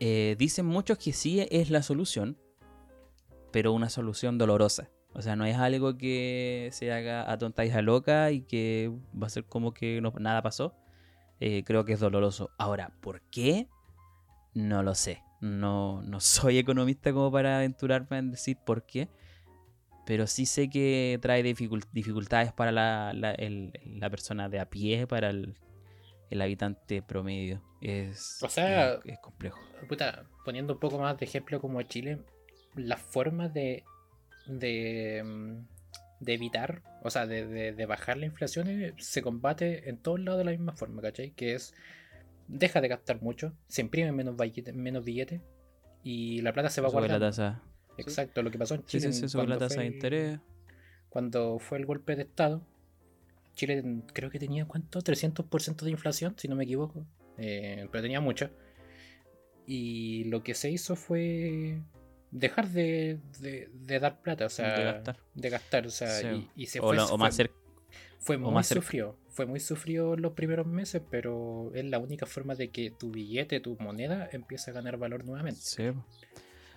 eh, 0.00 0.36
dicen 0.38 0.66
muchos 0.66 0.98
que 0.98 1.12
sí 1.12 1.46
es 1.50 1.70
la 1.70 1.82
solución, 1.82 2.36
pero 3.52 3.72
una 3.72 3.88
solución 3.88 4.38
dolorosa. 4.38 4.90
O 5.14 5.22
sea, 5.22 5.36
no 5.36 5.44
es 5.44 5.56
algo 5.56 5.96
que 5.96 6.68
se 6.72 6.92
haga 6.92 7.30
a 7.30 7.38
tonta 7.38 7.64
y 7.64 7.70
a 7.70 7.82
loca 7.82 8.32
y 8.32 8.42
que 8.42 8.90
va 9.20 9.28
a 9.28 9.30
ser 9.30 9.44
como 9.44 9.72
que 9.72 10.00
no, 10.00 10.12
nada 10.18 10.42
pasó. 10.42 10.74
Eh, 11.40 11.62
creo 11.64 11.84
que 11.84 11.92
es 11.92 12.00
doloroso. 12.00 12.50
Ahora, 12.58 12.92
¿por 13.00 13.20
qué? 13.30 13.68
No 14.54 14.82
lo 14.82 14.94
sé. 14.94 15.22
No, 15.44 16.00
no 16.02 16.20
soy 16.20 16.56
economista 16.58 17.12
como 17.12 17.30
para 17.30 17.56
aventurarme 17.58 18.16
en 18.18 18.30
decir 18.30 18.56
por 18.64 18.86
qué. 18.86 19.08
Pero 20.06 20.26
sí 20.26 20.46
sé 20.46 20.68
que 20.70 21.18
trae 21.20 21.42
dificul- 21.42 21.86
dificultades 21.92 22.52
para 22.52 22.72
la, 22.72 23.12
la- 23.14 23.32
el- 23.32 23.72
la 23.84 24.08
persona 24.10 24.48
de 24.48 24.58
a 24.60 24.68
pie, 24.70 25.06
para 25.06 25.30
el, 25.30 25.54
el 26.30 26.42
habitante 26.42 27.02
promedio. 27.02 27.62
Es, 27.80 28.38
O 28.42 28.48
sea, 28.48 28.94
es, 28.94 29.00
es 29.04 29.18
complejo. 29.18 29.58
Puta, 29.88 30.24
poniendo 30.44 30.74
un 30.74 30.80
poco 30.80 30.98
más 30.98 31.18
de 31.18 31.24
ejemplo 31.26 31.60
como 31.60 31.80
Chile, 31.82 32.18
las 32.74 33.00
formas 33.00 33.52
de, 33.54 33.84
de, 34.46 35.22
mm, 35.24 35.66
de 36.20 36.34
evitar, 36.34 36.82
o 37.02 37.10
sea, 37.10 37.26
de, 37.26 37.46
de- 37.46 37.72
de 37.72 37.86
bajar 37.86 38.16
la 38.16 38.26
inflación 38.26 38.68
eh, 38.68 38.94
se 38.98 39.20
combate 39.22 39.88
en 39.88 39.98
todos 39.98 40.20
lados 40.20 40.38
de 40.38 40.44
la 40.44 40.50
misma 40.52 40.72
forma, 40.74 41.00
¿cachai? 41.02 41.30
Que 41.32 41.54
es, 41.54 41.74
deja 42.48 42.80
de 42.80 42.88
gastar 42.88 43.20
mucho, 43.22 43.52
se 43.68 43.80
imprimen 43.82 44.14
menos 44.14 44.36
billetes, 44.36 44.74
menos 44.74 45.04
billetes 45.04 45.40
y 46.02 46.40
la 46.42 46.52
plata 46.52 46.68
se 46.70 46.80
va 46.80 46.88
Sube 46.90 47.00
la 47.02 47.06
guardando. 47.08 47.26
tasa. 47.26 47.62
Exacto, 47.96 48.42
lo 48.42 48.50
que 48.50 48.58
pasó 48.58 48.74
en 48.74 48.84
Chile 48.84 49.12
sí, 49.12 49.20
sí, 49.20 49.28
sube 49.28 49.42
la 49.42 49.46
cuando 49.56 49.64
tasa 49.66 49.74
fue 49.76 49.84
de 49.84 49.88
el- 49.88 49.94
interés. 49.94 50.40
cuando 51.08 51.58
fue 51.58 51.78
el 51.78 51.86
golpe 51.86 52.16
de 52.16 52.22
Estado, 52.22 52.60
Chile 53.54 54.02
creo 54.12 54.30
que 54.30 54.38
tenía 54.40 54.66
cuánto, 54.66 55.00
300% 55.00 55.84
de 55.84 55.90
inflación, 55.92 56.34
si 56.36 56.48
no 56.48 56.56
me 56.56 56.64
equivoco, 56.64 57.06
Eh, 57.38 57.88
pero 57.90 58.02
tenía 58.02 58.20
mucho. 58.20 58.50
Y 59.66 60.24
lo 60.24 60.42
que 60.42 60.54
se 60.54 60.70
hizo 60.70 60.94
fue 60.96 61.80
dejar 62.30 62.68
de, 62.68 63.18
de- 63.40 63.70
de 63.72 63.98
dar 64.00 64.20
plata, 64.20 64.46
o 64.46 64.48
sea, 64.50 64.76
De 64.76 64.84
gastar. 64.84 65.16
de 65.34 65.50
gastar, 65.50 65.86
o 65.86 65.90
sea, 65.90 66.10
Sí. 66.20 66.48
y, 66.56 66.62
y 66.64 66.66
se 66.66 66.80
O, 66.80 66.84
fue, 66.84 66.96
la- 66.96 67.04
o 67.04 67.08
fue- 67.08 67.18
más 67.18 67.34
cerca. 67.36 67.54
fue 68.18 68.36
o 68.36 68.40
muy 68.40 68.52
más 68.52 68.66
cerca. 68.66 68.82
Fue 69.34 69.46
muy 69.46 69.60
sufrido 69.60 70.16
los 70.16 70.32
primeros 70.32 70.66
meses, 70.66 71.02
pero 71.10 71.70
es 71.74 71.84
la 71.84 71.98
única 71.98 72.24
forma 72.24 72.54
de 72.54 72.70
que 72.70 72.90
tu 72.90 73.10
billete, 73.10 73.60
tu 73.60 73.76
moneda, 73.80 74.28
empiece 74.32 74.70
a 74.70 74.74
ganar 74.74 74.96
valor 74.96 75.24
nuevamente. 75.24 75.60
Sí. 75.60 75.90
po. 75.90 76.04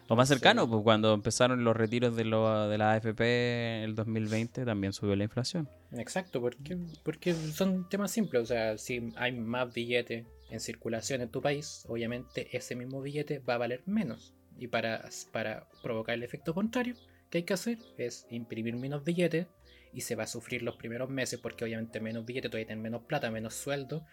O 0.09 0.15
más 0.15 0.29
cercano, 0.29 0.69
pues 0.69 0.81
cuando 0.83 1.13
empezaron 1.13 1.63
los 1.65 1.75
retiros 1.75 2.15
de, 2.15 2.23
lo- 2.23 2.69
de 2.69 2.77
la 2.77 2.93
AFP 2.93 3.77
en 3.79 3.83
el 3.83 3.95
2020 3.95 4.63
también 4.63 4.93
subió 4.93 5.15
la 5.17 5.25
inflación. 5.25 5.69
Exacto, 5.91 6.39
porque, 6.39 6.77
porque 7.03 7.33
son 7.33 7.87
temas 7.89 8.11
simples. 8.11 8.41
O 8.43 8.45
sea, 8.45 8.77
si 8.77 9.11
hay 9.17 9.33
más 9.33 9.73
billetes 9.73 10.25
en 10.49 10.59
circulación 10.61 11.21
en 11.21 11.29
tu 11.29 11.41
país, 11.41 11.83
obviamente 11.89 12.47
ese 12.55 12.75
mismo 12.75 13.01
billete 13.01 13.39
va 13.39 13.55
a 13.55 13.57
valer 13.57 13.83
menos. 13.85 14.33
Y 14.57 14.67
para, 14.67 15.03
para 15.33 15.67
provocar 15.83 16.15
el 16.15 16.23
efecto 16.23 16.53
contrario, 16.53 16.95
¿qué 17.29 17.39
hay 17.39 17.43
que 17.43 17.53
hacer? 17.53 17.77
Es 17.97 18.25
imprimir 18.31 18.77
menos 18.77 19.03
billetes 19.03 19.47
y 19.93 20.01
se 20.01 20.15
va 20.15 20.23
a 20.23 20.27
sufrir 20.27 20.61
los 20.63 20.75
primeros 20.75 21.09
meses 21.09 21.39
porque 21.39 21.63
obviamente 21.65 21.99
menos 21.99 22.25
billetes, 22.25 22.51
todavía 22.51 22.67
tener 22.67 22.83
menos 22.83 23.03
plata, 23.03 23.29
menos 23.31 23.53
sueldo. 23.55 24.05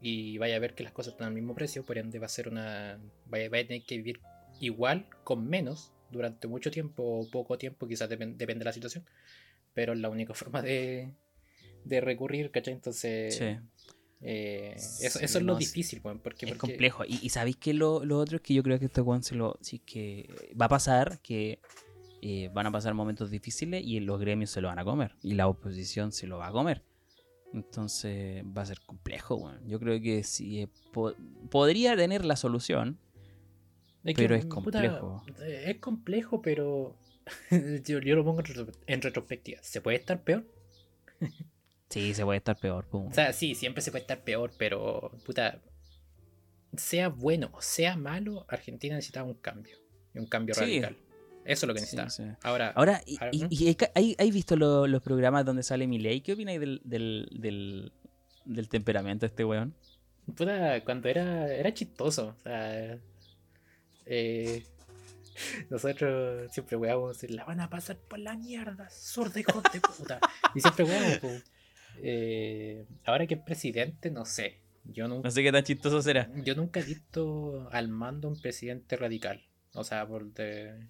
Y 0.00 0.36
vaya 0.38 0.56
a 0.56 0.58
ver 0.58 0.74
que 0.74 0.82
las 0.84 0.92
cosas 0.92 1.14
están 1.14 1.28
al 1.28 1.34
mismo 1.34 1.54
precio, 1.54 1.84
por 1.84 1.96
ende 1.98 2.18
va 2.18 2.26
a 2.26 2.28
ser 2.28 2.48
una... 2.48 2.98
Vaya, 3.26 3.48
vaya 3.48 3.64
a 3.64 3.66
tener 3.68 3.84
que 3.84 3.96
vivir 3.96 4.20
igual, 4.60 5.06
con 5.24 5.46
menos, 5.48 5.92
durante 6.10 6.46
mucho 6.48 6.70
tiempo 6.70 7.02
o 7.02 7.30
poco 7.30 7.56
tiempo, 7.58 7.86
quizás 7.88 8.08
depen- 8.10 8.36
depende 8.36 8.60
de 8.60 8.64
la 8.66 8.72
situación 8.72 9.04
pero 9.74 9.92
es 9.92 9.98
la 9.98 10.08
única 10.08 10.32
forma 10.34 10.62
de, 10.62 11.12
de 11.84 12.00
recurrir, 12.00 12.50
¿cachai? 12.50 12.72
Entonces, 12.74 13.36
Sí. 13.36 13.58
eh, 14.22 14.74
Sí, 14.78 15.04
eso, 15.06 15.18
eso 15.20 15.38
es 15.38 15.44
lo 15.44 15.52
no, 15.52 15.58
difícil, 15.58 16.00
weón, 16.02 16.18
porque, 16.20 16.46
Es 16.46 16.52
porque- 16.52 16.72
complejo. 16.72 17.04
Y, 17.06 17.18
y 17.22 17.28
sabéis 17.28 17.56
que 17.56 17.74
lo, 17.74 18.02
lo 18.04 18.18
otro 18.18 18.36
es 18.36 18.42
que 18.42 18.54
yo 18.54 18.62
creo 18.62 18.78
que 18.78 18.86
este 18.86 19.02
Juan 19.02 19.22
se 19.22 19.34
lo. 19.34 19.58
Sí, 19.60 19.78
que 19.80 20.28
va 20.58 20.64
a 20.66 20.68
pasar 20.70 21.20
que 21.20 21.58
eh, 22.28 22.50
van 22.52 22.66
a 22.66 22.72
pasar 22.72 22.92
momentos 22.94 23.30
difíciles 23.30 23.82
y 23.84 24.00
los 24.00 24.18
gremios 24.20 24.50
se 24.50 24.60
lo 24.60 24.68
van 24.68 24.78
a 24.78 24.84
comer. 24.84 25.14
Y 25.22 25.34
la 25.34 25.46
oposición 25.48 26.10
se 26.12 26.26
lo 26.26 26.38
va 26.38 26.48
a 26.48 26.52
comer. 26.52 26.82
Entonces 27.54 28.42
va 28.44 28.62
a 28.62 28.66
ser 28.66 28.80
complejo. 28.80 29.52
Yo 29.66 29.78
creo 29.78 30.00
que 30.00 30.22
sí 30.24 30.62
eh, 30.62 30.68
po- 30.92 31.14
podría 31.50 31.96
tener 31.96 32.24
la 32.24 32.36
solución. 32.36 32.98
que, 34.04 34.14
pero 34.14 34.34
es 34.34 34.46
complejo. 34.46 35.24
eh, 35.40 35.64
es 35.68 35.78
complejo, 35.78 36.42
pero 36.42 36.96
yo, 37.84 38.00
yo 38.00 38.16
lo 38.16 38.24
pongo 38.24 38.40
en, 38.40 38.46
retro- 38.46 38.72
en 38.86 39.02
retrospectiva. 39.02 39.58
¿Se 39.62 39.80
puede 39.80 39.96
estar 39.98 40.22
peor? 40.22 40.44
Sí, 41.88 42.14
se 42.14 42.24
puede 42.24 42.38
estar 42.38 42.58
peor. 42.58 42.84
O 42.90 43.12
sea, 43.12 43.32
sí, 43.32 43.54
siempre 43.54 43.80
se 43.80 43.92
puede 43.92 44.02
estar 44.02 44.24
peor, 44.24 44.50
pero, 44.58 45.12
puta, 45.24 45.62
sea 46.76 47.08
bueno 47.10 47.48
o 47.54 47.62
sea 47.62 47.96
malo, 47.96 48.44
Argentina 48.48 48.96
necesita 48.96 49.22
un 49.22 49.34
cambio. 49.34 49.76
Y 50.12 50.18
un 50.18 50.26
cambio 50.26 50.52
Sí. 50.56 50.62
radical. 50.62 50.96
Eso 51.46 51.64
es 51.64 51.68
lo 51.68 51.74
que 51.74 51.80
necesita. 51.80 52.10
sí. 52.10 52.24
Ahora, 52.42 52.70
Ahora, 52.74 53.02
¿y, 53.06 53.16
Ahora, 53.20 53.30
y- 53.32 53.38
¿no? 53.40 53.48
y 53.50 54.14
hay, 54.18 54.30
visto 54.30 54.56
lo- 54.56 54.86
los 54.86 55.02
programas 55.02 55.44
donde 55.44 55.62
sale 55.62 55.86
Milei? 55.86 56.20
¿Qué 56.20 56.32
opináis 56.32 56.60
del, 56.60 56.80
del, 56.84 57.28
del, 57.32 57.92
del 58.44 58.68
temperamento 58.68 59.26
de 59.26 59.28
este 59.28 59.44
weón? 59.44 59.74
Puta, 60.36 60.82
cuando 60.84 61.08
era, 61.08 61.52
era 61.54 61.72
chistoso. 61.72 62.34
O 62.38 62.42
sea, 62.42 62.98
eh, 64.06 64.62
nosotros 65.70 66.50
siempre 66.52 66.76
weábamos, 66.76 67.22
la 67.30 67.44
van 67.44 67.60
a 67.60 67.68
pasar 67.70 67.96
por 67.96 68.18
la 68.18 68.36
mierda, 68.36 68.88
sorda 68.90 69.40
hijos 69.40 69.62
de 69.72 69.80
puta. 69.80 70.20
Y 70.54 70.60
siempre 70.60 70.84
weábamos. 70.84 71.42
Eh, 72.02 72.84
ahora 73.04 73.26
que 73.26 73.34
es 73.34 73.40
presidente, 73.40 74.10
no 74.10 74.24
sé. 74.24 74.60
Yo 74.84 75.08
nunca, 75.08 75.28
No 75.28 75.30
sé 75.32 75.42
qué 75.42 75.50
tan 75.50 75.64
chistoso 75.64 76.00
será. 76.02 76.30
yo 76.44 76.54
nunca 76.54 76.80
he 76.80 76.84
visto 76.84 77.68
al 77.72 77.88
mando 77.88 78.28
un 78.28 78.40
presidente 78.40 78.96
radical. 78.96 79.42
O 79.74 79.82
sea, 79.84 80.06
por 80.06 80.32
de, 80.32 80.88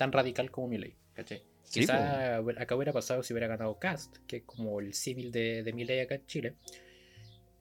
tan 0.00 0.12
radical 0.12 0.50
como 0.50 0.66
Milei, 0.68 0.94
¿cachai? 1.12 1.42
Sí, 1.62 1.80
Quizá 1.80 2.38
acá 2.38 2.74
hubiera 2.74 2.92
pasado 2.92 3.22
si 3.22 3.34
hubiera 3.34 3.46
ganado 3.46 3.78
Cast, 3.78 4.16
que 4.26 4.38
es 4.38 4.42
como 4.44 4.80
el 4.80 4.94
símil 4.94 5.30
de, 5.30 5.62
de 5.62 5.72
Milei 5.74 6.00
acá 6.00 6.14
en 6.14 6.26
Chile. 6.26 6.54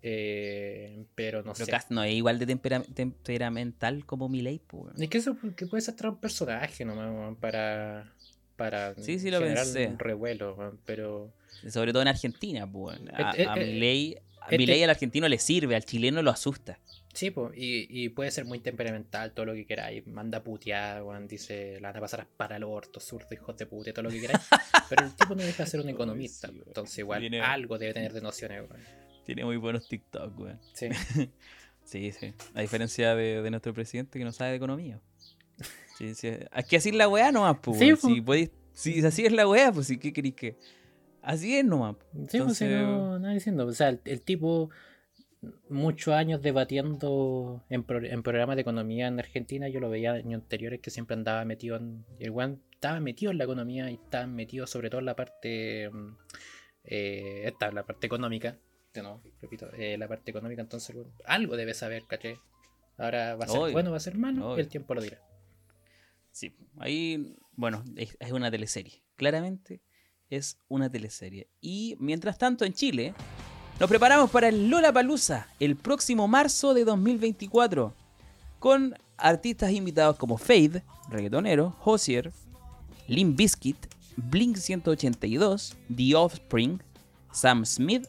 Eh, 0.01 1.03
pero 1.15 1.43
no 1.43 1.51
Pero 1.53 1.65
sé. 1.65 1.71
Cast 1.71 1.91
no 1.91 2.01
es 2.03 2.13
igual 2.13 2.39
de 2.39 2.45
tempera- 2.47 2.83
temperamental 2.93 4.05
como 4.05 4.29
Milei, 4.29 4.59
pues. 4.65 4.97
Es 4.99 5.09
que 5.09 5.17
eso 5.17 5.35
que 5.55 5.65
puede 5.67 5.81
ser 5.81 5.95
un 6.07 6.17
personaje 6.17 6.85
nomás, 6.85 7.35
para, 7.39 8.11
para 8.55 8.95
Sí, 8.95 9.19
sí 9.19 9.29
lo 9.29 9.39
generar 9.39 9.65
pensé. 9.65 9.87
un 9.87 9.99
revuelo, 9.99 10.77
pero 10.85 11.33
Sobre 11.69 11.91
todo 11.91 12.01
en 12.01 12.07
Argentina, 12.07 12.65
pues. 12.71 12.97
A, 13.13 13.31
Este- 13.31 13.45
a 13.45 13.53
este- 13.53 13.65
Milei, 13.65 14.15
a 14.39 14.45
este- 14.45 14.57
Milei 14.57 14.83
al 14.83 14.89
argentino 14.91 15.27
le 15.27 15.37
sirve, 15.37 15.75
al 15.75 15.83
chileno 15.83 16.21
lo 16.21 16.31
asusta. 16.31 16.79
Sí, 17.13 17.31
pues, 17.31 17.51
y, 17.55 17.87
y 17.89 18.09
puede 18.09 18.31
ser 18.31 18.45
muy 18.45 18.59
temperamental, 18.59 19.33
todo 19.33 19.47
lo 19.47 19.53
que 19.53 19.65
queráis, 19.65 20.05
manda 20.07 20.43
putear, 20.43 21.03
weón, 21.03 21.27
dice, 21.27 21.79
la 21.81 21.89
van 21.89 21.97
a 21.97 22.01
pasar 22.01 22.27
para 22.37 22.55
el 22.57 22.63
orto, 22.63 22.99
surdo, 22.99 23.27
hijos 23.31 23.57
de 23.57 23.65
puta, 23.65 23.91
todo 23.93 24.03
lo 24.03 24.09
que 24.09 24.21
queráis, 24.21 24.45
pero 24.89 25.05
el 25.05 25.13
tipo 25.15 25.35
no 25.35 25.43
deja 25.43 25.63
de 25.63 25.69
ser 25.69 25.79
un 25.81 25.89
economista, 25.89 26.47
Sí, 26.49 26.61
entonces 26.65 26.97
igual 26.99 27.21
Tiene- 27.21 27.41
algo 27.41 27.77
debe 27.77 27.93
tener 27.93 28.13
de 28.13 28.21
nociones. 28.21 28.63
Tiene 29.25 29.45
muy 29.45 29.57
buenos 29.57 29.87
TikTok, 29.87 30.39
weón. 30.39 30.59
Sí. 30.73 30.87
Sí, 31.83 32.11
sí. 32.11 32.35
A 32.53 32.61
diferencia 32.61 33.15
de, 33.15 33.41
de 33.41 33.49
nuestro 33.49 33.73
presidente 33.73 34.19
que 34.19 34.23
no 34.25 34.31
sabe 34.31 34.51
de 34.51 34.57
economía. 34.57 35.01
Sí, 35.97 36.13
sí. 36.13 36.29
Hay 36.51 36.63
que 36.65 36.77
así 36.77 36.91
la 36.91 37.09
weá 37.09 37.31
nomás, 37.31 37.57
pues. 37.63 37.79
Sí. 37.79 37.95
Si, 37.95 38.21
podéis- 38.21 38.51
si 38.73 39.03
así 39.03 39.25
es 39.25 39.31
la 39.31 39.47
weá, 39.47 39.71
pues. 39.71 39.87
¿qué 39.99 40.13
queréis 40.13 40.35
que? 40.35 40.55
Así 41.23 41.57
es 41.57 41.65
nomás. 41.65 41.95
Sí, 42.27 42.39
pues 42.41 42.61
no, 42.61 43.17
nada 43.17 43.33
diciendo. 43.33 43.65
O 43.65 43.73
sea, 43.73 43.89
el, 43.89 43.99
el 44.05 44.21
tipo, 44.21 44.69
muchos 45.69 46.13
años 46.13 46.41
debatiendo 46.41 47.63
en, 47.69 47.83
pro- 47.83 48.03
en 48.03 48.23
programas 48.23 48.55
de 48.57 48.61
economía 48.63 49.07
en 49.07 49.19
Argentina, 49.19 49.69
yo 49.69 49.79
lo 49.79 49.89
veía 49.89 50.17
en 50.17 50.27
años 50.27 50.41
anteriores 50.41 50.81
que 50.81 50.89
siempre 50.91 51.15
andaba 51.15 51.45
metido 51.45 51.77
en. 51.77 52.05
El 52.19 52.31
weón 52.31 52.61
estaba 52.73 52.99
metido 52.99 53.31
en 53.31 53.37
la 53.37 53.43
economía 53.45 53.89
y 53.89 53.95
estaba 53.95 54.27
metido 54.27 54.67
sobre 54.67 54.89
todo 54.89 54.99
en 54.99 55.05
la 55.05 55.15
parte. 55.15 55.89
mm, 55.91 56.17
eh, 56.85 57.43
esta, 57.45 57.71
la 57.71 57.85
parte 57.85 58.07
económica. 58.07 58.57
Repito, 59.41 59.71
eh, 59.73 59.97
la 59.97 60.07
parte 60.07 60.31
económica, 60.31 60.61
entonces 60.61 60.95
algo 61.25 61.55
debe 61.55 61.73
saber, 61.73 62.03
¿caché? 62.07 62.37
Ahora 62.97 63.35
va 63.35 63.45
a 63.45 63.47
ser 63.47 63.59
Obvio, 63.59 63.73
bueno, 63.73 63.91
va 63.91 63.97
a 63.97 64.01
ser 64.01 64.17
malo, 64.17 64.57
el 64.57 64.67
tiempo 64.67 64.93
lo 64.95 65.01
dirá. 65.01 65.21
Sí, 66.31 66.53
ahí, 66.79 67.35
bueno, 67.53 67.83
es, 67.95 68.17
es 68.19 68.31
una 68.31 68.49
teleserie. 68.51 69.03
Claramente 69.15 69.81
es 70.29 70.57
una 70.67 70.89
teleserie. 70.91 71.47
Y 71.61 71.95
mientras 71.99 72.37
tanto, 72.37 72.65
en 72.65 72.73
Chile, 72.73 73.13
nos 73.79 73.89
preparamos 73.89 74.29
para 74.29 74.49
el 74.49 74.69
Lollapalooza 74.69 75.47
el 75.59 75.75
próximo 75.75 76.27
marzo 76.27 76.73
de 76.73 76.83
2024. 76.83 77.93
Con 78.59 78.93
artistas 79.17 79.71
invitados 79.71 80.17
como 80.17 80.37
Fade, 80.37 80.83
reggaetonero, 81.09 81.75
Hosier, 81.83 82.31
Limp 83.07 83.37
Bizkit, 83.37 83.77
Blink 84.17 84.57
182, 84.57 85.77
The 85.95 86.15
Offspring, 86.15 86.81
Sam 87.31 87.65
Smith 87.65 88.05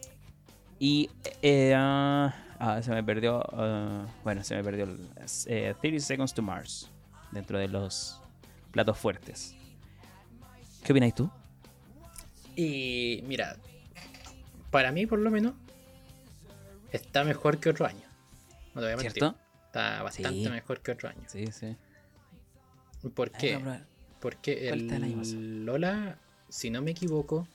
y. 0.81 1.09
eh, 1.43 1.73
ah, 1.77 2.35
ah, 2.59 2.83
se 2.83 2.91
me 2.91 3.05
perdió. 3.05 3.41
ah, 3.53 4.07
bueno, 4.25 4.43
se 4.43 4.57
me 4.57 4.65
perdió. 4.65 4.85
el, 4.85 5.09
eh, 5.47 5.75
30 5.81 6.05
Seconds 6.05 6.35
to 6.35 6.43
Mars. 6.43 6.91
Dentro 7.31 7.59
de 7.59 7.69
los 7.69 8.21
platos 8.73 8.99
fuertes. 8.99 9.55
¿Qué 10.83 10.93
opináis 10.93 11.15
tú? 11.15 11.31
Y 12.57 13.23
mira, 13.29 13.57
para 14.71 14.93
mí 14.93 15.07
por 15.07 15.19
lo 15.19 15.31
menos, 15.31 15.55
está 16.93 17.25
mejor 17.25 17.59
que 17.59 17.71
otro 17.71 17.87
año. 17.87 18.07
No 18.75 18.81
te 18.81 18.87
voy 18.87 18.93
a 18.93 18.97
mentir. 18.97 19.13
¿Cierto? 19.13 19.39
Está 19.67 20.03
bastante 20.03 20.45
Sí. 20.45 20.49
mejor 20.49 20.81
que 20.81 20.93
otro 20.93 21.09
año. 21.09 21.23
Sí, 21.27 21.47
sí. 21.53 21.77
¿Por 23.15 23.31
qué? 23.31 23.59
Porque 24.21 24.69
¿Cuál 24.69 24.81
está 24.83 24.97
el? 24.97 25.65
Lola 25.65 26.19
si 26.51 26.69
no 26.71 26.83
me 26.83 26.91
equivoco, 26.91 27.47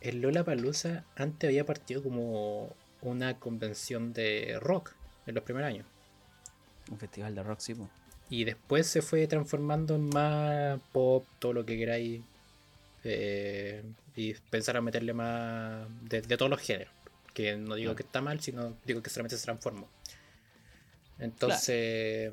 el 0.00 0.20
Lola 0.20 0.44
Palusa 0.44 1.04
antes 1.16 1.48
había 1.48 1.64
partido 1.64 2.02
como 2.02 2.74
una 3.00 3.38
convención 3.38 4.12
de 4.12 4.58
rock 4.60 4.92
en 5.26 5.34
los 5.34 5.44
primeros 5.44 5.68
años. 5.68 5.86
Un 6.90 6.98
festival 6.98 7.34
de 7.34 7.42
rock, 7.42 7.60
sí, 7.60 7.74
po. 7.74 7.88
Y 8.28 8.44
después 8.44 8.86
se 8.86 9.02
fue 9.02 9.26
transformando 9.26 9.96
en 9.96 10.08
más 10.08 10.78
pop, 10.92 11.26
todo 11.38 11.52
lo 11.52 11.64
que 11.64 11.76
queráis. 11.76 12.22
Eh, 13.04 13.82
y 14.14 14.34
pensar 14.34 14.76
a 14.76 14.80
meterle 14.80 15.12
más 15.12 15.86
de, 16.02 16.22
de 16.22 16.36
todos 16.36 16.50
los 16.50 16.60
géneros. 16.60 16.92
Que 17.34 17.56
no 17.56 17.74
digo 17.74 17.94
que 17.96 18.02
está 18.02 18.20
mal, 18.20 18.40
sino 18.40 18.76
digo 18.84 19.02
que 19.02 19.10
solamente 19.10 19.36
se 19.36 19.44
transformó. 19.44 19.88
Entonces. 21.18 22.32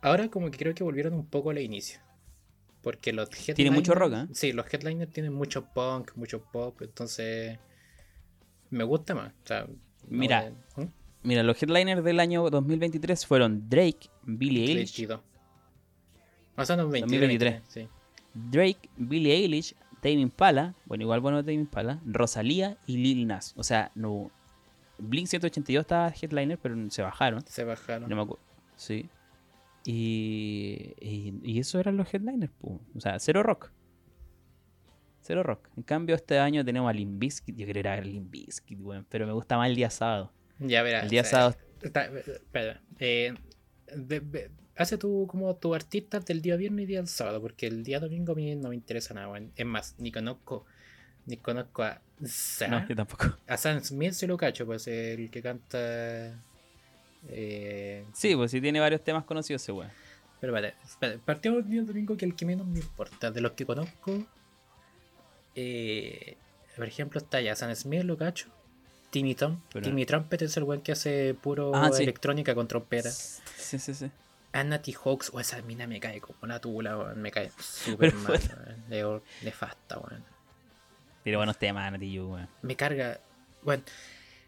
Ahora 0.00 0.28
como 0.28 0.50
que 0.50 0.58
creo 0.58 0.74
que 0.74 0.84
volvieron 0.84 1.14
un 1.14 1.26
poco 1.26 1.50
al 1.50 1.58
inicio. 1.58 2.00
Porque 2.82 3.12
los 3.12 3.30
Tiene 3.30 3.70
mucho 3.70 3.94
headliners- 3.94 3.98
rock, 3.98 4.12
¿eh? 4.12 4.26
Sí, 4.34 4.52
los 4.52 4.66
headliners 4.72 5.10
tienen 5.10 5.32
mucho 5.32 5.64
punk, 5.72 6.12
mucho 6.16 6.42
pop. 6.44 6.82
Entonces. 6.82 7.58
Me 8.70 8.84
gusta 8.84 9.14
más. 9.14 9.32
O 9.32 9.46
sea, 9.46 9.60
no 9.62 9.74
Mira, 10.08 10.52
¿Mm? 10.76 10.82
Mira, 11.22 11.42
los 11.42 11.60
headliners 11.62 12.04
del 12.04 12.20
año 12.20 12.50
2023 12.50 13.24
fueron 13.24 13.68
Drake, 13.70 14.10
Billie 14.22 14.64
Eilish, 14.66 14.98
22. 14.98 15.20
O 16.56 16.64
sea, 16.66 16.76
no, 16.76 16.88
23, 16.88 17.20
2023. 17.20 17.62
sí. 17.68 17.88
Drake, 18.34 18.90
Billie 18.96 19.32
Eilish, 19.34 19.74
Tame 20.00 20.20
Impala, 20.20 20.74
bueno, 20.86 21.02
igual 21.04 21.20
bueno 21.20 21.40
Tame 21.42 21.54
Impala, 21.54 22.00
Rosalía 22.04 22.76
y 22.86 22.96
Lil 22.98 23.26
Nas. 23.26 23.54
O 23.56 23.62
sea, 23.64 23.90
no. 23.94 24.30
Blink 24.98 25.26
182 25.26 25.80
estaba 25.82 26.08
headliner, 26.10 26.58
pero 26.58 26.76
se 26.90 27.02
bajaron. 27.02 27.42
Se 27.46 27.64
bajaron. 27.64 28.08
No 28.08 28.14
me 28.16 28.22
acuerdo. 28.22 28.42
Sí. 28.76 29.08
Y, 29.86 30.94
y, 31.00 31.34
y 31.42 31.58
eso 31.58 31.78
eran 31.78 31.96
los 31.96 32.12
headliners, 32.12 32.52
pu. 32.60 32.80
o 32.96 33.00
sea, 33.00 33.18
cero 33.18 33.42
rock. 33.42 33.70
Cero 35.20 35.42
rock. 35.42 35.68
En 35.76 35.82
cambio, 35.82 36.14
este 36.14 36.38
año 36.38 36.64
tenemos 36.64 36.88
a 36.90 36.92
Limp 36.92 37.18
Bizkit. 37.18 37.56
Yo 37.56 37.66
quería 37.66 37.80
ir 37.80 37.88
a 37.88 37.94
ver 37.96 38.06
Limp 38.06 38.30
Bizkit, 38.30 38.78
weón, 38.80 39.06
pero 39.08 39.26
me 39.26 39.32
gusta 39.32 39.56
más 39.56 39.68
el 39.68 39.76
día 39.76 39.90
sábado. 39.90 40.30
Ya 40.58 40.82
verás. 40.82 41.04
El 41.04 41.10
día 41.10 41.22
o 41.22 41.24
sea, 41.24 41.30
sábado. 41.30 41.56
está- 41.82 42.04
espera. 42.06 42.82
eh, 42.98 43.34
ve- 43.96 44.20
ve- 44.20 44.50
hace 44.76 44.98
tú 44.98 45.26
como 45.28 45.54
tu 45.56 45.74
artista 45.74 46.20
del 46.20 46.42
día 46.42 46.56
viernes 46.56 46.84
y 46.84 46.86
día 46.86 47.06
sábado, 47.06 47.40
porque 47.40 47.66
el 47.66 47.84
día 47.84 48.00
domingo 48.00 48.32
a 48.32 48.34
mí 48.36 48.54
no 48.56 48.70
me 48.70 48.74
interesa 48.74 49.14
nada. 49.14 49.38
Es 49.56 49.66
más, 49.66 49.94
ni 49.98 50.10
conozco, 50.12 50.64
ni 51.26 51.36
conozco 51.36 51.82
a, 51.82 52.00
Sa- 52.24 52.68
No, 52.68 52.86
yo 52.88 52.94
tampoco. 52.96 53.36
a 53.46 53.56
Sam 53.56 53.82
Smith, 53.82 54.12
se 54.12 54.26
lo 54.26 54.36
cacho, 54.36 54.64
pues 54.66 54.86
el 54.88 55.30
que 55.30 55.42
canta. 55.42 56.38
Eh, 57.28 58.04
Sí, 58.12 58.34
pues 58.36 58.50
sí 58.50 58.60
tiene 58.60 58.80
varios 58.80 59.02
temas 59.02 59.24
conocidos 59.24 59.62
ese 59.62 59.72
weón. 59.72 59.90
Pero 60.40 60.54
espérate, 60.56 61.18
partimos 61.24 61.62
del 61.64 61.70
día 61.70 61.82
domingo 61.82 62.16
que 62.16 62.24
el 62.26 62.36
que 62.36 62.44
menos 62.44 62.66
me 62.66 62.78
importa. 62.80 63.30
De 63.30 63.40
los 63.40 63.52
que 63.52 63.64
conozco, 63.64 64.26
eh, 65.54 66.36
por 66.76 66.86
ejemplo, 66.86 67.18
está 67.18 67.40
ya 67.40 67.54
Sam 67.56 67.74
Smith, 67.74 68.02
lo 68.02 68.16
cacho. 68.16 68.48
Timmy. 69.10 69.34
Pero- 69.36 69.58
Timmy 69.82 70.04
Trumpet 70.06 70.42
es 70.42 70.56
el 70.56 70.64
weón 70.64 70.82
que 70.82 70.92
hace 70.92 71.34
puro 71.34 71.72
Ah, 71.74 71.90
sí. 71.92 72.02
electrónica 72.02 72.54
con 72.54 72.66
trompeta. 72.68 73.10
Sí, 73.10 73.78
sí, 73.78 73.94
sí. 73.94 74.10
Anna 74.54 74.80
T. 74.80 74.92
Hawks, 74.92 75.30
o 75.34 75.40
esa 75.40 75.60
mina 75.62 75.86
me 75.88 75.98
cae 75.98 76.20
como 76.20 76.38
una 76.42 76.60
tula, 76.60 76.96
weón. 76.96 77.20
Me 77.20 77.32
cae 77.32 77.50
súper 77.58 78.12
Pero 78.12 78.22
mal, 78.22 78.40
weón. 78.88 79.22
Nefasta, 79.42 79.98
weón. 79.98 80.24
Tiene 81.24 81.36
buenos 81.36 81.58
temas, 81.58 81.90
Nati 81.90 82.12
You, 82.12 82.34
weón. 82.34 82.48
Me 82.62 82.76
carga. 82.76 83.20
Bueno, 83.62 83.82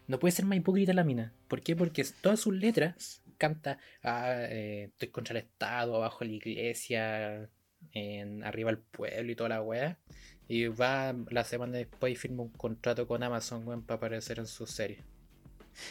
no 0.07 0.17
puede 0.17 0.31
ser 0.31 0.45
más 0.45 0.57
hipócrita 0.57 0.93
la 0.93 1.03
mina. 1.03 1.33
¿Por 1.49 1.61
qué? 1.61 1.75
Porque 1.75 2.05
todas 2.21 2.39
sus 2.39 2.53
letras 2.53 3.21
canta, 3.37 3.79
ah, 4.01 4.33
eh, 4.37 4.85
estoy 4.85 5.09
contra 5.09 5.33
el 5.33 5.43
Estado, 5.43 5.95
abajo 5.97 6.23
la 6.23 6.31
iglesia, 6.31 7.49
en, 7.91 8.43
arriba 8.45 8.69
el 8.69 8.77
pueblo 8.77 9.31
y 9.31 9.35
toda 9.35 9.49
la 9.49 9.61
weá. 9.61 9.99
Y 10.47 10.67
va 10.67 11.13
la 11.29 11.43
semana 11.43 11.77
después 11.77 12.13
y 12.13 12.15
firma 12.15 12.43
un 12.43 12.51
contrato 12.51 13.07
con 13.07 13.23
Amazon, 13.23 13.67
weón, 13.67 13.83
para 13.83 13.97
aparecer 13.97 14.39
en 14.39 14.47
su 14.47 14.65
serie. 14.67 15.03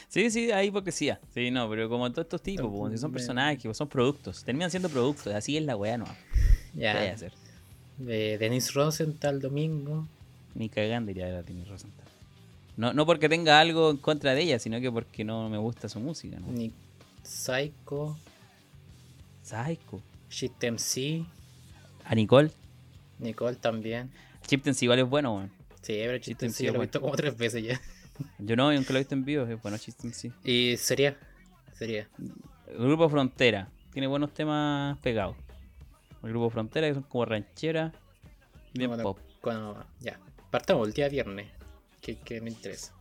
Sí, 0.08 0.30
sí, 0.30 0.50
hay 0.50 0.68
hipocresía. 0.68 1.20
Sí, 1.34 1.50
no, 1.50 1.68
pero 1.68 1.88
como 1.88 2.10
todos 2.10 2.26
estos 2.26 2.42
tipos, 2.42 2.66
pues, 2.70 3.00
son 3.00 3.12
personajes, 3.12 3.76
son 3.76 3.88
productos. 3.88 4.44
Terminan 4.44 4.70
siendo 4.70 4.88
productos. 4.88 5.32
Así 5.34 5.56
es 5.56 5.64
la 5.64 5.76
weá, 5.76 5.96
no. 5.98 6.06
¿Qué 6.74 6.80
Ya. 6.80 6.98
hay 7.00 7.08
a 7.08 7.14
hacer? 7.14 7.32
De 7.98 8.38
Denise 8.38 8.72
Rosenthal 8.72 9.40
domingo. 9.40 10.06
Ni 10.54 10.68
cagando 10.68 11.08
diría 11.08 11.28
la 11.28 11.42
Tini 11.42 11.64
Rosenthal. 11.64 12.04
No, 12.76 12.92
no 12.92 13.06
porque 13.06 13.28
tenga 13.28 13.58
algo 13.60 13.90
en 13.90 13.96
contra 13.96 14.34
de 14.34 14.42
ella, 14.42 14.58
sino 14.58 14.80
que 14.80 14.90
porque 14.92 15.24
no 15.24 15.48
me 15.48 15.56
gusta 15.58 15.88
su 15.88 15.98
música, 16.00 16.38
¿no? 16.38 16.48
Ni 16.48 16.72
Psycho. 17.22 18.16
Psycho. 19.42 20.02
Shit 20.30 20.62
MC. 20.62 21.24
A 22.04 22.14
Nicole. 22.14 22.50
Nicole 23.18 23.56
también. 23.56 24.10
Chiptens 24.46 24.82
igual 24.82 24.98
es 24.98 25.08
bueno, 25.08 25.34
weón. 25.34 25.50
Sí, 25.82 25.94
pero 25.94 26.14
MC 26.18 26.42
MC 26.42 26.60
lo 26.72 26.74
he 26.76 26.78
visto 26.80 27.00
como 27.00 27.14
tres 27.16 27.36
veces 27.36 27.62
ya. 27.64 27.80
Yo 28.38 28.56
no, 28.56 28.72
yo 28.72 28.78
nunca 28.78 28.92
lo 28.92 28.98
he 28.98 29.02
visto 29.02 29.14
en 29.14 29.24
vivo, 29.24 29.44
es 29.46 29.60
bueno 29.62 29.78
Chiptens 29.78 30.16
sí. 30.16 30.32
Y 30.44 30.76
sería. 30.76 31.16
Sería. 31.74 32.08
El 32.68 32.78
grupo 32.78 33.08
Frontera. 33.08 33.68
Tiene 33.92 34.06
buenos 34.06 34.32
temas 34.34 34.98
pegados. 34.98 35.36
El 36.22 36.30
grupo 36.30 36.50
Frontera, 36.50 36.88
que 36.88 36.94
son 36.94 37.02
como 37.04 37.24
rancheras. 37.24 37.92
Bien 38.74 38.90
pop. 39.02 39.18
Cuando, 39.40 39.84
ya, 40.00 40.18
partamos 40.50 40.88
el 40.88 40.94
día 40.94 41.08
viernes. 41.08 41.50
Que, 42.00 42.16
que 42.18 42.40
me 42.40 42.50
interesa. 42.50 42.92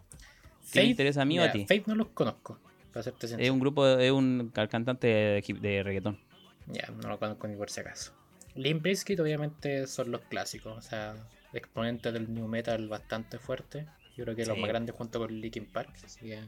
¿Qué 0.71 0.81
me 0.81 0.87
interesa 0.87 1.21
a 1.21 1.25
mí 1.25 1.37
o 1.39 1.43
a 1.43 1.51
ti? 1.51 1.61
Fate 1.61 1.83
no 1.87 1.95
los 1.95 2.07
conozco. 2.07 2.59
Para 2.91 3.03
serte 3.03 3.25
Es 3.25 3.31
sincero. 3.31 3.53
un 3.53 3.59
grupo, 3.59 3.85
es 3.87 4.11
un 4.11 4.51
cantante 4.53 5.07
de, 5.07 5.55
de 5.61 5.83
reggaetón. 5.83 6.19
Ya, 6.67 6.87
no 7.01 7.09
lo 7.09 7.19
conozco 7.19 7.47
ni 7.47 7.55
por 7.55 7.69
si 7.69 7.81
acaso. 7.81 8.13
Limp 8.55 8.81
Bizkit 8.83 9.19
obviamente 9.19 9.85
son 9.85 10.11
los 10.11 10.21
clásicos. 10.21 10.77
O 10.77 10.81
sea, 10.81 11.15
exponentes 11.53 12.13
del 12.13 12.33
new 12.33 12.47
metal 12.47 12.87
bastante 12.87 13.37
fuerte. 13.37 13.85
Yo 14.17 14.23
creo 14.23 14.35
que 14.35 14.45
los 14.45 14.57
más 14.57 14.67
grandes 14.69 14.95
junto 14.95 15.19
con 15.19 15.39
Linkin 15.41 15.65
Park. 15.65 15.89
Que, 16.19 16.39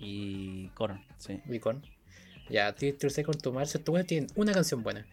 Y 0.00 0.68
Korn, 0.74 1.04
sí. 1.18 1.40
Icon. 1.50 1.82
Ya, 2.50 2.74
Twister 2.74 3.10
Second 3.10 3.40
to 3.40 3.52
Mars. 3.52 3.74
Estos 3.74 4.06
tienen 4.06 4.28
una 4.34 4.52
canción 4.52 4.82
buena. 4.82 5.06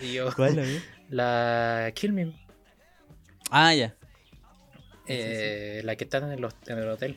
Y 0.00 0.14
yo, 0.14 0.30
la 1.10 1.92
Kill 1.94 2.12
Me 2.12 2.32
Ah, 3.50 3.74
ya. 3.74 3.94
Eh, 5.06 5.82
La 5.84 5.96
que 5.96 6.04
están 6.04 6.24
en 6.24 6.32
el, 6.32 6.44
hos- 6.44 6.54
en 6.66 6.78
el 6.78 6.88
hotel. 6.88 7.16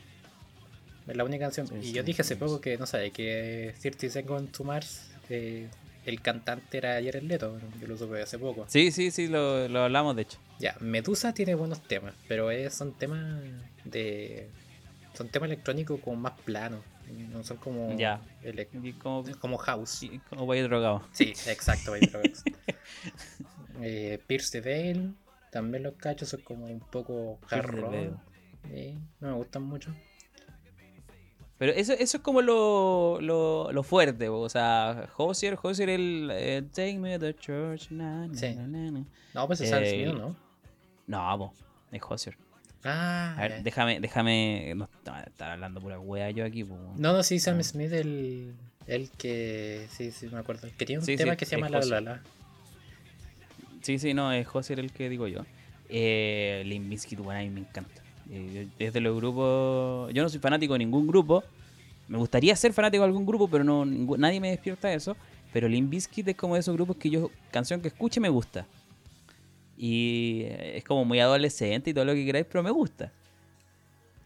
Es 1.08 1.16
la 1.16 1.24
única 1.24 1.46
canción. 1.46 1.68
Y 1.84 1.92
yo 1.92 2.04
dije 2.04 2.24
hace 2.24 2.36
poco 2.36 2.60
que, 2.60 2.78
no 2.78 2.86
sé, 2.86 3.12
que 3.12 3.74
30 3.80 4.10
Seconds 4.10 4.52
to 4.52 4.64
Mars, 4.64 5.12
eh, 5.30 5.70
el 6.06 6.22
cantante 6.22 6.78
era 6.80 6.94
Jared 6.96 7.22
Leto. 7.24 7.60
Yo 7.80 7.88
lo 7.88 7.98
supe 7.98 8.22
hace 8.22 8.38
poco. 8.40 8.66
Sí, 8.68 8.92
sí, 8.92 9.12
sí, 9.12 9.28
lo, 9.28 9.68
lo 9.70 9.84
hablamos 9.84 10.16
de 10.16 10.24
hecho. 10.24 10.40
Ya, 10.60 10.76
Medusa 10.80 11.34
tiene 11.34 11.54
buenos 11.56 11.82
temas, 11.84 12.14
pero 12.28 12.50
es- 12.52 12.74
son 12.74 12.94
temas 12.98 13.42
de. 13.84 14.50
Son 15.14 15.30
temas 15.30 15.48
electrónicos 15.48 16.00
como 16.02 16.18
más 16.18 16.34
planos. 16.42 16.82
No 17.32 17.44
son 17.44 17.58
como. 17.58 17.96
Ya. 17.98 18.22
como, 19.02 19.24
como 19.40 19.58
house. 19.58 20.06
como 20.30 20.54
ir 20.56 20.64
drogado. 20.68 21.04
Sí, 21.12 21.34
exacto. 21.48 21.92
Baby 21.92 22.08
Rocks. 22.08 22.44
eh, 23.82 24.20
Pierce 24.28 24.52
the 24.52 24.62
Veil. 24.62 25.16
También 25.52 25.84
los 25.84 25.94
cachos 25.96 26.30
son 26.30 26.42
como 26.42 26.66
un 26.66 26.80
poco 26.80 27.40
hard. 27.50 28.14
Eh, 28.72 28.98
no 29.20 29.28
me 29.30 29.34
gustan 29.36 29.64
mucho. 29.64 29.94
Pero 31.58 31.72
eso, 31.72 31.94
eso 31.94 32.18
es 32.18 32.24
como 32.24 32.42
lo, 32.42 33.20
lo, 33.22 33.72
lo 33.72 33.84
fuerte, 33.84 34.28
o 34.28 34.50
sea, 34.50 35.08
Hosier, 35.16 35.58
Hosier 35.62 35.88
el 35.90 36.30
eh, 36.34 36.64
Take 36.74 37.00
me 37.00 37.18
to 37.18 37.32
church, 37.32 37.92
na, 37.92 38.28
na, 38.28 38.36
Sí. 38.38 38.54
na, 38.56 38.68
na, 38.68 38.92
na. 38.92 39.06
No, 39.34 39.48
pues 39.48 39.62
es 39.62 39.70
Sam 39.70 39.84
Eh, 39.84 40.04
Smith, 40.04 40.20
¿no? 40.20 40.36
No, 41.08 41.38
po, 41.38 41.54
es 41.92 42.02
Hosier. 42.08 42.38
Ah, 42.84 43.36
A 43.38 43.42
ver, 43.48 43.64
déjame, 43.64 44.00
déjame, 44.00 44.74
no 44.76 44.86
estar 45.26 45.52
hablando 45.52 45.82
pura 45.82 46.00
wea 46.00 46.30
yo 46.30 46.46
aquí, 46.46 46.64
po. 46.64 46.76
no, 46.98 47.14
no, 47.14 47.24
sí, 47.24 47.40
Sam 47.40 47.58
no. 47.58 47.64
Smith, 47.64 47.92
el, 47.92 48.54
el 48.88 49.10
que. 49.12 49.88
Sí, 49.92 50.12
sí, 50.12 50.28
me 50.28 50.38
acuerdo. 50.40 50.68
Que 50.78 50.86
tiene 50.86 51.00
un 51.00 51.06
Sí, 51.06 51.16
tema 51.18 51.32
sí, 51.34 51.38
que 51.38 51.46
se 51.46 51.56
llama 51.56 51.70
La. 51.70 51.80
La 51.84 52.02
La. 52.02 52.22
Sí, 53.82 54.00
sí, 54.00 54.14
no, 54.14 54.32
es 54.32 54.48
Hosier 54.52 54.80
el 54.80 54.92
que 54.92 55.10
digo 55.10 55.28
yo. 55.28 55.42
Eh, 55.90 56.64
Limp 56.66 56.90
Bizkit, 56.90 57.20
bueno, 57.20 57.40
a 57.40 57.44
mí 57.44 57.50
me 57.50 57.60
encanta. 57.62 58.02
Eh, 58.32 58.68
yo- 58.80 58.86
es 58.86 58.94
de 58.94 59.00
los 59.02 59.16
grupos, 59.16 60.12
yo 60.14 60.24
no 60.24 60.30
soy 60.30 60.40
fanático 60.40 60.74
de 60.74 60.80
ningún 60.80 61.06
grupo, 61.08 61.44
me 62.08 62.18
gustaría 62.18 62.56
ser 62.56 62.74
fanático 62.74 63.04
de 63.04 63.08
algún 63.08 63.26
grupo, 63.26 63.48
pero 63.48 63.64
no 63.64 63.86
nadie 63.86 64.40
me 64.40 64.50
despierta 64.50 64.92
eso. 64.94 65.16
Pero 65.54 65.68
Limp 65.70 65.90
Bizkit 65.90 66.28
es 66.28 66.36
como 66.36 66.56
de 66.56 66.60
esos 66.62 66.76
grupos 66.76 66.98
que 66.98 67.10
yo, 67.10 67.30
canción 67.52 67.80
que 67.82 67.88
escuche 67.88 68.20
me 68.20 68.30
gusta. 68.30 68.66
Y 69.78 70.44
eh, 70.46 70.78
es 70.78 70.84
como 70.84 71.04
muy 71.06 71.20
adolescente 71.20 71.90
y 71.90 71.94
todo 71.94 72.06
lo 72.06 72.14
que 72.14 72.26
queráis, 72.26 72.46
pero 72.50 72.64
me 72.64 72.72
gusta. 72.72 73.12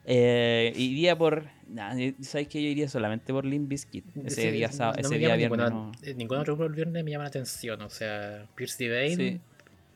Eh, 0.06 0.74
iría 0.76 1.18
por. 1.18 1.46
Nah, 1.68 1.94
¿Sabes 2.22 2.48
que 2.48 2.62
Yo 2.64 2.70
iría 2.70 2.88
solamente 2.90 3.32
por 3.32 3.46
Limp 3.46 3.68
Bizkit. 3.70 4.06
Ese 4.26 4.42
Sí, 4.44 4.52
día, 4.52 4.70
no 4.80 4.94
ese 4.96 5.18
día 5.20 5.36
viernes. 5.36 5.60
ninguna- 5.60 5.70
no- 5.70 5.92
eh, 6.02 6.14
Ningún 6.16 6.38
otro 6.38 6.56
grupo 6.56 6.68
el 6.68 6.74
viernes 6.76 7.04
me 7.04 7.12
llama 7.12 7.26
la 7.26 7.30
atención. 7.30 7.82
O 7.82 7.90
sea, 7.90 8.48
Pierce 8.56 8.88
Veil. 8.90 9.18
Sí. 9.18 9.42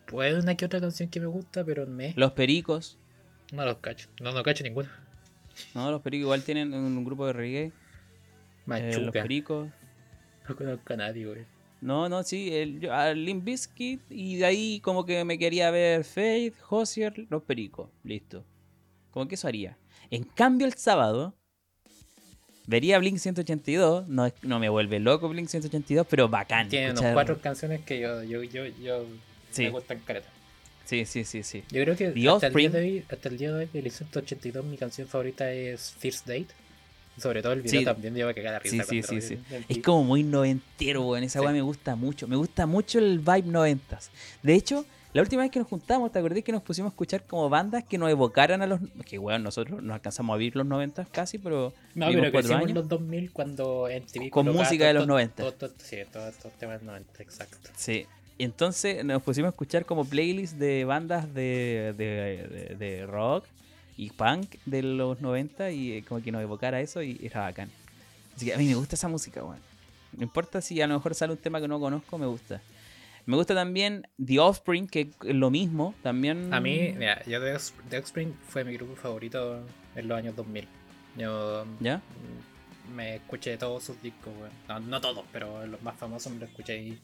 Puede 0.06 0.40
una 0.40 0.56
que 0.56 0.66
otra 0.66 0.80
canción 0.82 1.10
que 1.10 1.20
me 1.20 1.26
gusta, 1.28 1.64
pero 1.64 1.88
me. 1.88 2.14
Los 2.16 2.34
Pericos. 2.34 2.98
No 3.52 3.66
los 3.66 3.78
cacho. 3.78 4.10
No, 4.22 4.32
no 4.34 4.44
cacho 4.44 4.64
ninguna. 4.64 4.92
No, 5.74 5.90
los 5.92 6.02
Pericos 6.02 6.24
igual 6.26 6.44
tienen 6.44 6.74
un 6.74 7.04
grupo 7.06 7.26
de 7.28 7.34
reggae. 7.34 7.64
Eh, 7.66 7.72
los 8.66 8.68
Machuca. 8.68 9.22
Pericos. 9.24 9.70
no 10.50 10.56
conozco 10.56 10.94
a 10.94 10.98
nadie, 10.98 11.26
güey. 11.26 11.46
No, 11.84 12.08
no, 12.08 12.24
sí, 12.24 12.56
el, 12.56 12.90
a 12.90 13.14
Limp 13.14 13.44
Bizkit 13.44 14.02
y 14.10 14.38
de 14.38 14.46
ahí 14.46 14.80
como 14.80 15.06
que 15.06 15.26
me 15.26 15.38
quería 15.38 15.70
ver 15.70 16.06
Faith, 16.06 16.56
Hozier, 16.70 17.28
Los 17.30 17.44
Pericos. 17.44 17.90
Listo. 18.06 18.46
Como 19.12 19.28
que 19.28 19.36
eso 19.36 19.50
haría. 19.50 19.78
En 20.10 20.24
cambio, 20.24 20.66
el 20.66 20.74
sábado 20.76 21.36
vería 22.68 22.98
Blink 23.00 23.18
182. 23.18 24.08
No, 24.08 24.32
no 24.44 24.60
me 24.60 24.70
vuelve 24.70 25.00
loco 25.02 25.28
Blink 25.28 25.50
182, 25.50 26.08
pero 26.10 26.30
bacán. 26.30 26.70
Tiene 26.70 26.92
unas 26.92 27.14
cuatro 27.14 27.40
canciones 27.42 27.82
que 27.82 28.00
yo, 28.00 28.24
yo, 28.24 28.44
yo, 28.44 28.66
yo 28.82 29.06
Sí. 29.52 29.64
me 29.64 29.70
gustan 29.70 30.00
careta. 30.00 30.30
Sí, 30.86 31.06
sí, 31.06 31.26
sí, 31.26 31.44
sí. 31.44 31.64
Yo 31.70 31.84
creo 31.84 31.96
que 31.98 32.08
hasta 32.30 32.48
el, 32.48 32.54
día 32.54 32.70
de 32.70 32.80
hoy, 32.80 33.06
hasta 33.10 33.30
el 33.30 33.38
día 33.38 33.52
de 33.52 33.60
hoy, 33.60 33.70
del 33.72 33.92
182, 33.92 34.66
mi 34.66 34.78
canción 34.78 35.08
favorita 35.08 35.52
es 35.52 35.94
First 36.00 36.28
Date. 36.28 36.48
Sobre 37.18 37.42
todo 37.42 37.54
el 37.54 37.62
video 37.62 37.80
Sí. 37.82 37.86
también, 37.86 38.16
yo 38.16 38.26
me 38.26 38.34
cagué 38.34 38.50
la 38.52 38.60
Sí, 38.62 38.70
risa. 38.72 38.84
sí, 38.86 39.04
sí, 39.04 39.22
sí. 39.22 39.36
vi. 39.50 39.66
Es 39.70 39.84
como 39.84 40.04
muy 40.04 40.24
noventero, 40.24 41.02
weón. 41.04 41.24
Esa 41.24 41.40
Sí. 41.40 41.46
weá 41.46 41.54
me 41.54 41.62
gusta 41.62 41.96
mucho. 41.96 42.28
Me 42.28 42.36
gusta 42.36 42.66
mucho 42.66 43.00
el 43.00 43.20
vibe 43.20 43.44
noventas. 43.44 44.10
De 44.42 44.56
hecho, 44.56 44.84
la 45.14 45.22
última 45.22 45.44
vez 45.44 45.52
que 45.52 45.60
nos 45.60 45.68
juntamos, 45.68 46.12
¿te 46.12 46.18
acordás 46.18 46.44
que 46.44 46.52
nos 46.52 46.64
pusimos 46.64 46.90
a 46.90 46.94
escuchar 46.94 47.24
como 47.28 47.48
bandas 47.50 47.84
que 47.84 48.00
nos 48.00 48.10
evocaran 48.10 48.64
a 48.64 48.68
los... 48.68 48.80
Que 49.06 49.20
weón, 49.20 49.44
nosotros 49.44 49.84
no 49.84 49.94
alcanzamos 49.94 50.34
a 50.34 50.38
vivir 50.38 50.56
los 50.56 50.66
noventas 50.66 51.08
casi, 51.12 51.38
pero... 51.38 51.72
No, 51.94 52.08
pero 52.08 52.20
cuatro 52.20 52.32
crecimos 52.32 52.62
en 52.64 52.68
años. 52.70 52.76
los 52.76 52.88
2000 52.90 53.32
cuando 53.32 53.88
MTV 53.92 54.30
Con 54.32 54.48
música 54.52 54.88
de 54.88 54.94
los 54.96 55.06
90. 55.06 55.44
todo- 55.44 55.54
todo- 55.54 55.74
sí, 55.78 55.98
todos 56.12 56.34
estos 56.34 56.52
temas 56.54 56.80
del 56.80 56.88
90, 56.88 57.22
exacto. 57.22 57.70
Sí. 57.76 58.08
Entonces 58.40 59.06
nos 59.06 59.22
pusimos 59.22 59.48
a 59.48 59.50
escuchar 59.52 59.86
como 59.86 60.04
playlists 60.06 60.58
de 60.58 60.84
bandas 60.86 61.32
de, 61.36 61.94
de, 61.96 62.48
de- 62.70 62.76
de 62.76 63.06
rock 63.06 63.46
y 63.98 64.10
punk 64.12 64.56
de 64.66 64.82
los 64.84 65.22
90 65.22 65.72
y 65.72 65.94
eh, 65.94 66.04
como 66.08 66.22
que 66.22 66.32
nos 66.32 66.42
evocara 66.42 66.82
eso 66.82 67.02
y 67.02 67.20
era 67.24 67.42
bacán. 67.42 67.70
Así 68.36 68.46
que 68.48 68.54
a 68.54 68.58
mí 68.58 68.66
me 68.68 68.76
gusta 68.76 68.96
esa 68.96 69.08
música, 69.08 69.44
weón. 69.44 69.60
No 70.18 70.24
importa 70.24 70.62
si 70.62 70.82
a 70.82 70.88
lo 70.88 70.94
mejor 70.96 71.16
sale 71.16 71.34
un 71.34 71.38
tema 71.40 71.60
que 71.62 71.68
no 71.68 71.80
conozco, 71.80 72.18
me 72.18 72.26
gusta. 72.26 72.62
Me 73.26 73.36
gusta 73.38 73.56
también 73.56 74.06
The 74.24 74.40
Offspring, 74.40 74.88
que 74.88 75.10
es 75.26 75.36
lo 75.36 75.50
mismo, 75.50 75.96
también... 76.04 76.54
A 76.54 76.60
mí, 76.60 76.94
mira, 76.98 77.24
yo 77.26 77.40
The 77.40 77.56
Offspring- 77.56 77.90
The 77.90 77.98
Offspring 78.00 78.34
fue 78.50 78.64
mi 78.66 78.74
grupo 78.74 78.96
favorito 78.96 79.62
en 79.96 80.08
los 80.08 80.18
años 80.18 80.36
2000. 80.36 80.68
Yo 81.18 81.66
¿Ya? 81.80 82.02
me 82.94 83.16
escuché 83.16 83.58
todos 83.58 83.84
sus 83.84 84.02
discos, 84.02 84.34
weón. 84.40 84.52
No, 84.68 84.80
no 84.80 85.02
todos, 85.02 85.24
pero 85.32 85.66
los 85.66 85.82
más 85.82 85.96
famosos 85.98 86.34
me 86.34 86.40
los 86.40 86.50
escuché 86.50 86.78
y 86.82 87.00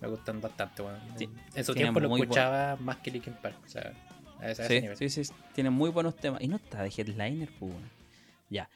me 0.00 0.08
gustan 0.08 0.40
bastante, 0.40 0.82
weón. 0.82 0.98
Sí, 1.16 1.28
en 1.54 1.64
su 1.64 1.74
tiempo 1.74 2.00
lo 2.00 2.16
escuchaba 2.16 2.76
más 2.76 2.96
que 2.98 3.10
Linkin 3.10 3.34
Park, 3.34 3.56
o 3.66 3.68
sea, 3.68 3.92
a 4.40 4.50
ese, 4.50 4.62
a 4.62 4.66
ese 4.66 4.96
Sí, 4.96 5.08
sí, 5.08 5.24
sí, 5.24 5.32
tiene 5.54 5.70
muy 5.70 5.90
buenos 5.90 6.16
temas. 6.16 6.40
Y 6.42 6.48
no 6.48 6.56
está 6.56 6.82
de 6.82 6.92
headliner, 6.96 7.48
pues. 7.58 7.72
Ya. 8.48 8.68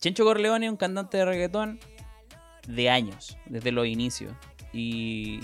Chencho 0.00 0.24
Corleone 0.24 0.66
es 0.66 0.70
un 0.70 0.76
cantante 0.76 1.16
de 1.16 1.24
reggaetón 1.24 1.80
de 2.66 2.90
años, 2.90 3.36
desde 3.46 3.72
los 3.72 3.86
inicios. 3.86 4.34
Y, 4.72 5.40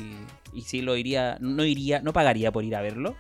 y 0.53 0.63
sí 0.63 0.83
lo 0.83 0.97
iría, 0.97 1.39
no 1.41 1.65
iría, 1.65 2.01
no 2.01 2.13
pagaría 2.13 2.53
por 2.53 2.65
ir 2.65 2.77
a 2.77 2.83
verlo. 2.83 3.17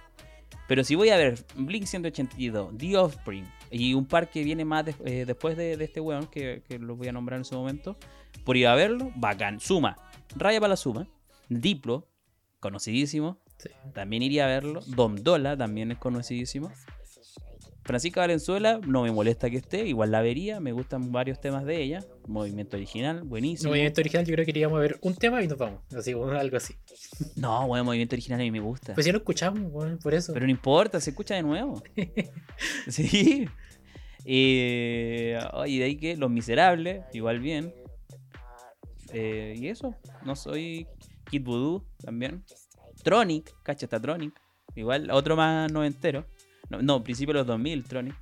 Pero 0.68 0.84
si 0.84 0.94
voy 0.94 1.10
a 1.10 1.16
ver 1.16 1.44
Blink 1.56 1.86
182, 1.86 2.78
The 2.78 2.96
Offspring 2.96 3.46
y 3.70 3.94
un 3.94 4.06
par 4.06 4.30
que 4.30 4.44
viene 4.44 4.64
más 4.64 4.86
eh, 5.04 5.24
después 5.26 5.56
de, 5.56 5.76
de 5.76 5.84
este 5.84 6.00
weón, 6.00 6.26
que, 6.26 6.62
que 6.66 6.78
lo 6.78 6.96
voy 6.96 7.08
a 7.08 7.12
nombrar 7.12 7.38
en 7.38 7.44
su 7.44 7.54
momento, 7.54 7.96
por 8.44 8.56
ir 8.56 8.66
a 8.66 8.74
verlo, 8.74 9.10
bacán. 9.16 9.60
Suma, 9.60 9.96
raya 10.36 10.60
para 10.60 10.70
la 10.70 10.76
suma. 10.76 11.08
Diplo, 11.48 12.08
conocidísimo, 12.60 13.38
Sí. 13.58 13.70
también 13.92 14.22
iría 14.22 14.44
a 14.44 14.48
verlo. 14.48 14.80
Dom 14.86 15.16
Dola 15.16 15.56
también 15.56 15.92
es 15.92 15.98
conocidísimo. 15.98 16.70
Francisca 17.84 18.20
Valenzuela 18.20 18.80
no 18.86 19.02
me 19.02 19.12
molesta 19.12 19.50
que 19.50 19.58
esté, 19.58 19.86
igual 19.86 20.10
la 20.10 20.22
vería, 20.22 20.58
me 20.58 20.72
gustan 20.72 21.12
varios 21.12 21.38
temas 21.38 21.66
de 21.66 21.82
ella. 21.82 22.02
Movimiento 22.26 22.78
original, 22.78 23.22
buenísimo. 23.24 23.70
Movimiento 23.70 24.00
original, 24.00 24.24
yo 24.24 24.32
creo 24.32 24.44
que 24.46 24.52
iríamos 24.52 24.78
a 24.78 24.80
ver 24.80 24.98
un 25.02 25.14
tema 25.14 25.42
y 25.42 25.48
nos 25.48 25.58
vamos. 25.58 25.80
Así, 25.94 26.14
bueno, 26.14 26.38
algo 26.38 26.56
así. 26.56 26.74
No, 27.36 27.66
bueno, 27.66 27.84
movimiento 27.84 28.14
original 28.14 28.40
a 28.40 28.42
mí 28.42 28.50
me 28.50 28.60
gusta. 28.60 28.94
Pues 28.94 29.04
ya 29.04 29.12
lo 29.12 29.18
escuchamos, 29.18 29.70
weón, 29.70 29.98
por 29.98 30.14
eso. 30.14 30.32
Pero 30.32 30.46
no 30.46 30.50
importa, 30.50 30.98
se 30.98 31.10
escucha 31.10 31.34
de 31.34 31.42
nuevo. 31.42 31.82
sí. 32.88 33.46
Eh, 34.24 35.38
oh, 35.52 35.66
y 35.66 35.78
de 35.78 35.84
ahí 35.84 35.96
que 35.96 36.16
Los 36.16 36.30
Miserables, 36.30 37.04
igual 37.12 37.40
bien. 37.40 37.74
Eh, 39.12 39.56
y 39.58 39.68
eso, 39.68 39.94
no 40.24 40.36
soy 40.36 40.86
Kid 41.30 41.42
Voodoo 41.42 41.84
también. 42.02 42.42
Tronic, 43.04 43.54
cacha, 43.62 43.86
está 43.86 44.00
Tronic. 44.00 44.32
Igual, 44.74 45.10
otro 45.12 45.36
más 45.36 45.70
noventero. 45.70 46.26
No, 46.70 46.82
no, 46.82 47.04
principio 47.04 47.34
de 47.34 47.40
los 47.40 47.46
2000, 47.46 47.84
Tronic. 47.84 48.14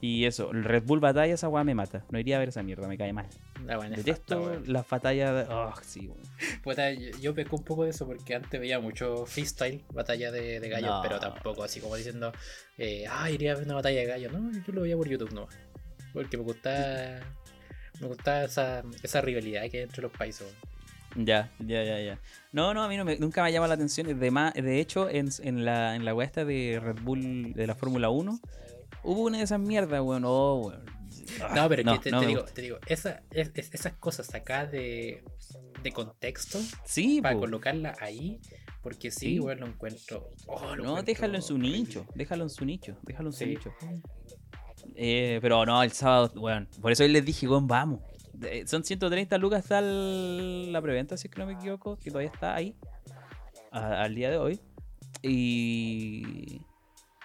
Y 0.00 0.24
eso, 0.24 0.50
el 0.50 0.64
Red 0.64 0.82
Bull 0.82 0.98
Batalla, 0.98 1.32
esa 1.32 1.48
weá 1.48 1.62
me 1.62 1.76
mata. 1.76 2.04
No 2.10 2.18
iría 2.18 2.34
a 2.36 2.38
ver 2.40 2.48
esa 2.48 2.64
mierda, 2.64 2.88
me 2.88 2.98
cae 2.98 3.12
mal. 3.12 3.28
Bueno, 3.64 3.84
es 3.94 4.04
Detesto 4.04 4.42
falta, 4.42 4.70
las 4.72 4.88
batallas 4.88 5.32
de. 5.48 5.54
Oh, 5.54 5.72
sí, 5.82 6.08
weón. 6.08 6.20
Puta, 6.64 6.90
yo, 6.92 7.10
yo 7.20 7.34
peco 7.36 7.54
un 7.56 7.64
poco 7.64 7.84
de 7.84 7.90
eso 7.90 8.04
porque 8.04 8.34
antes 8.34 8.60
veía 8.60 8.80
mucho 8.80 9.24
freestyle, 9.26 9.84
batalla 9.92 10.32
de, 10.32 10.58
de 10.58 10.68
gallos, 10.68 10.90
No. 10.90 11.02
pero 11.02 11.20
tampoco 11.20 11.62
así 11.62 11.78
como 11.80 11.94
diciendo, 11.94 12.32
eh, 12.78 13.04
ah, 13.08 13.30
iría 13.30 13.52
a 13.52 13.54
ver 13.54 13.64
una 13.64 13.74
batalla 13.74 14.00
de 14.00 14.06
gallos. 14.06 14.32
No, 14.32 14.50
yo 14.50 14.72
lo 14.72 14.82
veía 14.82 14.96
por 14.96 15.08
YouTube 15.08 15.32
nomás. 15.32 15.56
Porque 16.12 16.36
me 16.36 16.42
gustaba, 16.42 17.20
me 18.00 18.06
gustaba 18.08 18.42
esa, 18.44 18.82
esa 19.04 19.20
rivalidad 19.20 19.70
que 19.70 19.76
hay 19.78 19.82
entre 19.84 20.02
los 20.02 20.10
países. 20.10 20.42
weón. 20.42 20.71
Ya, 21.16 21.50
ya, 21.58 21.84
ya, 21.84 22.00
ya. 22.00 22.18
No, 22.52 22.72
no, 22.74 22.82
a 22.82 22.88
mí 22.88 22.96
no 22.96 23.04
me- 23.04 23.18
nunca 23.18 23.42
me 23.42 23.48
ha 23.48 23.50
llamado 23.50 23.68
la 23.68 23.74
atención. 23.74 24.06
De, 24.06 24.62
de 24.62 24.80
hecho, 24.80 25.08
en, 25.10 25.28
en 25.42 25.64
la, 25.64 25.94
en 25.94 26.04
la 26.04 26.24
esta 26.24 26.44
de 26.44 26.80
Red 26.82 27.02
Bull 27.02 27.52
de 27.54 27.66
la 27.66 27.74
Fórmula 27.74 28.08
1, 28.08 28.40
hubo 29.04 29.22
una 29.22 29.38
de 29.38 29.44
esas 29.44 29.60
mierdas, 29.60 30.00
weón. 30.02 30.24
Oh, 30.24 30.56
weón. 30.68 30.84
No, 31.54 31.68
pero 31.68 31.82
es 31.92 31.98
que 31.98 32.04
te, 32.04 32.10
no 32.10 32.20
te 32.20 32.26
digo, 32.26 32.42
te 32.44 32.62
digo, 32.62 32.78
esa, 32.86 33.22
es- 33.30 33.50
es- 33.54 33.74
esas 33.74 33.92
cosas 33.94 34.26
sacadas 34.26 34.72
de, 34.72 35.22
de 35.82 35.92
contexto 35.92 36.58
Sí, 36.84 37.20
para 37.20 37.34
po. 37.34 37.40
colocarla 37.40 37.94
ahí, 38.00 38.40
porque 38.82 39.10
sí, 39.10 39.34
Sí. 39.34 39.40
weón, 39.40 39.60
lo 39.60 39.66
encuentro. 39.66 40.30
oh, 40.46 40.60
lo 40.60 40.66
No, 40.68 40.72
encuentro 40.82 41.02
déjalo 41.02 41.34
en 41.36 41.42
su 41.42 41.58
nicho. 41.58 42.06
Déjalo 42.14 42.44
en 42.44 42.50
su 42.50 42.64
nicho. 42.64 42.96
Déjalo 43.02 43.28
en 43.28 43.32
su 43.34 43.46
nicho. 43.46 43.72
Eh, 44.96 45.38
pero 45.40 45.64
no, 45.64 45.82
el 45.82 45.92
sábado, 45.92 46.32
weón. 46.40 46.68
Por 46.80 46.90
eso 46.92 47.06
les 47.06 47.24
dije, 47.24 47.46
weón, 47.48 47.66
vamos. 47.66 48.00
De- 48.42 48.66
Son 48.66 48.84
130 48.84 49.38
lucas 49.38 49.60
está 49.62 49.80
la 49.80 50.82
preventa, 50.82 51.16
si 51.16 51.28
es 51.28 51.32
que 51.34 51.40
no 51.40 51.46
me 51.46 51.54
equivoco, 51.54 51.98
que 51.98 52.10
todavía 52.10 52.30
está 52.32 52.54
ahí. 52.54 52.74
a- 53.70 54.02
al 54.02 54.14
día 54.14 54.30
de 54.30 54.36
hoy. 54.36 54.60
Y. 55.22 56.60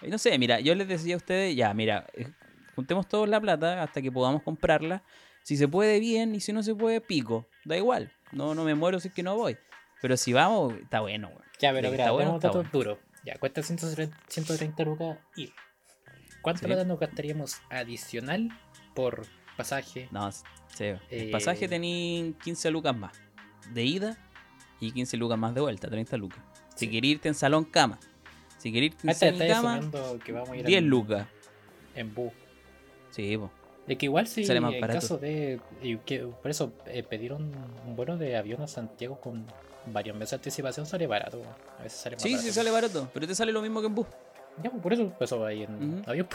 y 0.01 0.07
no 0.09 0.17
sé, 0.17 0.37
mira, 0.37 0.59
yo 0.59 0.75
les 0.75 0.87
decía 0.87 1.15
a 1.15 1.17
ustedes, 1.17 1.55
ya, 1.55 1.73
mira, 1.73 2.07
eh, 2.13 2.27
juntemos 2.75 3.07
todos 3.07 3.27
la 3.27 3.41
plata 3.41 3.83
hasta 3.83 4.01
que 4.01 4.11
podamos 4.11 4.43
comprarla. 4.43 5.03
Si 5.43 5.57
se 5.57 5.67
puede, 5.67 5.99
bien, 5.99 6.35
y 6.35 6.39
si 6.39 6.53
no 6.53 6.63
se 6.63 6.75
puede, 6.75 7.01
pico. 7.01 7.47
Da 7.65 7.75
igual. 7.77 8.11
No, 8.31 8.53
no 8.55 8.63
me 8.63 8.75
muero 8.75 8.99
si 8.99 9.07
es 9.09 9.13
que 9.13 9.23
no 9.23 9.35
voy. 9.35 9.57
Pero 10.01 10.15
si 10.17 10.33
vamos, 10.33 10.73
está 10.75 10.99
bueno, 11.01 11.29
weón. 11.29 11.41
Ya, 11.59 11.71
pero 11.73 11.89
mira, 11.91 12.03
está 12.03 12.11
bueno, 12.11 12.35
está 12.35 12.47
datos 12.49 12.71
duros. 12.71 12.97
Ya, 13.25 13.35
cuesta 13.39 13.61
130 13.63 14.17
130 14.27 14.83
lucas 14.83 15.17
ir. 15.35 15.51
¿Cuánto 16.41 16.59
Sí. 16.61 16.65
plata 16.67 16.83
nos 16.85 16.99
gastaríamos 16.99 17.57
adicional 17.69 18.49
por 18.93 19.25
pasaje? 19.57 20.07
No, 20.11 20.31
sí. 20.31 20.43
El 20.79 20.99
Eh, 21.09 21.29
pasaje 21.31 21.67
tenía 21.67 22.31
15 22.43 22.71
lucas 22.71 22.95
más 22.95 23.11
de 23.73 23.83
ida 23.83 24.17
y 24.79 24.91
15 24.91 25.17
lucas 25.17 25.37
más 25.37 25.53
de 25.55 25.61
vuelta, 25.61 25.89
30 25.89 26.15
lucas. 26.17 26.39
Si 26.75 26.85
Sí. 26.85 26.91
querés 26.91 27.11
irte 27.11 27.27
en 27.27 27.33
salón 27.35 27.65
cama, 27.65 27.99
si 28.59 28.71
querés 28.71 28.91
irte 28.91 29.07
en 29.09 29.15
salón 29.15 29.47
cama, 29.91 30.19
que 30.23 30.31
vamos 30.31 30.49
a 30.51 30.55
ir 30.57 30.65
10 30.65 30.79
en, 30.79 30.87
lucas. 30.87 31.27
en 31.95 32.13
bus. 32.13 32.31
Sí, 33.11 33.35
po. 33.37 33.51
De 33.87 33.97
que 33.97 34.05
igual 34.05 34.27
sí, 34.27 34.45
Sale 34.45 34.59
más 34.59 34.73
en 34.73 34.81
barato. 34.81 34.99
caso 34.99 35.17
de... 35.17 35.59
y 35.81 35.97
que 35.99 36.19
por 36.19 36.51
eso 36.51 36.73
eh, 36.85 37.03
pedir 37.03 37.31
un, 37.33 37.53
un 37.85 37.95
vuelo 37.95 38.17
de 38.17 38.35
avión 38.35 38.61
a 38.61 38.67
Santiago 38.67 39.19
con 39.21 39.45
varios 39.87 40.15
meses 40.17 40.31
de 40.31 40.35
anticipación 40.35 40.85
sale 40.85 41.07
barato. 41.07 41.41
A 41.79 41.83
veces 41.83 41.99
sale 41.99 42.15
más 42.17 42.23
Sí, 42.23 42.31
barato. 42.33 42.47
sí 42.47 42.53
sale 42.53 42.69
barato, 42.71 43.09
pero 43.13 43.25
te 43.25 43.33
sale 43.33 43.51
lo 43.53 43.61
mismo 43.61 43.79
que 43.79 43.87
en 43.87 43.95
bus. 43.95 44.07
Ya, 44.61 44.69
pues 44.69 44.83
por 44.83 44.91
eso, 44.93 45.09
pues 45.17 45.29
eso 45.31 45.39
va 45.39 45.47
ahí 45.49 45.63
en 45.63 46.03
avión. 46.05 46.27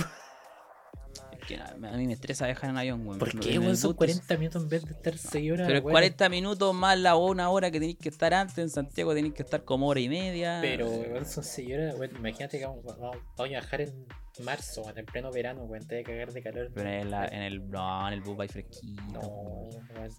Que 1.46 1.56
a 1.56 1.66
a 1.66 1.96
mí 1.96 2.06
me 2.06 2.12
estresa 2.12 2.46
viajar 2.46 2.70
en 2.70 2.76
avión, 2.78 3.06
weón. 3.06 3.18
¿Por 3.18 3.38
qué, 3.38 3.58
weón? 3.58 3.76
Son 3.76 3.90
bus, 3.90 3.96
40 3.98 4.36
minutos 4.38 4.62
en 4.62 4.68
vez 4.68 4.84
de 4.84 4.92
estar 4.92 5.16
6 5.18 5.52
horas. 5.52 5.66
Pero 5.66 5.78
es 5.78 5.84
weón. 5.84 5.92
40 5.92 6.28
minutos 6.28 6.74
más 6.74 6.98
la 6.98 7.16
una 7.16 7.48
hora 7.50 7.70
que 7.70 7.78
tenéis 7.80 7.98
que 7.98 8.08
estar 8.08 8.32
antes 8.34 8.58
en 8.58 8.70
Santiago, 8.70 9.14
tenéis 9.14 9.34
que 9.34 9.42
estar 9.42 9.64
como 9.64 9.88
hora 9.88 10.00
y 10.00 10.08
media. 10.08 10.58
Pero, 10.62 10.88
weón, 10.88 11.26
son 11.26 11.44
6 11.44 11.72
horas. 11.74 11.94
weón, 11.98 12.16
imagínate 12.16 12.58
que 12.58 12.66
vamos, 12.66 12.84
vamos- 12.84 13.00
vamos 13.00 13.20
a 13.38 13.44
viajar 13.44 13.80
en 13.82 14.06
marzo, 14.44 14.82
en 14.96 15.04
pleno 15.06 15.30
verano, 15.30 15.64
weón. 15.64 15.86
Te 15.86 15.96
voy 15.96 16.02
a 16.02 16.06
cagar 16.06 16.32
de 16.32 16.42
calor. 16.42 16.70
Pero 16.74 16.88
en, 16.88 17.10
la- 17.10 17.26
en 17.26 17.42
el, 17.42 17.70
no, 17.70 18.08
en 18.08 18.14
el 18.14 18.20
bus 18.20 18.38
va 18.38 18.48
fresquito. 18.48 19.02
No, 19.12 19.20
weón. 19.20 20.10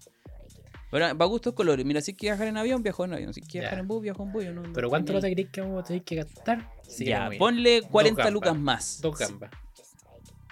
Bueno, 0.92 1.18
para 1.18 1.28
gustos 1.28 1.54
colores. 1.54 1.84
Mira, 1.88 2.02
si 2.02 2.14
que 2.14 2.28
viajar 2.28 2.48
en 2.48 2.56
avión, 2.58 2.84
viajo 2.84 3.04
en 3.06 3.14
avión. 3.14 3.34
Si 3.34 3.42
que 3.42 3.60
viajar 3.62 3.80
en 3.80 3.88
bus, 3.88 4.02
viajo 4.04 4.22
en 4.24 4.32
bus. 4.32 4.46
no- 4.46 4.62
Pero 4.74 4.90
¿cuánto 4.90 5.12
no 5.14 5.20
te 5.22 5.34
crees 5.34 5.50
que 5.50 5.62
vamos 5.62 5.84
a 5.84 5.88
tener 5.88 6.04
que 6.04 6.16
gastar? 6.18 6.70
Sí, 6.84 7.06
ya, 7.06 7.26
a 7.26 7.32
ponle 7.32 7.82
40 7.82 8.22
gambas. 8.26 8.34
lucas 8.34 8.56
más. 8.60 9.02
Dos 9.02 9.18
gambas. 9.18 9.50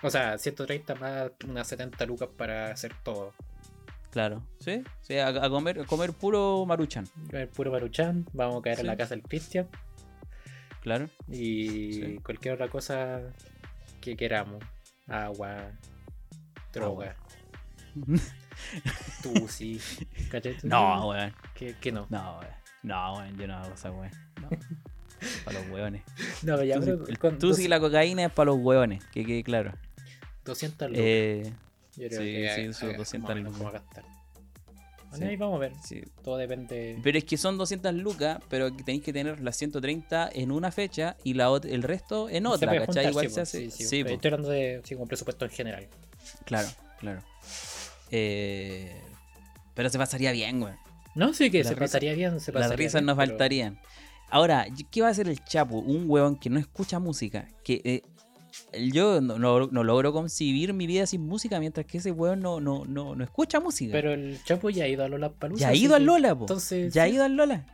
O 0.04 0.10
sea, 0.10 0.38
130 0.38 0.96
más 0.96 1.32
unas 1.48 1.68
70 1.68 2.06
lucas 2.06 2.30
para 2.36 2.72
hacer 2.72 2.94
todo. 3.04 3.34
Claro, 4.12 4.44
sí, 4.60 4.84
sí 5.02 5.18
a, 5.18 5.28
a 5.30 5.50
comer, 5.50 5.80
a 5.80 5.86
comer 5.86 6.12
puro 6.12 6.66
maruchan, 6.66 7.08
El 7.32 7.48
puro 7.48 7.72
maruchan, 7.72 8.26
vamos 8.34 8.60
a 8.60 8.62
caer 8.62 8.80
en 8.80 8.82
Sí. 8.82 8.88
la 8.88 8.98
casa 8.98 9.16
del 9.16 9.24
Cristian 9.24 9.70
claro. 10.82 11.08
y 11.30 11.94
Sí. 11.94 12.20
cualquier 12.24 12.56
otra 12.56 12.68
cosa 12.68 13.22
que 14.02 14.18
queramos. 14.18 14.62
Agua, 15.08 15.72
droga. 16.74 17.16
Tú 19.24 19.48
sí. 19.48 19.80
¿Cachai? 20.30 20.58
Tú 20.62 20.68
No, 20.68 21.10
weón. 21.10 21.34
Que, 21.54 21.76
que 21.76 21.92
no. 21.92 22.08
No, 22.10 22.40
weón. 22.40 22.52
No, 22.84 23.14
weón, 23.18 23.38
yo 23.38 23.48
no 23.48 23.58
hago 23.58 23.74
esa 23.74 23.92
weón. 23.92 24.12
No. 24.42 24.50
para 25.46 25.60
los 25.60 25.70
weones. 25.70 26.04
No, 26.44 26.62
ya, 26.64 26.76
Tú, 26.76 26.82
pero 26.86 27.06
sí- 27.06 27.12
el- 27.30 27.38
tú 27.38 27.54
sí 27.54 27.68
la 27.68 27.80
cocaína 27.80 28.26
es 28.26 28.32
para 28.32 28.48
los 28.48 28.58
weones, 28.60 29.04
que 29.06 29.26
quede 29.26 29.44
claro. 29.44 29.74
200 30.46 30.90
lucas. 30.90 31.04
Eh, 31.06 31.54
Yo 31.98 32.08
creo 32.08 32.22
sí, 32.22 32.26
que 32.26 32.50
sí, 32.56 32.62
haga- 32.62 32.74
son 32.74 32.90
haga- 32.90 32.98
200 32.98 33.30
más 33.30 33.32
o 33.32 33.36
menos 33.36 33.54
lucas. 33.54 33.60
vamos 33.74 33.76
a 33.76 33.84
gastar. 33.84 34.04
Bueno, 35.10 35.26
Sí. 35.26 35.30
ahí 35.32 35.36
vamos 35.36 35.56
a 35.58 35.60
ver. 35.60 35.74
sí. 35.84 36.02
Todo 36.24 36.38
depende. 36.38 36.98
Pero 37.04 37.18
es 37.18 37.26
que 37.26 37.36
son 37.38 37.58
200 37.58 37.94
lucas, 37.96 38.40
pero 38.50 38.74
tenéis 38.74 39.04
que 39.04 39.12
tener 39.12 39.42
las 39.42 39.58
130 39.58 40.30
en 40.34 40.52
una 40.52 40.72
fecha 40.72 41.18
y 41.26 41.34
la 41.34 41.48
el 41.64 41.84
resto 41.84 42.30
en 42.30 42.46
otra, 42.46 42.68
¿cachai? 42.72 42.86
juntar, 42.86 43.06
Igual 43.10 43.26
sí, 43.26 43.30
se 43.32 43.36
po, 43.36 43.42
hace. 43.42 43.72
sí. 43.72 44.00
Estoy 44.00 44.28
hablando 44.32 44.50
de 44.50 44.82
sí, 44.86 44.96
como 44.96 45.08
presupuesto 45.08 45.44
en 45.46 45.52
general. 45.52 45.88
claro, 46.46 46.70
claro. 47.00 47.22
Eh, 48.10 49.02
pero 49.74 49.90
se 49.90 49.98
pasaría 49.98 50.32
bien, 50.32 50.60
güey. 50.62 50.74
No, 51.16 51.34
sí 51.34 51.52
que 51.52 51.60
Las 51.60 51.68
se 51.68 51.74
risas- 51.76 51.80
pasaría 51.80 52.14
bien. 52.14 52.40
Se 52.40 52.52
Las 52.52 52.64
pasaría 52.64 52.78
risas 52.78 53.02
bien, 53.02 53.06
nos 53.08 53.18
pero- 53.18 53.28
faltarían. 53.32 53.80
Ahora, 54.30 54.66
¿qué 54.92 55.02
va 55.02 55.10
a 55.10 55.12
hacer 55.12 55.28
el 55.28 55.44
Chapu? 55.44 55.78
Un 55.80 56.10
huevón 56.10 56.38
que 56.38 56.50
no 56.50 56.58
escucha 56.58 57.00
música. 57.00 57.50
Que 57.66 57.82
eh, 57.84 58.02
yo 58.92 59.22
no, 59.22 59.38
no- 59.40 59.68
no 59.68 59.84
logro 59.84 60.14
concebir 60.14 60.74
mi 60.74 60.88
vida 60.88 61.06
sin 61.06 61.22
música 61.22 61.60
mientras 61.60 61.86
que 61.86 61.98
ese 62.00 62.12
huevón 62.12 62.40
no, 62.42 62.60
no, 62.60 62.86
no, 62.86 63.16
no 63.16 63.24
escucha 63.24 63.60
música. 63.60 63.92
Pero 63.92 64.14
el 64.14 64.44
Chapo 64.44 64.70
ya 64.70 64.86
ha 64.86 64.88
ido 64.88 65.04
a 65.04 65.08
Lola 65.08 65.30
Palusa. 65.32 65.62
ya 65.62 65.70
ha 65.70 65.76
ido 65.76 65.96
al 65.96 66.06
Lola, 66.06 66.36
po. 66.36 66.42
Entonces. 66.44 66.94
ya 66.94 67.04
ha 67.04 67.08
ido 67.08 67.24
al 67.24 67.36
Lola. 67.36 67.66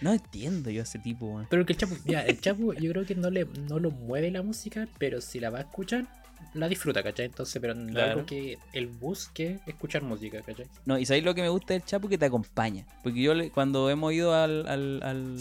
No 0.00 0.12
entiendo 0.12 0.70
yo 0.70 0.80
a 0.80 0.84
ese 0.84 0.98
tipo, 0.98 1.26
weón. 1.26 1.46
Pero 1.48 1.64
que 1.64 1.72
el 1.72 1.78
Chapo, 1.78 1.94
ya, 2.04 2.20
el 2.22 2.40
Chapo 2.40 2.72
yo 2.74 2.90
creo 2.92 3.06
que 3.06 3.14
no 3.14 3.30
le 3.30 3.46
no 3.68 3.78
lo 3.78 3.90
mueve 3.90 4.30
la 4.30 4.42
música, 4.42 4.88
pero 4.98 5.20
si 5.20 5.40
la 5.40 5.50
va 5.50 5.58
a 5.58 5.62
escuchar, 5.62 6.06
la 6.52 6.68
disfruta, 6.68 7.02
¿cachai? 7.02 7.26
Entonces, 7.26 7.60
pero 7.60 7.74
no 7.74 7.90
Claro. 7.92 8.10
algo 8.12 8.26
que 8.26 8.58
él 8.72 8.86
busque 8.88 9.60
escuchar 9.66 10.02
música, 10.02 10.42
¿cachai? 10.42 10.66
No, 10.84 10.98
y 10.98 11.06
sabéis 11.06 11.24
lo 11.24 11.34
que 11.34 11.42
me 11.42 11.48
gusta 11.48 11.72
del 11.74 11.84
Chapo 11.84 12.08
que 12.08 12.18
te 12.18 12.26
acompaña. 12.26 12.84
Porque 13.02 13.22
yo 13.22 13.34
le- 13.34 13.50
cuando 13.50 13.88
hemos 13.88 14.12
ido 14.12 14.34
al, 14.34 14.66
al, 14.68 15.02
al- 15.02 15.38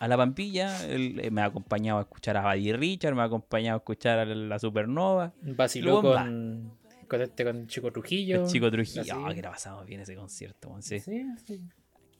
a 0.00 0.08
la 0.08 0.16
Pampilla, 0.16 0.84
él 0.86 1.20
eh, 1.20 1.30
me 1.30 1.42
ha 1.42 1.44
acompañado 1.44 1.98
a 1.98 2.02
escuchar 2.02 2.36
a 2.36 2.42
Buddy 2.42 2.72
Richard, 2.72 3.14
me 3.14 3.20
ha 3.22 3.26
acompañado 3.26 3.76
a 3.76 3.78
escuchar 3.80 4.18
a 4.18 4.24
la 4.24 4.58
Supernova, 4.58 5.32
Vaciló 5.42 6.00
con, 6.02 6.72
con 7.06 7.20
este 7.22 7.44
con 7.44 7.66
Chico 7.68 7.92
Trujillo. 7.92 8.42
el 8.44 8.48
Chico 8.50 8.70
Trujillo. 8.70 9.14
Ah, 9.26 9.32
que 9.34 9.42
la 9.42 9.50
pasamos 9.50 9.84
bien 9.86 10.00
ese 10.00 10.16
concierto. 10.16 10.74
Sí, 10.80 10.98
Sí, 11.00 11.24
sí. 11.46 11.60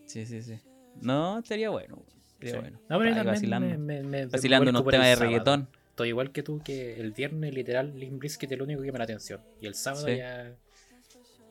sí, 0.06 0.26
sí. 0.26 0.42
sí. 0.42 0.60
No, 1.00 1.38
estaría 1.38 1.70
bueno. 1.70 2.04
Estaría 2.34 2.60
bueno. 2.60 2.80
No, 2.88 2.98
pero 2.98 3.24
vacilando, 3.24 3.68
me, 3.68 3.78
me, 3.78 4.02
me- 4.02 4.26
vacilando 4.26 4.70
unos 4.70 4.86
temas 4.86 5.06
de 5.08 5.16
reggaetón. 5.16 5.68
Estoy 5.88 6.08
igual 6.10 6.32
que 6.32 6.42
tú, 6.42 6.60
que 6.62 6.98
el 7.00 7.12
viernes 7.12 7.52
literal 7.54 7.98
Limp 7.98 8.20
Bizkit 8.22 8.50
es 8.52 8.58
lo 8.58 8.64
único 8.64 8.82
que 8.82 8.92
me 8.92 8.98
da 8.98 9.04
atención. 9.04 9.40
Y 9.60 9.66
el 9.66 9.74
sábado 9.74 10.08
ya... 10.08 10.54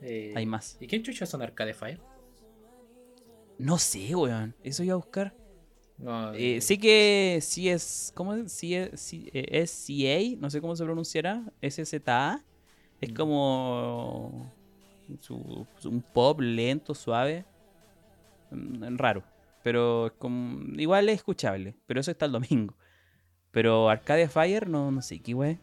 eh, 0.01 0.33
Hay 0.35 0.45
más. 0.45 0.77
¿Y 0.79 0.87
quién 0.87 1.03
chucha 1.03 1.25
son 1.25 1.41
Arcade 1.41 1.73
Fire? 1.73 1.99
No 3.57 3.77
sé, 3.77 4.15
weón. 4.15 4.55
Eso 4.63 4.83
iba 4.83 4.93
a 4.93 4.97
buscar. 4.97 5.33
No, 5.99 6.33
Eh, 6.33 6.61
sí 6.61 6.77
que 6.77 7.39
sí 7.41 7.69
es. 7.69 8.11
¿Cómo 8.15 8.33
es? 8.33 8.51
Sí 8.51 8.73
es, 8.75 8.99
sí, 8.99 9.29
eh, 9.33 9.45
es 9.61 9.71
CA, 9.85 10.37
no 10.39 10.49
sé 10.49 10.61
cómo 10.61 10.75
se 10.75 10.83
pronunciará. 10.85 11.43
SZA. 11.61 12.41
Es 13.01 13.11
Mm. 13.11 13.15
como. 13.15 14.53
su- 15.21 15.65
su- 15.79 15.89
un 15.89 16.01
pop 16.01 16.39
lento, 16.39 16.93
suave. 16.93 17.43
mm, 18.51 18.97
Raro. 18.97 19.23
Pero 19.63 20.07
es 20.07 20.13
como. 20.13 20.59
Igual 20.79 21.09
es 21.09 21.15
escuchable. 21.17 21.75
Pero 21.85 21.99
eso 21.99 22.11
está 22.11 22.25
el 22.25 22.31
domingo. 22.31 22.73
Pero 23.51 23.89
Arcade 23.89 24.29
Fire, 24.29 24.69
no, 24.69 24.91
no 24.91 25.01
sé 25.01 25.19
qué 25.19 25.33
wey. 25.33 25.57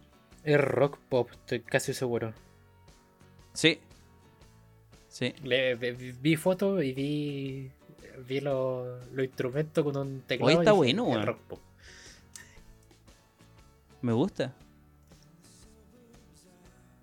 Es 0.45 0.61
rock 0.61 0.99
pop, 1.09 1.31
estoy 1.33 1.61
casi 1.61 1.95
seguro. 1.95 2.33
Sí. 3.53 3.79
Sí. 5.09 5.33
Le, 5.43 5.75
vi, 5.77 6.13
vi 6.13 6.37
fotos 6.37 6.83
y 6.85 6.93
vi 6.93 7.71
vi 8.27 8.41
los 8.41 9.07
los 9.13 9.25
instrumentos 9.25 9.85
con 9.85 9.97
un 9.97 10.21
teclado. 10.23 10.47
Oye, 10.53 10.59
está 10.59 10.73
y 10.73 10.77
bueno, 10.77 11.05
weón. 11.05 11.27
rock. 11.27 11.39
Me 14.03 14.13
gusta. 14.13 14.53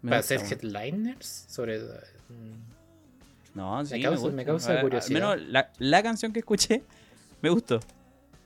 Me 0.02 0.10
Para 0.10 0.22
gusta, 0.22 0.40
ser 0.40 0.54
headliners 0.64 1.46
sobre 1.50 1.80
mm, 1.80 3.56
No, 3.56 3.86
sí, 3.86 3.96
me, 3.96 4.02
causa- 4.04 4.20
gusta. 4.22 4.36
me 4.36 4.46
causa 4.46 4.74
A- 4.74 4.78
a- 4.80 4.82
curiosidad. 4.82 5.32
Al 5.32 5.38
menos 5.40 5.50
la, 5.52 5.72
la 5.80 6.04
canción 6.04 6.34
que 6.34 6.40
escuché 6.40 6.84
me 7.42 7.50
gustó. 7.50 7.80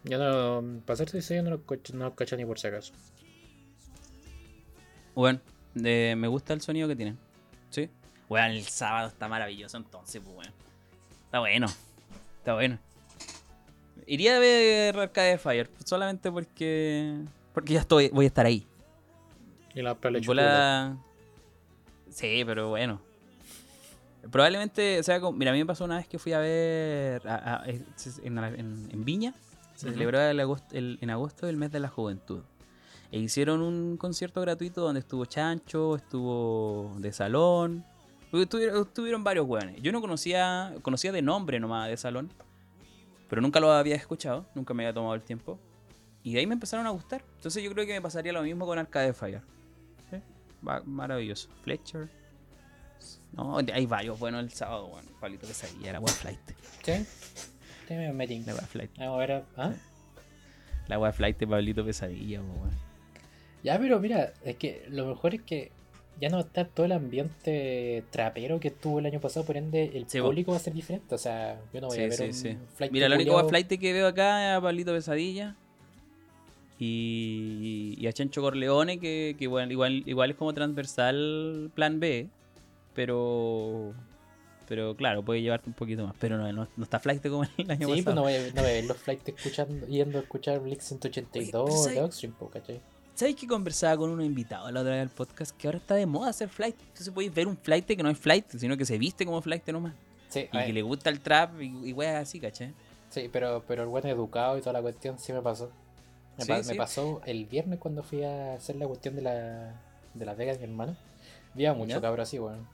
yo 0.04 0.18
no 0.20 0.82
para 0.86 0.98
ser 0.98 1.10
sincero 1.10 1.44
no 1.44 1.50
lo 1.52 1.62
no 1.94 2.06
lo 2.06 2.16
cacho 2.16 2.38
ni 2.38 2.46
por 2.46 2.60
si 2.60 2.68
acaso. 2.68 2.94
Bueno, 5.16 5.40
me 5.74 6.28
gusta 6.28 6.54
el 6.54 6.62
sonido 6.62 6.88
que 6.88 6.96
tiene. 6.96 7.16
Sí. 7.72 7.90
Bueno, 8.30 8.48
el 8.54 8.64
sábado 8.64 9.08
está 9.08 9.28
maravilloso 9.28 9.78
entonces, 9.78 10.22
pues 10.24 10.36
bueno. 10.36 10.52
Está 11.26 11.40
bueno. 11.40 11.68
Está 12.48 12.54
bueno. 12.56 12.80
Iría 14.06 14.38
a 14.38 14.40
ver 14.40 14.98
Arcade 14.98 15.38
Fire 15.38 15.70
solamente 15.84 16.32
porque 16.32 17.20
porque 17.54 17.74
ya 17.74 17.82
estoy 17.82 18.08
voy 18.08 18.24
a 18.24 18.28
estar 18.30 18.46
ahí. 18.46 18.66
Y 19.76 19.82
la 19.82 19.96
pala 19.96 20.22
Bola- 20.26 20.98
Sí, 22.10 22.44
pero 22.46 22.70
bueno. 22.70 23.02
Probablemente, 24.32 24.98
o 24.98 25.04
sea, 25.04 25.20
como- 25.20 25.38
mira, 25.38 25.52
a 25.52 25.54
mí 25.54 25.60
me 25.60 25.66
pasó 25.66 25.84
una 25.84 25.98
vez 25.98 26.08
que 26.08 26.18
fui 26.20 26.32
a 26.32 26.40
ver 26.40 27.22
a- 27.28 27.64
a- 27.64 27.66
es- 27.66 28.22
en, 28.24 28.38
en- 28.38 28.88
en 28.94 29.04
Viña, 29.04 29.34
se 29.76 29.88
Ujú. 29.88 29.96
celebró 29.96 30.22
el 30.22 30.40
agosto- 30.40 30.74
el- 30.74 31.00
en 31.02 31.10
agosto 31.10 31.50
el 31.50 31.58
mes 31.58 31.74
de 31.74 31.82
la 31.82 31.90
juventud. 31.90 32.44
E 33.12 33.20
hicieron 33.20 33.62
un 33.62 33.98
concierto 33.98 34.40
gratuito 34.40 34.80
donde 34.80 35.02
estuvo 35.02 35.26
Chancho, 35.26 35.98
estuvo 35.98 36.96
de 37.00 37.12
Salón, 37.12 37.84
estuvieron, 38.34 38.82
estuvieron 38.82 39.24
varios 39.24 39.48
hueones. 39.48 39.82
Yo 39.82 39.92
no 39.92 40.02
conocía, 40.02 40.74
conocía 40.82 41.12
de 41.12 41.22
nombre 41.22 41.60
nomás 41.60 41.90
de 41.90 41.98
Salón, 41.98 42.32
pero 43.30 43.42
nunca 43.42 43.60
lo 43.60 43.72
había 43.72 43.96
escuchado, 43.96 44.46
nunca 44.56 44.74
me 44.74 44.84
había 44.84 44.94
tomado 44.94 45.16
el 45.16 45.22
tiempo. 45.22 45.60
Y 46.24 46.34
de 46.34 46.40
ahí 46.40 46.48
me 46.48 46.54
empezaron 46.54 46.86
a 46.86 46.90
gustar. 46.90 47.24
Entonces 47.36 47.64
yo 47.64 47.72
creo 47.72 47.86
que 47.86 47.94
me 47.94 48.02
pasaría 48.02 48.34
lo 48.34 48.42
mismo 48.42 48.66
con 48.66 48.78
Arcade 48.78 49.14
Fire. 49.14 49.42
Sí, 50.10 50.18
maravilloso. 50.86 51.50
Fletcher. 51.64 52.10
No, 53.32 53.58
hay 53.58 53.86
varios 53.86 54.20
buenos 54.20 54.42
el 54.42 54.52
sábado, 54.52 54.88
bueno. 54.88 55.08
Palito 55.20 55.48
que 55.48 55.54
sabía, 55.54 56.00
flight. 56.02 56.40
¿Sí? 56.84 57.06
Sí, 57.88 57.94
me 57.94 58.12
metí. 58.12 58.40
La 58.40 58.54
web 58.54 58.66
flight. 58.66 58.92
Vamos 58.98 59.16
a 59.16 59.18
ver. 59.20 59.46
¿ah? 59.56 59.74
La 60.88 61.00
web 61.00 61.14
flight 61.14 61.38
de 61.38 61.48
Pablito 61.48 61.86
Pesadilla, 61.86 62.42
weón. 62.42 62.72
Ya, 63.64 63.78
pero 63.78 64.00
mira, 64.00 64.34
es 64.44 64.56
que 64.56 64.86
lo 64.90 65.06
mejor 65.06 65.36
es 65.36 65.42
que 65.42 65.72
ya 66.20 66.30
no 66.30 66.38
va 66.38 66.44
a 66.44 66.46
estar 66.46 66.68
todo 66.68 66.86
el 66.86 66.92
ambiente 66.92 68.04
trapero 68.12 68.60
que 68.60 68.70
estuvo 68.70 69.00
el 69.00 69.06
año 69.06 69.20
pasado, 69.20 69.46
por 69.46 69.58
ende 69.58 69.92
el 69.96 70.08
Sí, 70.10 70.20
público 70.22 70.52
va 70.52 70.58
a 70.58 70.60
ser 70.62 70.74
diferente. 70.74 71.14
O 71.14 71.18
sea, 71.18 71.60
yo 71.74 71.82
no 71.82 71.88
voy 71.88 71.98
a 71.98 72.02
ver 72.02 72.14
sí, 72.14 72.24
un 72.24 72.34
sí. 72.34 72.58
flight 72.76 72.92
Mira, 72.92 73.06
el 73.08 73.14
único 73.14 73.48
flight 73.48 73.68
que 73.68 73.94
veo 73.94 74.08
acá 74.08 74.52
es 74.54 74.58
a 74.58 74.62
Pablito 74.62 74.94
Pesadilla. 74.94 75.56
Y, 76.80 77.96
y 77.98 78.06
a 78.08 78.14
Chencho 78.14 78.42
Corleone, 78.42 79.00
que, 79.00 79.36
que 79.38 79.46
igual, 79.46 79.72
igual, 79.72 80.04
igual 80.06 80.30
es 80.32 80.36
como 80.36 80.54
transversal 80.54 81.72
plan 81.74 82.00
B. 82.00 82.28
Pero. 82.94 83.94
Pero 84.68 84.96
claro, 84.96 85.24
puede 85.24 85.42
llevarte 85.42 85.70
un 85.70 85.74
poquito 85.74 86.06
más. 86.06 86.16
Pero 86.20 86.38
no, 86.38 86.52
no, 86.52 86.68
no 86.76 86.84
está 86.84 87.00
flight 87.00 87.26
como 87.28 87.44
el 87.58 87.72
año 87.72 87.88
Sí, 87.88 87.94
pues 87.94 88.04
pasado. 88.04 88.16
no 88.16 88.22
voy, 88.24 88.34
a, 88.34 88.40
no 88.48 88.62
voy 88.62 88.70
a 88.72 88.74
ver 88.74 88.86
los 88.86 88.98
flights 88.98 89.30
escuchando, 89.30 89.88
yendo 89.88 90.18
a 90.20 90.22
escuchar 90.22 90.60
Blix 90.60 90.84
182 90.86 91.88
Oye, 91.88 91.96
de 91.96 92.50
¿cachai? 92.52 92.82
¿Sabes 93.18 93.36
que 93.36 93.48
conversaba 93.48 93.98
con 93.98 94.12
un 94.12 94.22
invitado 94.22 94.70
la 94.72 94.82
otra 94.82 94.92
vez 94.94 95.02
al 95.02 95.10
podcast? 95.10 95.58
Que 95.58 95.68
ahora 95.68 95.80
está 95.80 95.96
de 95.96 96.06
moda 96.06 96.30
hacer 96.30 96.50
flight. 96.50 96.76
Entonces 96.80 97.10
podéis 97.10 97.34
ver 97.34 97.48
un 97.48 97.58
flight 97.58 97.86
que 97.88 98.04
no 98.04 98.10
es 98.12 98.18
flight, 98.20 98.46
sino 98.52 98.78
que 98.78 98.86
se 98.86 98.98
viste 99.00 99.26
como 99.26 99.42
flight 99.42 99.68
nomás. 99.70 99.94
Sí, 100.30 100.48
Y 100.54 100.58
a 100.58 100.66
que 100.68 100.74
le 100.74 100.84
gusta 100.84 101.10
el 101.10 101.20
trap 101.20 101.60
y, 101.60 101.90
y 101.90 101.94
weas 101.94 102.22
así, 102.22 102.40
¿cachai? 102.40 102.74
sí 103.10 103.30
pero, 103.32 103.64
pero 103.68 103.84
el 103.84 103.90
bueno 103.90 104.08
educado 104.10 104.58
y 104.58 104.60
toda 104.62 104.74
la 104.74 104.82
cuestión 104.82 105.18
sí 105.18 105.34
me 105.34 105.42
pasó. 105.42 105.72
Me, 106.38 106.44
Sí, 106.44 106.50
pa- 106.52 106.62
sí. 106.64 106.70
me 106.72 106.76
pasó 106.76 107.22
el 107.26 107.46
viernes 107.46 107.80
cuando 107.80 108.04
fui 108.04 108.24
a 108.24 108.54
hacer 108.54 108.76
la 108.76 108.86
cuestión 108.86 109.16
de 109.16 109.24
la 109.24 109.74
de 110.14 110.26
Las 110.26 110.38
Vegas 110.38 110.60
mi 110.60 110.66
hermano. 110.66 110.96
Había 111.56 111.74
mucho 111.74 111.96
¿Ya? 111.96 112.02
cabro 112.02 112.22
así, 112.22 112.38
weón. 112.38 112.68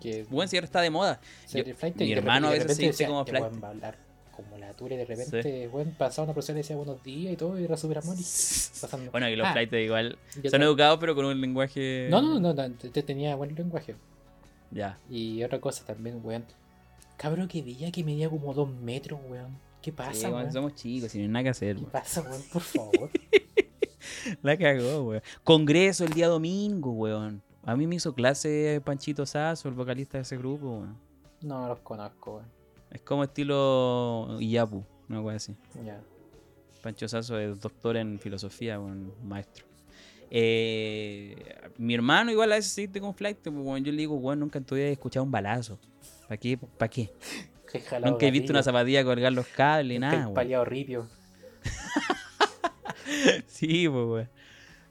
Que 0.00 0.24
Bueno, 0.28 0.48
si 0.50 0.56
ahora 0.58 0.64
está 0.66 0.80
de 0.82 0.90
moda. 0.90 1.20
yo- 1.50 1.64
mi 1.96 2.12
hermano 2.12 2.48
a 2.48 2.50
veces 2.50 2.76
se 2.76 2.82
decía, 2.82 3.06
como 3.06 3.20
"Este 3.20 3.30
flight". 3.38 3.94
Como 4.42 4.58
la 4.58 4.72
tura 4.74 4.94
y 4.94 4.98
de 4.98 5.04
repente, 5.04 5.68
weón, 5.68 5.94
pasaba 5.98 6.24
una 6.26 6.34
persona 6.34 6.58
y 6.58 6.62
decía 6.62 6.76
buenos 6.76 7.02
días 7.02 7.32
y 7.32 7.36
todo 7.36 7.58
y 7.58 7.64
era 7.64 7.76
súper 7.76 7.98
amor 7.98 8.14
y 8.18 8.22
pasando. 8.22 9.10
Bueno, 9.10 9.28
y 9.28 9.36
los 9.36 9.46
Ah, 9.46 9.52
flights 9.52 9.72
igual 9.74 10.18
son 10.50 10.62
educados, 10.62 10.98
pero 11.00 11.14
con 11.14 11.24
un 11.24 11.40
lenguaje. 11.40 12.08
No, 12.10 12.20
no, 12.22 12.40
no, 12.40 12.52
no, 12.54 12.70
te- 12.72 12.88
te 12.90 13.02
tenía 13.02 13.34
buen 13.36 13.54
lenguaje. 13.54 13.94
Ya. 14.70 14.98
Y 15.08 15.42
otra 15.42 15.60
cosa 15.60 15.84
también, 15.84 16.20
weón. 16.22 16.44
Cabro 17.16 17.46
que 17.48 17.62
veía 17.62 17.90
que 17.92 18.02
medía 18.04 18.28
como 18.30 18.54
dos 18.54 18.70
metros, 18.70 19.20
weón. 19.28 19.58
¿Qué 19.82 19.92
pasa, 19.92 20.12
Sí, 20.12 20.20
bueno, 20.22 20.36
weón? 20.38 20.52
somos 20.52 20.74
chicos, 20.74 21.10
sin 21.12 21.30
nada 21.32 21.42
que 21.44 21.48
hacer. 21.50 21.76
¿Qué 21.76 21.80
weón. 21.82 21.92
pasa, 21.92 22.20
weón? 22.22 22.42
Por 22.52 22.62
favor. 22.62 23.10
La 24.42 24.56
cagó, 24.56 25.02
weón. 25.02 25.22
Congreso 25.44 26.04
el 26.04 26.12
día 26.12 26.28
domingo, 26.28 26.92
weón. 26.92 27.42
A 27.64 27.76
mí 27.76 27.86
me 27.86 27.96
hizo 27.96 28.14
clase 28.14 28.80
Panchito 28.84 29.26
Sazo, 29.26 29.68
el 29.68 29.74
vocalista 29.74 30.18
de 30.18 30.22
ese 30.22 30.36
grupo, 30.38 30.78
weón. 30.78 30.96
no 31.42 31.68
los 31.68 31.78
conozco, 31.80 32.36
weón. 32.36 32.59
Es 32.90 33.00
como 33.02 33.24
estilo 33.24 34.36
Iyapu, 34.40 34.84
una 35.08 35.22
cosa 35.22 35.36
así. 35.36 35.56
Ya. 35.84 36.00
Pancho 36.82 37.08
Sazo 37.08 37.38
es 37.38 37.60
doctor 37.60 37.96
en 37.96 38.18
filosofía, 38.18 38.80
un 38.80 39.12
maestro. 39.22 39.66
Eh, 40.30 41.36
mi 41.76 41.94
hermano 41.94 42.30
igual 42.30 42.52
a 42.52 42.54
veces 42.54 42.72
sí 42.72 42.88
con 43.00 43.14
flight, 43.14 43.38
pues, 43.38 43.54
weón, 43.54 43.84
yo 43.84 43.90
le 43.92 43.98
digo, 43.98 44.14
weón, 44.14 44.40
nunca 44.40 44.58
en 44.58 44.64
tu 44.64 44.76
vida 44.76 44.86
he 44.86 44.92
escuchado 44.92 45.24
un 45.24 45.30
balazo. 45.30 45.78
¿Para 46.28 46.38
qué? 46.38 46.56
¿Para 46.56 46.88
qué? 46.88 47.12
Nunca 48.04 48.26
he 48.26 48.32
visto 48.32 48.52
una 48.52 48.64
zapatilla 48.64 49.04
colgar 49.04 49.32
los 49.32 49.46
cables, 49.46 49.94
Este 49.96 50.00
nada, 50.00 50.34
paliado 50.34 50.64
ripio. 50.64 51.08
Sí, 53.46 53.88
pues. 53.88 54.28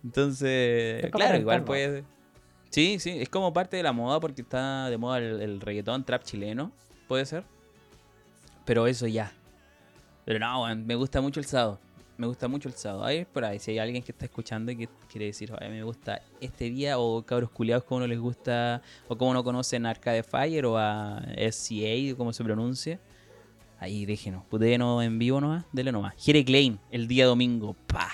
Entonces, 0.03 1.09
claro, 1.11 1.37
igual 1.37 1.63
puede. 1.63 2.03
Sí, 2.69 2.99
sí, 2.99 3.11
es 3.19 3.29
como 3.29 3.51
parte 3.51 3.77
de 3.77 3.83
la 3.83 3.91
moda 3.91 4.19
porque 4.19 4.41
está 4.43 4.89
de 4.89 4.97
moda 4.97 5.17
el, 5.17 5.41
el 5.41 5.59
reggaetón, 5.61 6.05
trap 6.05 6.23
chileno, 6.23 6.71
puede 7.07 7.25
ser. 7.25 7.43
Pero 8.69 8.85
eso 8.85 9.07
ya. 9.07 9.31
Pero 10.25 10.37
no, 10.37 10.75
me 10.75 10.93
gusta 10.93 11.21
mucho 11.21 11.39
el 11.39 11.45
sábado. 11.47 11.79
Me 12.17 12.27
gusta 12.27 12.47
mucho 12.47 12.69
el 12.69 12.75
sábado. 12.75 13.03
Ahí 13.03 13.25
por 13.25 13.43
ahí, 13.43 13.57
si 13.57 13.71
hay 13.71 13.79
alguien 13.79 14.03
que 14.03 14.11
está 14.11 14.25
escuchando 14.25 14.71
y 14.71 14.75
que 14.75 14.89
quiere 15.11 15.25
decir, 15.25 15.51
"Ay, 15.59 15.69
me 15.71 15.81
gusta 15.81 16.21
este 16.39 16.69
día, 16.69 16.99
o 16.99 17.23
cabros 17.25 17.49
culiados, 17.49 17.83
como 17.83 18.01
no 18.01 18.05
les 18.05 18.19
gusta, 18.19 18.83
o 19.07 19.17
como 19.17 19.33
no 19.33 19.43
conocen 19.43 19.87
a 19.87 19.89
Arcade 19.89 20.21
Fire 20.21 20.67
o 20.67 20.77
a 20.77 21.19
SCA, 21.35 22.15
como 22.15 22.31
se 22.31 22.43
pronuncia. 22.43 22.99
Ahí 23.79 24.05
déjenos, 24.05 24.43
putéenos 24.45 25.03
en 25.03 25.17
vivo 25.17 25.41
nomás, 25.41 25.65
dele 25.71 25.91
nomás. 25.91 26.13
Jere 26.23 26.45
Klein, 26.45 26.79
el 26.91 27.07
día 27.07 27.25
domingo, 27.25 27.75
pa, 27.87 28.07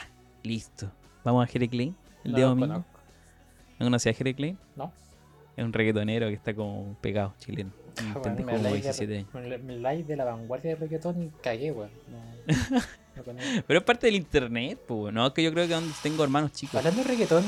listo. 0.43 0.89
Vamos 1.25 1.43
a 1.43 1.47
Jere 1.51 1.67
Klein, 1.67 1.93
el 2.23 2.31
No 2.31 2.37
día 2.37 2.45
domingo. 2.45 2.67
conozco. 2.69 2.99
¿No 3.77 3.85
conocías 3.87 4.15
a 4.15 4.17
Jere 4.17 4.33
Klein? 4.33 4.57
No. 4.77 4.93
Es 5.57 5.65
un 5.65 5.73
reggaetonero 5.73 6.27
que 6.29 6.33
está 6.35 6.53
como 6.55 6.95
pegado, 7.01 7.33
chileno. 7.39 7.71
Un 8.01 8.11
Ah, 8.15 8.29
me 8.29 8.43
como 8.43 8.55
habláis 8.57 8.83
17 8.83 9.07
de, 9.11 9.17
años. 9.19 9.29
me- 9.33 9.57
me 9.59 9.73
habláis 9.75 10.07
de 10.07 10.15
la 10.15 10.25
vanguardia 10.25 10.71
de 10.71 10.75
reggaetón 10.75 11.23
y 11.23 11.29
cagué, 11.41 11.71
weón. 11.71 11.89
No, 12.07 12.55
no 13.15 13.23
conozco. 13.23 13.63
Pero 13.67 13.79
es 13.79 13.85
parte 13.85 14.07
del 14.07 14.15
internet, 14.15 14.79
pues, 14.87 15.13
no, 15.13 15.33
que 15.33 15.41
yo 15.43 15.51
creo 15.53 15.67
que 15.67 15.73
donde 15.73 15.93
tengo 16.03 16.23
hermanos 16.23 16.51
chicos, 16.51 16.75
Hablando 16.75 17.01
de 17.03 17.07
reggaetón, 17.07 17.43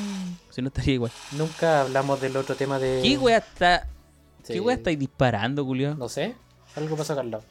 si 0.49 0.61
no 0.61 0.67
estaría 0.69 0.93
igual. 0.95 1.11
nunca 1.33 1.81
hablamos 1.81 2.21
del 2.21 2.37
otro 2.37 2.55
tema 2.55 2.79
de. 2.79 3.01
¿Qué 3.03 3.17
wea 3.17 3.37
está, 3.39 3.87
Sí. 4.43 4.53
qué 4.53 4.59
wea 4.61 4.75
estáis 4.77 4.97
disparando, 4.97 5.65
Julio? 5.65 5.95
No 5.95 6.07
sé, 6.07 6.35
algo 6.75 6.95
pasó 6.95 7.13
acá 7.13 7.21
al 7.21 7.31
lado. 7.31 7.43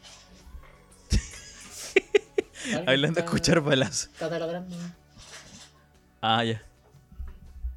Hablando 2.87 3.21
de 3.21 3.25
escuchar 3.25 3.61
balazos. 3.61 4.11
Ah, 6.21 6.43
ya. 6.45 6.63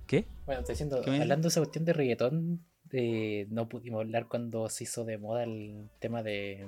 ¿Qué? 0.08 0.26
Bueno, 0.46 0.62
estoy 0.62 0.74
diciendo, 0.74 1.02
¿Qué 1.04 1.12
me- 1.12 1.22
hablando 1.22 1.44
de 1.44 1.50
esa 1.50 1.60
cuestión 1.60 1.86
de 1.86 1.94
reggaetón, 1.94 2.66
eh, 2.92 3.48
no 3.50 3.68
pudimos 3.68 4.02
hablar 4.02 4.28
cuando 4.28 4.70
se 4.70 4.86
hizo 4.86 5.06
de 5.06 5.18
moda 5.18 5.44
el 5.44 5.90
tema 6.00 6.24
de. 6.24 6.66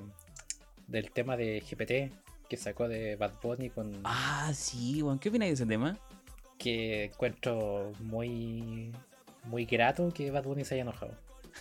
del 0.87 1.11
tema 1.11 1.37
de 1.37 1.61
GPT 1.61 2.13
que 2.47 2.57
sacó 2.57 2.87
de 2.87 3.15
Bad 3.15 3.33
Bunny 3.41 3.69
con. 3.69 4.01
Ah, 4.03 4.51
sí, 4.53 5.01
weón. 5.01 5.19
¿Qué 5.19 5.29
opináis 5.29 5.51
de 5.51 5.53
ese 5.63 5.65
tema? 5.65 5.97
que 6.61 7.05
encuentro 7.05 7.91
muy 7.99 8.91
muy 9.45 9.65
grato 9.65 10.13
que 10.13 10.29
Bad 10.29 10.43
Bunny 10.43 10.63
se 10.63 10.75
haya 10.75 10.83
enojado. 10.83 11.15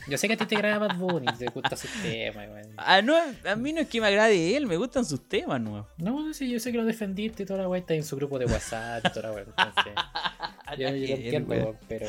Yo 0.07 0.19
sé 0.19 0.29
que 0.29 0.35
a 0.35 0.37
ti 0.37 0.45
te 0.45 0.55
agrada 0.55 0.79
Bad 0.79 0.97
Bunny, 0.99 1.27
te 1.39 1.47
gusta 1.47 1.75
su 1.75 1.89
tema, 2.03 2.43
weón. 2.43 2.75
Ah, 2.77 3.01
no, 3.01 3.17
a 3.17 3.57
mí 3.57 3.73
no 3.73 3.81
es 3.81 3.89
que 3.89 4.01
me 4.01 4.07
agrade 4.07 4.57
él, 4.57 4.67
me 4.67 4.77
gustan 4.77 5.05
sus 5.05 5.27
temas. 5.27 5.61
No, 5.61 5.87
no 5.97 6.35
sé, 6.35 6.49
yo 6.49 6.61
sé 6.61 6.71
que 6.71 6.79
lo 6.79 6.85
defendiste 6.85 7.43
y 7.43 7.47
toda 7.47 7.63
la 7.63 7.69
weá 7.69 7.81
está 7.81 7.95
en 7.95 8.05
su 8.05 8.15
grupo 8.17 8.39
de 8.39 8.45
WhatsApp 8.45 9.05
y 9.07 9.11
toda 9.11 9.31
la 9.31 9.35
weá. 9.35 9.45
Entonces, 9.45 9.93
yo, 10.79 10.89
yo 10.89 10.91
lo 10.91 10.97
entiendo, 10.97 11.77
pero 11.89 12.07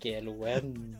que 0.00 0.18
el 0.18 0.28
weón 0.28 0.96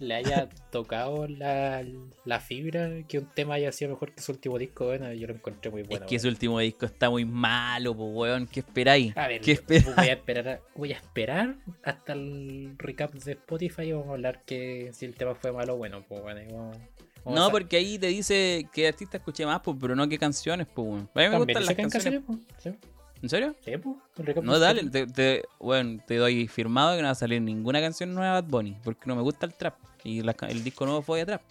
le 0.00 0.14
haya 0.14 0.48
tocado 0.70 1.26
la, 1.28 1.84
la 2.24 2.40
fibra, 2.40 2.90
que 3.08 3.18
un 3.18 3.26
tema 3.34 3.54
haya 3.54 3.72
sido 3.72 3.90
mejor 3.92 4.12
que 4.14 4.20
su 4.22 4.32
último 4.32 4.58
disco, 4.58 4.86
bueno, 4.86 5.12
yo 5.12 5.26
lo 5.26 5.34
encontré 5.34 5.70
muy 5.70 5.82
bueno. 5.82 6.04
es 6.04 6.10
que 6.10 6.18
su 6.18 6.28
último 6.28 6.58
disco 6.60 6.86
está 6.86 7.10
muy 7.10 7.24
malo, 7.24 7.94
pues, 7.96 8.10
weón. 8.12 8.46
¿Qué 8.46 8.60
esperáis? 8.60 9.16
A 9.16 9.28
ver, 9.28 9.40
¿Qué 9.40 9.52
esperáis? 9.52 9.96
voy 9.96 10.08
a 10.08 10.12
esperar, 10.12 10.60
voy 10.74 10.92
a 10.92 10.96
esperar 10.96 11.54
hasta 11.82 12.12
el 12.12 12.74
recap 12.78 13.12
de 13.12 13.32
Spotify 13.32 13.82
y 13.82 13.92
vamos 13.92 14.08
a 14.08 14.12
hablar 14.12 14.42
que 14.44 14.90
si 14.92 15.04
el 15.06 15.14
tema 15.14 15.34
fue 15.34 15.52
malo 15.52 15.76
bueno, 15.76 16.04
pues 16.08 16.22
bueno, 16.22 16.40
vamos- 16.52 16.76
vamos 17.24 17.40
No, 17.40 17.46
a- 17.46 17.50
porque 17.50 17.76
ahí 17.76 17.98
te 17.98 18.06
dice 18.06 18.68
qué 18.72 18.88
artista 18.88 19.16
escuché 19.18 19.44
más, 19.46 19.60
pues, 19.60 19.76
pero 19.80 19.94
no 19.96 20.08
qué 20.08 20.18
canciones, 20.18 20.66
pues, 20.72 20.86
weón. 20.88 20.98
A 21.00 21.00
mí 21.02 21.08
me 21.14 21.22
También 21.30 21.38
gustan 21.46 21.66
las 21.66 21.74
canciones. 21.74 22.22
canciones, 22.22 22.22
pues, 22.62 22.74
¿En 23.22 23.28
serio? 23.28 23.56
sí, 23.64 23.72
pues, 23.76 24.36
No, 24.42 24.58
dale, 24.58 24.80
Spotify. 24.82 25.12
te, 25.12 25.40
te, 25.40 25.48
bueno, 25.58 26.02
te 26.06 26.16
doy 26.16 26.46
firmado 26.46 26.94
que 26.96 27.02
no 27.02 27.06
va 27.08 27.12
a 27.12 27.16
salir 27.16 27.42
ninguna 27.42 27.80
canción 27.80 28.14
nueva 28.14 28.36
de 28.36 28.42
Bad 28.42 28.50
Bunny, 28.50 28.76
porque 28.84 29.02
no 29.06 29.16
me 29.16 29.22
gusta 29.22 29.46
el 29.46 29.54
trap. 29.54 29.74
Y 30.04 30.22
la 30.22 30.36
el 30.48 30.62
disco 30.62 30.84
nuevo 30.86 31.02
fue 31.02 31.18
de 31.18 31.26
trap. 31.26 31.42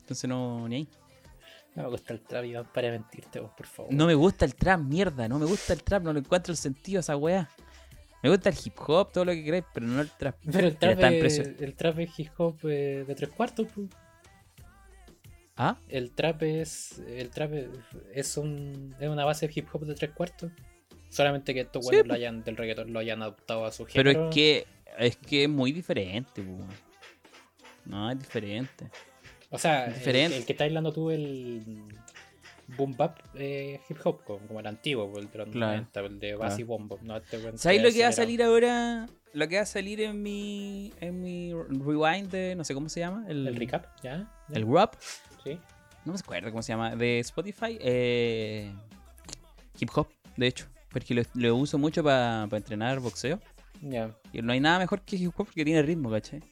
Entonces 0.00 0.28
no, 0.28 0.68
ni 0.68 0.76
ahí. 0.76 0.88
No 1.74 1.84
me 1.84 1.88
gusta 1.90 2.12
el 2.12 2.20
trap, 2.20 2.44
Iván, 2.44 2.66
para 2.74 2.90
mentirte, 2.90 3.40
vos, 3.40 3.52
por 3.56 3.66
favor. 3.66 3.92
No 3.92 4.06
me 4.06 4.14
gusta 4.14 4.44
el 4.44 4.54
trap, 4.54 4.80
mierda, 4.80 5.28
no 5.28 5.38
me 5.38 5.46
gusta 5.46 5.72
el 5.72 5.82
trap, 5.82 6.02
no 6.02 6.12
le 6.12 6.18
encuentro 6.18 6.50
el 6.52 6.56
sentido 6.58 6.98
a 6.98 7.00
esa 7.00 7.16
weá. 7.16 7.48
Me 8.22 8.28
gusta 8.28 8.50
el 8.50 8.56
hip 8.62 8.74
hop, 8.86 9.12
todo 9.12 9.24
lo 9.24 9.32
que 9.32 9.42
queráis, 9.42 9.64
pero 9.72 9.86
no 9.86 10.00
el 10.00 10.10
trap. 10.10 10.36
Pero 10.50 10.66
el 10.66 10.76
trap, 10.76 10.98
es, 11.00 11.38
el 11.38 11.74
trap 11.74 11.98
es 12.00 12.18
hip 12.18 12.32
hop 12.36 12.58
eh, 12.64 13.04
de 13.06 13.14
tres 13.14 13.30
cuartos, 13.30 13.68
pues. 13.74 13.88
¿Ah? 15.62 15.76
El 15.90 16.12
trap 16.12 16.42
es. 16.42 17.02
El 17.06 17.28
trap 17.28 17.52
es, 18.14 18.38
un, 18.38 18.94
es 18.98 19.08
una 19.10 19.26
base 19.26 19.46
de 19.46 19.52
hip 19.54 19.68
hop 19.70 19.84
de 19.84 19.94
tres 19.94 20.10
cuartos. 20.12 20.50
Solamente 21.10 21.52
que 21.52 21.60
estos 21.60 21.84
buenos 21.84 22.06
lo 22.06 22.14
hayan, 22.14 22.42
del 22.42 22.56
reggaetón 22.56 22.94
lo 22.94 22.98
hayan 22.98 23.20
adoptado 23.20 23.66
a 23.66 23.70
su 23.70 23.84
Pero 23.92 24.10
género. 24.10 24.28
es 24.30 24.34
que 24.34 24.66
es 24.98 25.16
que 25.18 25.42
es 25.44 25.50
muy 25.50 25.72
diferente. 25.72 26.42
No, 27.84 28.10
es 28.10 28.18
diferente. 28.18 28.90
O 29.50 29.58
sea, 29.58 29.84
el, 29.84 29.94
diferente. 29.94 30.38
el 30.38 30.46
que 30.46 30.52
está 30.52 30.64
hablando 30.64 30.92
tú, 30.94 31.10
el 31.10 31.62
boom 32.78 32.96
bap 32.96 33.18
eh, 33.34 33.80
hip 33.86 33.98
hop, 34.02 34.24
como, 34.24 34.38
como 34.46 34.60
el 34.60 34.66
antiguo, 34.66 35.12
el 35.18 35.30
de 35.30 35.38
los 35.38 35.48
Claro, 35.48 35.72
90, 35.72 36.00
el 36.00 36.20
de 36.20 36.34
bass 36.36 36.58
y 36.58 36.62
bombo. 36.62 36.98
No, 37.02 37.18
este 37.18 37.36
weón 37.36 37.58
¿Sabéis 37.58 37.82
se 37.82 37.88
lo 37.88 37.92
que 37.92 38.02
va 38.02 38.08
a 38.08 38.12
salir 38.12 38.42
ahora? 38.42 39.06
Lo 39.34 39.46
que 39.46 39.56
va 39.56 39.62
a 39.62 39.66
salir 39.66 40.00
en 40.00 40.22
mi 40.22 40.94
en 41.00 41.20
mi 41.20 41.52
rewind 41.52 42.30
de 42.30 42.54
no 42.56 42.64
sé 42.64 42.72
cómo 42.72 42.88
se 42.88 43.00
llama, 43.00 43.26
el 43.28 43.46
El 43.46 43.56
recap, 43.56 43.86
¿ya? 44.02 44.32
¿Ya? 44.48 44.56
el 44.56 44.66
rap, 44.66 44.94
Sí. 45.44 45.58
no 46.04 46.12
me 46.12 46.18
acuerdo 46.18 46.50
cómo 46.50 46.62
se 46.62 46.72
llama, 46.72 46.94
de 46.96 47.18
Spotify, 47.20 47.78
eh, 47.80 48.72
hip 49.78 49.90
hop, 49.94 50.08
de 50.36 50.46
hecho, 50.46 50.66
porque 50.90 51.14
lo, 51.14 51.22
lo 51.34 51.56
uso 51.56 51.78
mucho 51.78 52.02
para 52.02 52.44
entrenar 52.52 53.00
boxeo. 53.00 53.38
Ya. 53.82 54.14
Y 54.32 54.42
no 54.42 54.52
hay 54.52 54.60
nada 54.60 54.78
mejor 54.78 55.00
que 55.02 55.16
hip 55.16 55.28
hop 55.36 55.46
porque 55.46 55.64
tiene 55.64 55.82
ritmo, 55.82 56.10
¿cachai? 56.10 56.42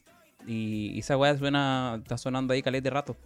Y, 0.47 0.93
y 0.95 0.99
esa 1.01 1.17
weá 1.19 1.37
suena, 1.37 1.97
está 2.01 2.17
sonando 2.17 2.55
ahí 2.55 2.63
calete 2.63 2.85
de 2.85 2.91
rato. 2.91 3.17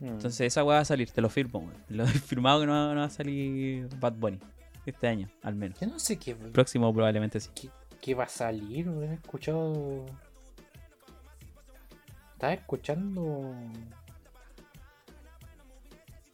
Mm. 0.00 0.06
Entonces 0.06 0.40
esa 0.40 0.64
weá 0.64 0.76
va 0.76 0.80
a 0.82 0.84
salir, 0.84 1.10
te 1.10 1.20
lo 1.20 1.28
firmo. 1.28 1.70
Lo 1.88 2.04
he 2.04 2.08
firmado 2.08 2.60
que 2.60 2.66
no, 2.66 2.72
va- 2.72 2.94
no 2.94 3.00
va 3.00 3.06
a 3.06 3.10
salir 3.10 3.88
Bad 4.00 4.14
Bunny. 4.14 4.40
Este 4.86 5.06
año, 5.06 5.28
al 5.42 5.54
menos. 5.54 5.78
Yo 5.78 5.86
no 5.86 5.98
sé 6.00 6.16
qué, 6.18 6.34
Próximo 6.34 6.92
probablemente 6.92 7.38
sí. 7.38 7.50
qué, 7.54 7.68
qué 8.00 8.14
va 8.14 8.24
a 8.24 8.28
salir, 8.28 8.88
weón. 8.88 9.10
He 9.12 9.14
escuchado. 9.14 10.06
Estaba 12.32 12.54
escuchando. 12.54 13.54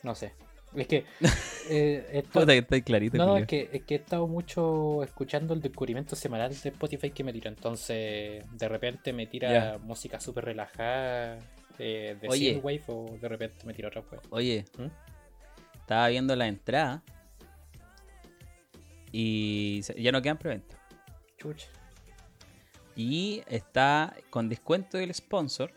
No 0.07 0.15
sé. 0.15 0.35
Es 0.77 0.87
que. 0.87 1.05
eh, 1.69 2.09
esto- 2.13 2.39
Puta 2.41 2.53
que 2.53 2.59
está 2.59 2.81
clarito. 2.81 3.19
No, 3.19 3.37
es 3.37 3.47
que, 3.49 3.69
es 3.73 3.83
que 3.83 3.95
he 3.95 3.99
estado 3.99 4.29
mucho 4.29 5.03
escuchando 5.03 5.53
el 5.53 5.61
descubrimiento 5.61 6.15
semanal 6.15 6.51
de 6.51 6.69
Spotify 6.71 7.11
que 7.11 7.25
me 7.25 7.33
tira. 7.33 7.49
Entonces, 7.51 8.45
de 8.53 8.69
repente 8.69 9.13
me 9.13 9.27
tira 9.27 9.79
música 9.83 10.21
súper 10.21 10.45
relajada 10.45 11.39
eh, 11.81 12.17
de 12.21 12.29
Oye. 12.29 12.63
O 12.87 13.19
de 13.21 13.29
repente 13.29 13.67
me 13.67 13.75
tira 13.75 13.89
otra 13.89 14.03
wea. 14.09 14.21
Oye, 14.31 14.65
¿Mm? 14.79 14.87
estaba 15.81 16.07
viendo 16.07 16.37
la 16.37 16.47
entrada 16.47 17.03
y 19.11 19.81
ya 20.01 20.13
no 20.13 20.23
quedan 20.23 20.39
preventa. 20.39 20.77
Chucha. 21.37 21.67
Y 22.95 23.43
está 23.49 24.15
con 24.31 24.49
descuento 24.49 24.99
del 24.99 25.13
sponsor, 25.13 25.73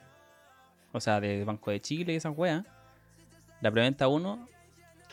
o 0.94 1.02
sea, 1.02 1.20
de 1.20 1.44
Banco 1.44 1.72
de 1.72 1.82
Chile 1.82 2.14
y 2.14 2.18
esas 2.18 2.38
weas. 2.38 2.64
La 3.62 3.72
preventa 3.72 4.08
1 4.08 4.48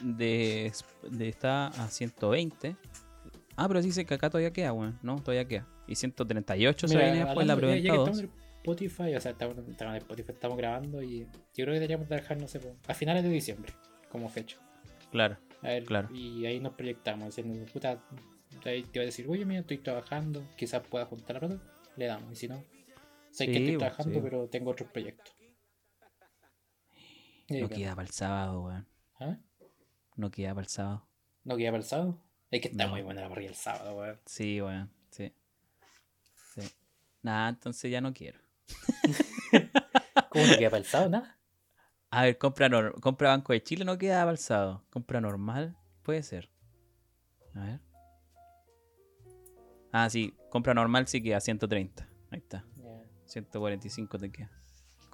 de, 0.01 0.72
de 1.11 1.28
está 1.28 1.68
a 1.68 1.88
120. 1.88 2.76
Ah, 3.57 3.66
pero 3.68 3.80
sí 3.80 3.88
dice 3.88 4.05
que 4.05 4.14
acá 4.14 4.28
todavía 4.30 4.53
queda, 4.53 4.72
weón. 4.72 4.99
No, 5.03 5.16
todavía 5.16 5.47
queda. 5.47 5.66
Y 5.86 5.94
138 5.94 6.88
se 6.88 6.94
Mira, 6.94 7.07
viene 7.11 7.24
después 7.24 7.47
la 7.47 7.57
preventa 7.57 7.82
que 7.82 7.88
2. 7.97 7.99
estamos 8.09 8.20
en 8.20 8.30
Spotify, 8.57 9.14
o 9.14 9.20
sea, 9.20 9.30
estamos, 9.32 9.57
estamos 9.68 9.94
en 9.94 9.99
Spotify, 9.99 10.32
estamos 10.32 10.59
grabando 10.59 11.03
y 11.03 11.20
yo 11.20 11.26
creo 11.64 11.66
que 11.68 11.72
deberíamos 11.74 12.09
dejar, 12.09 12.36
no 12.40 12.49
sé, 12.49 12.61
a 12.88 12.94
finales 12.94 13.22
de 13.22 13.30
diciembre 13.30 13.72
como 14.11 14.28
fecha. 14.28 14.59
Claro. 15.11 15.38
A 15.62 15.68
ver, 15.68 15.84
Claro. 15.84 16.09
y 16.14 16.44
ahí 16.47 16.61
nos 16.61 16.74
proyectamos. 16.74 17.26
Diciendo, 17.34 17.64
puta, 17.72 18.03
ahí 18.64 18.82
te 18.82 18.99
voy 18.99 19.03
a 19.03 19.07
decir, 19.07 19.26
oye, 19.28 19.44
mira, 19.44 19.61
estoy 19.61 19.78
trabajando, 19.78 20.42
quizás 20.57 20.82
pueda 20.86 21.07
juntar 21.07 21.34
la 21.34 21.49
plata, 21.49 21.62
le 21.97 22.07
damos. 22.07 22.32
Y 22.32 22.36
si 22.36 22.49
no, 22.49 22.62
sé 23.30 23.47
que 23.47 23.57
estoy 23.59 23.78
trabajando, 23.78 24.14
sí, 24.14 24.20
pero 24.22 24.49
tengo 24.49 24.70
otros 24.72 24.90
proyectos. 24.90 25.36
Y 27.49 27.61
No 27.61 27.68
queda 27.68 27.94
para 27.94 28.07
el 28.07 28.12
sábado, 28.12 28.62
weón. 28.62 28.88
¿Ah? 29.20 29.36
No 30.16 30.30
queda 30.30 30.51
para 30.55 30.64
el 30.64 30.68
sábado. 30.68 31.07
¿No 31.44 31.57
queda 31.57 31.70
para 31.70 31.82
el 31.82 31.88
sábado? 31.88 32.20
Es 32.51 32.61
que 32.61 32.68
está 32.68 32.84
No. 32.84 32.90
muy 32.90 33.03
buena 33.03 33.22
la 33.22 33.28
parrilla 33.28 33.51
el 33.51 33.55
sábado, 33.57 33.97
weón. 33.97 34.20
Sí, 34.26 34.61
weón. 34.61 34.90
Sí. 35.11 35.32
Sí. 36.55 36.62
Nada, 37.22 37.49
entonces 37.51 37.90
ya 37.90 38.01
no 38.01 38.12
quiero. 38.12 38.40
¿Cómo 40.30 40.47
no 40.47 40.57
queda 40.59 40.70
para 40.70 40.78
el 40.78 40.84
sábado? 40.86 41.11
Nada. 41.11 41.38
A 42.11 42.22
ver, 42.22 42.38
compra, 42.38 42.70
compra 43.01 43.30
Banco 43.30 43.53
de 43.53 43.62
Chile 43.62 43.84
no 43.84 43.99
queda 43.99 44.20
para 44.20 44.30
el 44.32 44.38
sábado. 44.38 44.84
Compra 44.90 45.20
normal, 45.20 45.76
puede 46.03 46.22
ser. 46.22 46.51
A 47.55 47.61
ver. 47.64 47.80
Ah, 49.92 50.11
sí, 50.11 50.34
compra 50.51 50.74
normal 50.74 51.07
sí 51.09 51.22
queda 51.22 51.40
130. 51.40 52.09
Ahí 52.30 52.38
está. 52.38 52.64
Ya. 52.76 53.03
145 53.26 54.18
te 54.18 54.30
queda. 54.30 54.51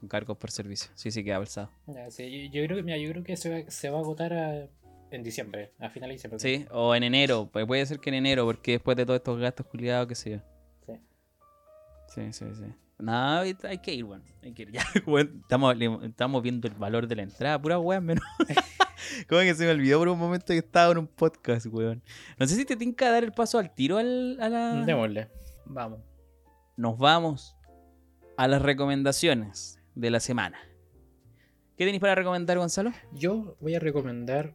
Con 0.03 0.09
cargos 0.09 0.37
por 0.37 0.51
servicio. 0.51 0.91
Sí, 0.97 1.13
sí 1.13 1.23
queda. 1.23 1.41
Ya, 1.87 2.11
sí, 2.11 2.49
yo, 2.51 2.61
yo 2.61 2.67
creo 2.67 2.77
que, 2.79 2.83
mira, 2.83 2.99
yo 2.99 3.09
creo 3.13 3.23
que 3.23 3.37
se 3.37 3.49
va, 3.65 3.71
se 3.71 3.89
va 3.89 3.99
a 3.99 4.01
agotar 4.01 4.33
a- 4.33 4.67
en 5.13 5.23
diciembre, 5.23 5.71
a 5.79 5.91
finales 5.91 6.21
de 6.21 6.29
diciembre. 6.29 6.39
Sí, 6.41 6.67
o 6.73 6.93
en 6.97 7.05
enero. 7.05 7.49
Pues 7.53 7.65
puede 7.67 7.87
ser 7.87 8.01
que 8.01 8.11
en 8.11 8.15
enero, 8.17 8.45
porque 8.45 8.73
después 8.73 8.97
de 8.97 9.07
todos 9.07 9.19
estos 9.19 9.39
gastos 9.39 9.65
culiados, 9.67 10.09
que 10.09 10.17
sé 10.17 10.31
yo. 10.33 10.39
Sí. 10.85 10.93
Sí, 12.09 12.33
sí, 12.33 12.45
sí. 12.53 12.75
Nada, 12.99 13.43
hay 13.43 13.79
que 13.79 13.95
ir, 13.95 14.03
weón. 14.05 14.25
Hay 14.43 14.53
que 14.53 14.63
ir. 14.63 14.73
Ya, 14.73 14.83
estamos, 15.41 15.77
estamos 16.03 16.43
viendo 16.43 16.67
el 16.67 16.75
valor 16.75 17.07
de 17.07 17.15
la 17.15 17.23
entrada. 17.23 17.63
Pura 17.63 17.79
weón, 17.79 18.05
menos. 18.05 18.25
Como 19.29 19.41
que 19.43 19.55
se 19.55 19.67
me 19.67 19.71
olvidó 19.71 20.01
por 20.01 20.09
un 20.09 20.19
momento 20.19 20.47
que 20.49 20.59
estaba 20.59 20.91
en 20.91 20.99
un 20.99 21.07
podcast, 21.07 21.67
weón. 21.67 22.03
No 22.41 22.47
sé 22.49 22.57
si 22.57 22.65
te 22.65 22.75
tinca 22.75 23.09
dar 23.09 23.23
el 23.23 23.31
paso 23.31 23.57
al 23.61 23.73
tiro 23.73 23.99
al, 23.99 24.37
a 24.41 24.49
la. 24.49 24.85
Démosle. 24.85 25.29
Vamos. 25.67 26.01
Nos 26.77 26.99
vamos 26.99 27.55
a 28.37 28.49
las 28.49 28.63
recomendaciones 28.63 29.79
de 29.95 30.11
la 30.11 30.21
semana. 30.21 30.59
¿Qué 31.77 31.85
tenéis 31.85 32.01
para 32.01 32.15
recomendar, 32.15 32.59
Gonzalo? 32.59 32.93
Yo 33.13 33.57
voy 33.61 33.75
a 33.75 33.81
recomendar 33.81 34.55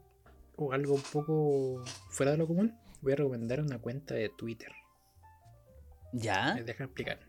algo 0.71 0.95
un 0.95 1.01
poco 1.01 1.83
fuera 2.09 2.31
de 2.31 2.37
lo 2.37 2.47
común. 2.47 2.75
Voy 3.01 3.13
a 3.13 3.15
recomendar 3.15 3.61
una 3.61 3.79
cuenta 3.79 4.15
de 4.15 4.29
Twitter. 4.29 4.71
¿Ya? 6.13 6.57
Eh, 6.57 6.63
Déjame 6.63 6.85
explicarme. 6.85 7.25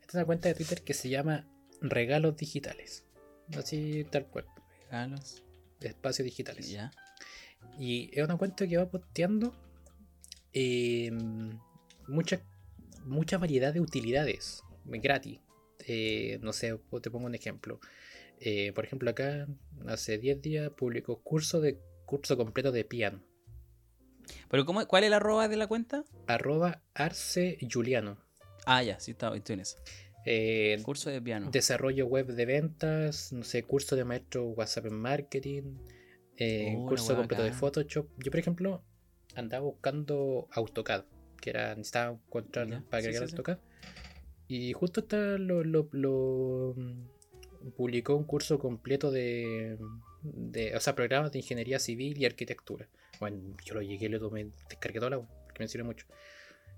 Esta 0.00 0.08
es 0.08 0.14
una 0.14 0.24
cuenta 0.24 0.48
de 0.48 0.54
Twitter 0.54 0.82
que 0.82 0.94
se 0.94 1.08
llama 1.08 1.46
Regalos 1.80 2.36
Digitales. 2.36 3.04
Así 3.56 4.04
tal 4.10 4.26
cual. 4.26 4.46
Regalos. 4.90 5.42
Espacios 5.80 6.24
digitales. 6.24 6.70
Ya. 6.70 6.90
Y 7.78 8.10
es 8.12 8.24
una 8.24 8.36
cuenta 8.36 8.66
que 8.66 8.76
va 8.76 8.90
posteando 8.90 9.54
eh, 10.52 11.10
mucha, 12.08 12.40
mucha 13.04 13.38
variedad 13.38 13.72
de 13.72 13.80
utilidades 13.80 14.62
gratis. 14.84 15.40
Eh, 15.88 16.38
no 16.42 16.52
sé, 16.52 16.78
te 17.02 17.10
pongo 17.10 17.26
un 17.26 17.34
ejemplo. 17.34 17.80
Eh, 18.40 18.72
por 18.74 18.84
ejemplo, 18.84 19.10
acá 19.10 19.48
hace 19.86 20.18
10 20.18 20.40
días 20.42 20.70
publicó 20.76 21.20
curso 21.22 21.60
de 21.60 21.80
curso 22.04 22.36
completo 22.36 22.70
de 22.72 22.84
piano. 22.84 23.22
¿Pero 24.50 24.64
cómo, 24.66 24.86
cuál 24.86 25.04
es 25.04 25.10
la 25.10 25.16
arroba 25.16 25.48
de 25.48 25.56
la 25.56 25.66
cuenta? 25.66 26.04
Arroba 26.26 26.82
Arce 26.94 27.58
Juliano. 27.70 28.18
Ah, 28.66 28.82
ya, 28.82 29.00
sí, 29.00 29.12
está, 29.12 29.34
estoy 29.34 29.54
en 29.54 29.60
eso. 29.60 29.78
Eh, 30.26 30.78
Curso 30.84 31.08
de 31.08 31.22
piano. 31.22 31.50
desarrollo 31.50 32.06
web 32.06 32.26
de 32.26 32.44
ventas, 32.44 33.32
no 33.32 33.44
sé, 33.44 33.62
curso 33.62 33.96
de 33.96 34.04
maestro 34.04 34.44
WhatsApp 34.48 34.86
en 34.86 34.94
marketing, 34.94 35.78
eh, 36.36 36.74
Oh, 36.76 36.86
curso 36.86 37.16
completo 37.16 37.42
de. 37.44 37.52
Photoshop. 37.52 38.08
Yo, 38.18 38.30
por 38.30 38.38
ejemplo, 38.40 38.84
andaba 39.34 39.64
buscando 39.64 40.46
AutoCAD, 40.52 41.04
que 41.40 41.50
era, 41.50 41.74
necesitaba 41.74 42.12
encontrar 42.12 42.68
Ya, 42.68 42.80
para 42.90 42.98
agregar 42.98 43.22
sí, 43.22 43.28
sí. 43.28 43.32
AutoCAD. 43.36 43.58
Y 44.48 44.72
justo 44.72 45.00
está 45.00 45.16
lo, 45.38 45.62
lo- 45.62 45.88
lo, 45.92 46.74
mm, 46.76 47.70
publicó 47.76 48.16
un 48.16 48.24
curso 48.24 48.58
completo 48.58 49.10
de, 49.10 49.78
de, 50.22 50.74
o 50.74 50.80
sea, 50.80 50.94
programas 50.94 51.32
de 51.32 51.38
ingeniería 51.40 51.78
civil 51.78 52.16
y 52.18 52.24
arquitectura. 52.24 52.88
Bueno, 53.20 53.38
yo 53.64 53.74
lo 53.74 53.82
llegué, 53.82 54.08
lo 54.08 54.18
tomé, 54.20 54.48
descargué 54.68 54.98
toda 55.00 55.10
la 55.10 55.18
web, 55.18 55.28
porque 55.44 55.62
me 55.64 55.68
sirve 55.68 55.84
mucho. 55.84 56.06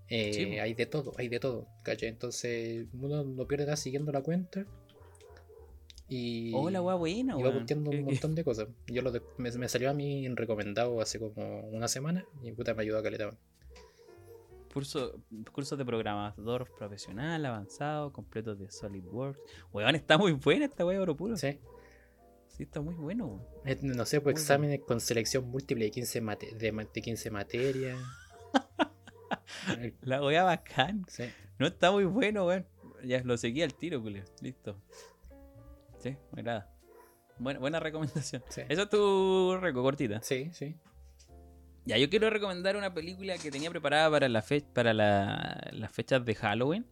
Eh, 0.09 0.33
Sí, 0.33 0.59
hay 0.59 0.75
de 0.75 0.87
todo, 0.87 1.13
hay 1.19 1.29
de 1.29 1.39
todo, 1.39 1.69
¿cachai? 1.85 2.09
Entonces 2.09 2.87
uno 2.93 3.23
no 3.23 3.47
pierde 3.47 3.65
nada 3.67 3.77
siguiendo 3.77 4.11
la 4.11 4.23
cuenta. 4.23 4.67
Y, 6.09 6.51
Oh, 6.55 6.71
la 6.71 6.83
weá 6.83 6.97
buena, 6.97 7.39
y 7.39 7.43
va 7.45 7.53
posteando 7.53 7.91
un 7.93 7.99
qué- 7.99 8.03
montón 8.03 8.35
de 8.35 8.43
cosas. 8.43 8.67
Yo 8.89 9.03
lo 9.03 9.13
de- 9.13 9.23
me, 9.39 9.53
me 9.53 9.69
salió 9.69 9.91
a 9.91 9.95
mí 9.95 10.27
en 10.27 10.37
recomendado 10.37 11.01
hace 11.01 11.21
como 11.21 11.61
una 11.69 11.87
semana 11.87 12.25
y 12.43 12.51
puta 12.51 12.75
me 12.75 12.83
ayudó 12.83 12.99
a 12.99 13.03
caleta. 13.05 13.31
Curso, 14.73 15.21
cursos 15.53 15.77
de 15.77 15.85
programador 15.85 16.71
profesional, 16.79 17.45
avanzado, 17.45 18.13
completos 18.13 18.59
de 18.59 18.71
SolidWorks. 18.71 19.41
Weón, 19.73 19.97
está 19.97 20.17
muy 20.17 20.33
buena 20.33 20.67
esta 20.67 20.85
weá, 20.87 21.01
oro 21.01 21.17
puro. 21.17 21.37
Sí. 21.37 21.59
Sí. 22.49 22.63
está 22.65 22.81
muy 22.81 22.95
bueno. 22.95 23.45
No 23.83 24.05
sé, 24.07 24.21
pues 24.21 24.35
Muy 24.35 24.41
exámenes 24.43 24.81
con 24.87 25.01
selección 25.01 25.49
múltiple 25.49 25.87
de 25.87 25.91
15, 25.91 26.21
mate- 26.21 26.55
de, 26.55 26.71
de 26.93 27.03
15 27.03 27.31
materias. 27.31 27.99
La 30.03 30.23
weá 30.23 30.45
bacán. 30.45 31.05
sí. 31.09 31.25
No, 31.59 31.67
está 31.67 31.91
muy 31.91 32.05
bueno, 32.05 32.47
weón. 32.47 32.67
Ya 33.05 33.23
lo 33.25 33.37
seguí 33.37 33.63
al 33.63 33.75
tiro, 33.75 34.01
culio. 34.01 34.25
Listo. 34.41 34.77
Sí, 35.99 36.17
me 36.33 36.41
agrada. 36.41 36.71
Buena, 37.39 37.59
buena 37.61 37.81
recomendación. 37.81 38.43
Sí. 38.49 38.63
Eso 38.69 38.83
es 38.83 38.89
tu 38.91 39.57
reco, 39.61 39.83
cortita. 39.83 40.23
Sí, 40.23 40.51
sí. 40.53 40.77
Ya, 41.91 41.99
yo 41.99 42.09
quiero 42.09 42.31
recomendar 42.31 42.77
una 42.77 42.95
película 42.95 43.37
que 43.37 43.51
tenía 43.51 43.69
preparada 43.69 44.09
para, 44.11 44.29
la 44.29 44.43
fe- 44.43 44.61
para 44.73 44.95
la- 44.95 45.71
las 45.73 45.91
fechas 45.93 46.25
de 46.25 46.35
Halloween. 46.37 46.87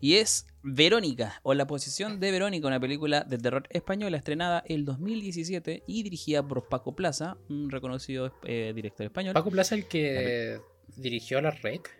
Y 0.00 0.14
es 0.14 0.46
Verónica, 0.62 1.40
o 1.42 1.52
La 1.52 1.66
posición 1.66 2.20
de 2.20 2.30
Verónica, 2.30 2.66
una 2.66 2.80
película 2.80 3.20
de 3.22 3.36
terror 3.36 3.66
española 3.68 4.16
estrenada 4.16 4.64
el 4.66 4.86
2017 4.86 5.82
y 5.86 6.02
dirigida 6.02 6.42
por 6.42 6.68
Paco 6.70 6.96
Plaza, 6.96 7.36
un 7.50 7.70
reconocido 7.70 8.32
eh, 8.44 8.72
director 8.74 9.04
español. 9.04 9.34
Paco 9.34 9.50
Plaza, 9.50 9.74
el 9.74 9.86
que 9.88 10.58
dirigió 10.96 11.42
la 11.42 11.50
REC. 11.50 11.90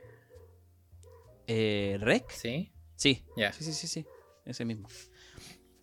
Eh, 1.47 1.99
¿Rec? 2.01 2.31
Sí. 2.31 2.73
Sí, 2.97 3.23
Ya. 3.37 3.53
sí, 3.53 3.65
sí, 3.65 3.73
sí, 3.75 3.87
sí, 3.87 4.07
ese 4.47 4.65
mismo. 4.65 4.89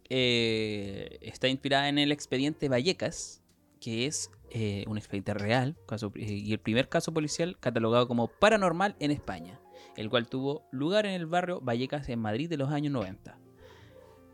Eh, 0.09 1.19
está 1.21 1.47
inspirada 1.49 1.89
en 1.89 1.99
el 1.99 2.11
expediente 2.11 2.69
Vallecas, 2.69 3.43
que 3.79 4.05
es 4.07 4.31
eh, 4.49 4.85
un 4.87 4.97
expediente 4.97 5.33
real 5.33 5.75
y 6.15 6.53
el 6.53 6.59
primer 6.59 6.87
caso 6.89 7.13
policial 7.13 7.57
catalogado 7.59 8.07
como 8.07 8.27
paranormal 8.27 8.95
en 8.99 9.11
España, 9.11 9.59
el 9.95 10.09
cual 10.09 10.27
tuvo 10.27 10.67
lugar 10.71 11.05
en 11.05 11.13
el 11.13 11.25
barrio 11.25 11.59
Vallecas 11.61 12.07
en 12.09 12.19
Madrid 12.19 12.49
de 12.49 12.57
los 12.57 12.71
años 12.71 12.93
90. 12.93 13.37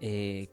Eh, 0.01 0.49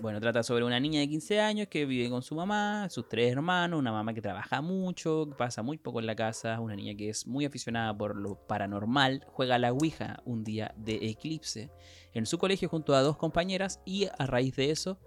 bueno, 0.00 0.20
trata 0.20 0.42
sobre 0.42 0.64
una 0.64 0.80
niña 0.80 1.00
de 1.00 1.08
15 1.08 1.40
años 1.40 1.68
que 1.68 1.84
vive 1.84 2.08
con 2.08 2.22
su 2.22 2.34
mamá, 2.34 2.88
sus 2.88 3.08
tres 3.08 3.30
hermanos, 3.32 3.78
una 3.78 3.92
mamá 3.92 4.14
que 4.14 4.22
trabaja 4.22 4.62
mucho, 4.62 5.26
que 5.28 5.34
pasa 5.34 5.62
muy 5.62 5.78
poco 5.78 6.00
en 6.00 6.06
la 6.06 6.16
casa, 6.16 6.58
una 6.60 6.74
niña 6.74 6.94
que 6.96 7.10
es 7.10 7.26
muy 7.26 7.44
aficionada 7.44 7.96
por 7.96 8.16
lo 8.16 8.36
paranormal, 8.46 9.26
juega 9.28 9.56
a 9.56 9.58
la 9.58 9.72
Ouija 9.72 10.20
un 10.24 10.42
día 10.42 10.74
de 10.76 10.94
eclipse 11.10 11.70
en 12.14 12.26
su 12.26 12.38
colegio 12.38 12.68
junto 12.68 12.94
a 12.94 13.02
dos 13.02 13.16
compañeras 13.16 13.80
y 13.84 14.06
a 14.06 14.26
raíz 14.26 14.56
de 14.56 14.70
eso 14.70 14.98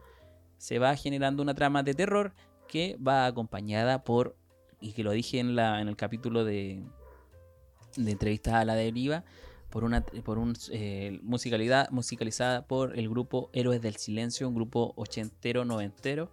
se 0.58 0.80
va 0.80 0.96
generando 0.96 1.44
una 1.44 1.56
trama 1.56 1.84
de 1.84 1.94
terror 1.94 2.34
que 2.68 2.98
va 3.06 3.26
acompañada 3.26 4.04
por, 4.04 4.36
y 4.80 4.94
que 4.94 5.04
lo 5.04 5.12
dije 5.12 5.40
en, 5.40 5.56
la, 5.56 5.82
en 5.82 5.88
el 5.88 5.96
capítulo 5.96 6.44
de, 6.44 6.84
de 7.98 8.42
a 8.52 8.66
la 8.66 8.76
deriva, 8.76 9.24
por 9.70 9.84
una 9.84 10.06
por 10.06 10.40
eh, 10.72 11.20
musicalidad, 11.22 11.90
musicalizada 11.90 12.66
por 12.66 12.98
el 12.98 13.10
grupo 13.10 13.50
Héroes 13.52 13.82
del 13.82 13.98
Silencio, 13.98 14.48
un 14.48 14.56
grupo 14.56 14.94
ochentero, 14.96 15.66
noventero 15.66 16.32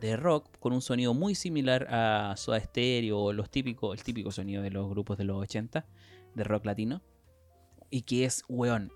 de 0.00 0.16
rock 0.16 0.56
con 0.58 0.72
un 0.72 0.80
sonido 0.80 1.12
muy 1.12 1.34
similar 1.34 1.86
a 1.90 2.34
Soda 2.36 2.60
Stereo 2.60 3.18
o 3.18 3.32
los 3.32 3.50
típicos, 3.50 3.98
el 3.98 4.04
típico 4.04 4.30
sonido 4.30 4.62
de 4.62 4.70
los 4.70 4.88
grupos 4.88 5.18
de 5.18 5.24
los 5.24 5.36
80 5.42 5.84
de 6.34 6.44
rock 6.44 6.64
latino 6.66 7.02
y 7.90 8.02
que 8.02 8.24
es, 8.24 8.44
weón, 8.48 8.92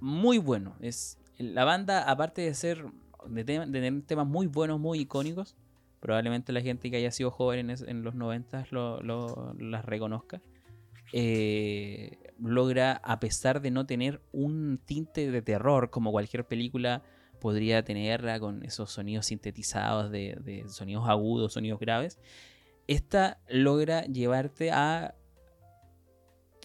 muy 0.00 0.38
bueno. 0.38 0.76
Es 0.80 1.18
la 1.38 1.64
banda, 1.64 2.04
aparte 2.10 2.42
de 2.42 2.54
ser 2.54 2.86
de 3.26 3.44
tener 3.44 4.02
temas 4.02 4.26
muy 4.26 4.46
buenos, 4.46 4.78
muy 4.80 5.00
icónicos, 5.00 5.56
probablemente 6.00 6.52
la 6.52 6.60
gente 6.60 6.90
que 6.90 6.96
haya 6.96 7.10
sido 7.10 7.30
joven 7.30 7.70
en, 7.70 8.02
los 8.04 8.14
90 8.14 8.66
lo, 8.70 9.00
lo- 9.02 9.54
las 9.58 9.84
reconozca. 9.84 10.40
eh, 11.12 12.18
logra, 12.38 13.00
a 13.02 13.18
pesar 13.18 13.60
de 13.60 13.70
no 13.70 13.86
tener 13.86 14.20
un 14.32 14.78
tinte 14.84 15.30
de 15.30 15.42
terror 15.42 15.90
como 15.90 16.12
cualquier 16.12 16.46
película 16.46 17.02
podría 17.40 17.82
tenerla 17.84 18.38
con 18.40 18.62
esos 18.64 18.90
sonidos 18.92 19.26
sintetizados 19.26 20.10
de, 20.10 20.36
de 20.40 20.68
sonidos 20.68 21.08
agudos, 21.08 21.52
sonidos 21.54 21.80
graves, 21.80 22.18
esta 22.88 23.38
logra 23.48 24.02
llevarte 24.02 24.70
a 24.70 25.14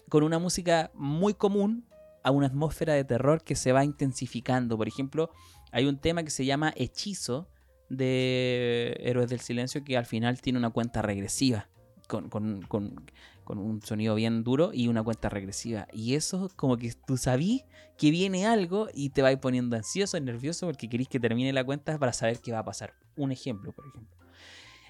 con 0.08 0.22
una 0.22 0.38
música 0.38 0.90
muy 0.94 1.34
común 1.34 1.86
a 2.22 2.30
una 2.30 2.46
atmósfera 2.46 2.94
de 2.94 3.04
terror 3.04 3.42
que 3.42 3.54
se 3.54 3.72
va 3.72 3.84
intensificando. 3.84 4.76
Por 4.76 4.88
ejemplo, 4.88 5.30
hay 5.72 5.86
un 5.86 5.98
tema 5.98 6.22
que 6.22 6.30
se 6.30 6.44
llama 6.44 6.72
Hechizo 6.76 7.48
de 7.88 8.96
Héroes 9.00 9.28
del 9.30 9.40
Silencio 9.40 9.84
que 9.84 9.96
al 9.96 10.06
final 10.06 10.40
tiene 10.40 10.58
una 10.58 10.70
cuenta 10.70 11.02
regresiva. 11.02 11.68
Con, 12.08 12.28
con- 12.28 12.62
con- 12.62 13.04
un 13.46 13.82
sonido 13.82 14.14
bien 14.14 14.42
duro 14.42 14.70
y 14.72 14.88
una 14.88 15.02
cuenta 15.02 15.28
regresiva. 15.28 15.86
Y 15.92 16.14
eso 16.14 16.50
como 16.56 16.76
que 16.78 16.92
tú 17.06 17.16
sabís 17.18 17.62
que 17.98 18.10
viene 18.10 18.46
algo 18.46 18.88
y 18.94 19.10
te 19.10 19.20
vais 19.22 19.38
poniendo 19.38 19.76
ansioso, 19.76 20.18
nervioso 20.18 20.66
porque 20.66 20.88
queréis 20.88 21.08
que 21.08 21.20
termine 21.20 21.52
la 21.52 21.62
cuenta 21.64 21.98
para 21.98 22.12
saber 22.14 22.40
qué 22.40 22.52
va 22.52 22.60
a 22.60 22.64
pasar. 22.64 22.94
Un 23.16 23.32
ejemplo, 23.32 23.72
por 23.72 23.86
ejemplo. 23.86 24.16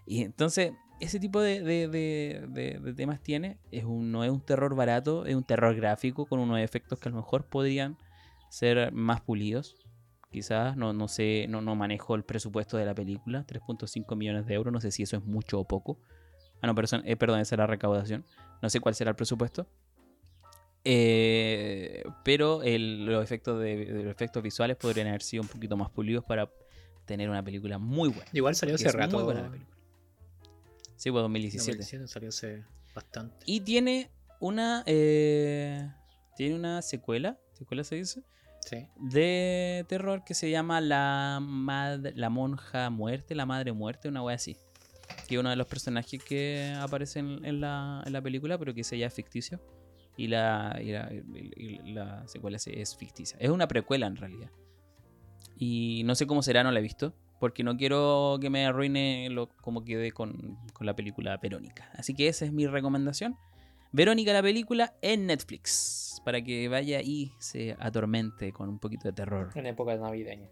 Y 0.06 0.22
entonces, 0.22 0.72
ese 1.00 1.18
tipo 1.18 1.40
de- 1.40 1.62
de 1.62 2.94
temas 2.96 3.20
tiene. 3.20 3.58
Es 3.72 3.84
un, 3.84 4.12
no 4.12 4.22
es 4.24 4.30
un 4.30 4.40
terror 4.40 4.74
barato, 4.76 5.26
es 5.26 5.34
un 5.34 5.44
terror 5.44 5.74
gráfico 5.74 6.26
con 6.26 6.38
unos 6.40 6.60
efectos 6.60 6.98
que 7.00 7.08
a 7.08 7.12
lo 7.12 7.16
mejor 7.18 7.46
podrían 7.46 7.96
ser 8.50 8.92
más 8.92 9.20
pulidos. 9.20 9.76
Quizás, 10.34 10.76
no, 10.76 10.92
no 10.92 11.06
sé, 11.06 11.46
no, 11.48 11.60
no 11.60 11.76
manejo 11.76 12.16
el 12.16 12.24
presupuesto 12.24 12.76
de 12.76 12.84
la 12.84 12.92
película, 12.92 13.44
3.5 13.46 14.16
millones 14.16 14.46
de 14.46 14.54
euros, 14.54 14.72
no 14.72 14.80
sé 14.80 14.90
si 14.90 15.04
eso 15.04 15.16
es 15.16 15.24
mucho 15.24 15.60
o 15.60 15.64
poco. 15.64 16.00
Ah, 16.60 16.66
no, 16.66 16.74
pero 16.74 16.88
son- 16.88 17.02
eh, 17.06 17.14
perdón, 17.14 17.38
esa 17.38 17.54
es 17.54 17.58
la 17.60 17.68
recaudación. 17.68 18.24
No 18.60 18.68
sé 18.68 18.80
cuál 18.80 18.96
será 18.96 19.10
el 19.10 19.14
presupuesto. 19.16 19.68
Eh, 20.82 22.02
pero 22.24 22.64
el- 22.64 23.06
los, 23.06 23.22
efectos 23.22 23.60
de, 23.60 23.86
los 23.86 24.06
efectos 24.10 24.42
visuales 24.42 24.76
podrían 24.76 25.06
haber 25.06 25.22
sido 25.22 25.44
un 25.44 25.48
poquito 25.48 25.76
más 25.76 25.88
pulidos 25.90 26.24
para 26.24 26.50
tener 27.06 27.30
una 27.30 27.44
película 27.44 27.78
muy 27.78 28.08
buena. 28.08 28.28
Igual 28.32 28.56
salió 28.56 28.74
hace 28.74 28.88
es 28.88 28.94
muy 28.94 29.02
rato. 29.04 29.24
buena 29.24 29.42
la 29.42 29.50
película. 29.52 29.76
Sí, 30.96 31.12
pues 31.12 31.22
2017. 31.22 31.78
2017 31.78 32.08
salió 32.08 32.28
hace 32.30 32.64
bastante. 32.92 33.36
Y 33.46 33.60
tiene 33.60 34.10
una. 34.40 34.82
eh, 34.86 35.88
tiene 36.36 36.56
una 36.56 36.82
secuela. 36.82 37.38
¿Secuela 37.52 37.84
se 37.84 37.94
dice? 37.94 38.24
De 38.96 39.84
terror 39.88 40.24
que 40.24 40.34
se 40.34 40.50
llama 40.50 40.80
La, 40.80 41.38
Mad- 41.42 42.12
la 42.14 42.30
Monja 42.30 42.90
Muerte, 42.90 43.34
La 43.34 43.46
Madre 43.46 43.72
Muerte, 43.72 44.08
una 44.08 44.22
wea 44.22 44.36
así. 44.36 44.56
Que 45.28 45.34
es 45.34 45.40
uno 45.40 45.50
de 45.50 45.56
los 45.56 45.66
personajes 45.66 46.22
que 46.22 46.74
aparecen 46.80 47.44
en 47.44 47.60
la, 47.60 48.02
en 48.06 48.12
la 48.12 48.22
película, 48.22 48.58
pero 48.58 48.74
que 48.74 48.80
ese 48.82 48.96
ya 48.98 49.10
ficticio. 49.10 49.60
Y 50.16 50.28
la, 50.28 50.78
y 50.82 50.92
la, 50.92 51.10
y- 51.12 51.92
la 51.92 52.26
secuela 52.28 52.56
es 52.64 52.96
ficticia. 52.96 53.36
Es 53.40 53.50
una 53.50 53.66
precuela 53.68 54.06
en 54.06 54.16
realidad. 54.16 54.50
Y 55.56 56.02
no 56.04 56.14
sé 56.14 56.26
cómo 56.26 56.42
será, 56.42 56.62
no 56.62 56.70
la 56.72 56.78
he 56.80 56.82
visto. 56.82 57.14
Porque 57.40 57.62
no 57.64 57.76
quiero 57.76 58.38
que 58.40 58.48
me 58.48 58.64
arruine 58.64 59.28
lo, 59.30 59.48
como 59.60 59.84
quedé 59.84 60.12
con, 60.12 60.56
con 60.72 60.86
la 60.86 60.94
película 60.96 61.36
Verónica. 61.36 61.90
Así 61.94 62.14
que 62.14 62.28
esa 62.28 62.44
es 62.44 62.52
mi 62.52 62.66
recomendación. 62.66 63.36
Verónica 63.94 64.32
la 64.32 64.42
película 64.42 64.92
en 65.02 65.26
Netflix. 65.26 66.20
Para 66.24 66.42
que 66.42 66.68
vaya 66.68 67.00
y 67.00 67.32
se 67.38 67.76
atormente 67.78 68.52
con 68.52 68.68
un 68.68 68.80
poquito 68.80 69.06
de 69.06 69.12
terror 69.12 69.50
En 69.54 69.66
época 69.66 69.94
navideña. 69.96 70.48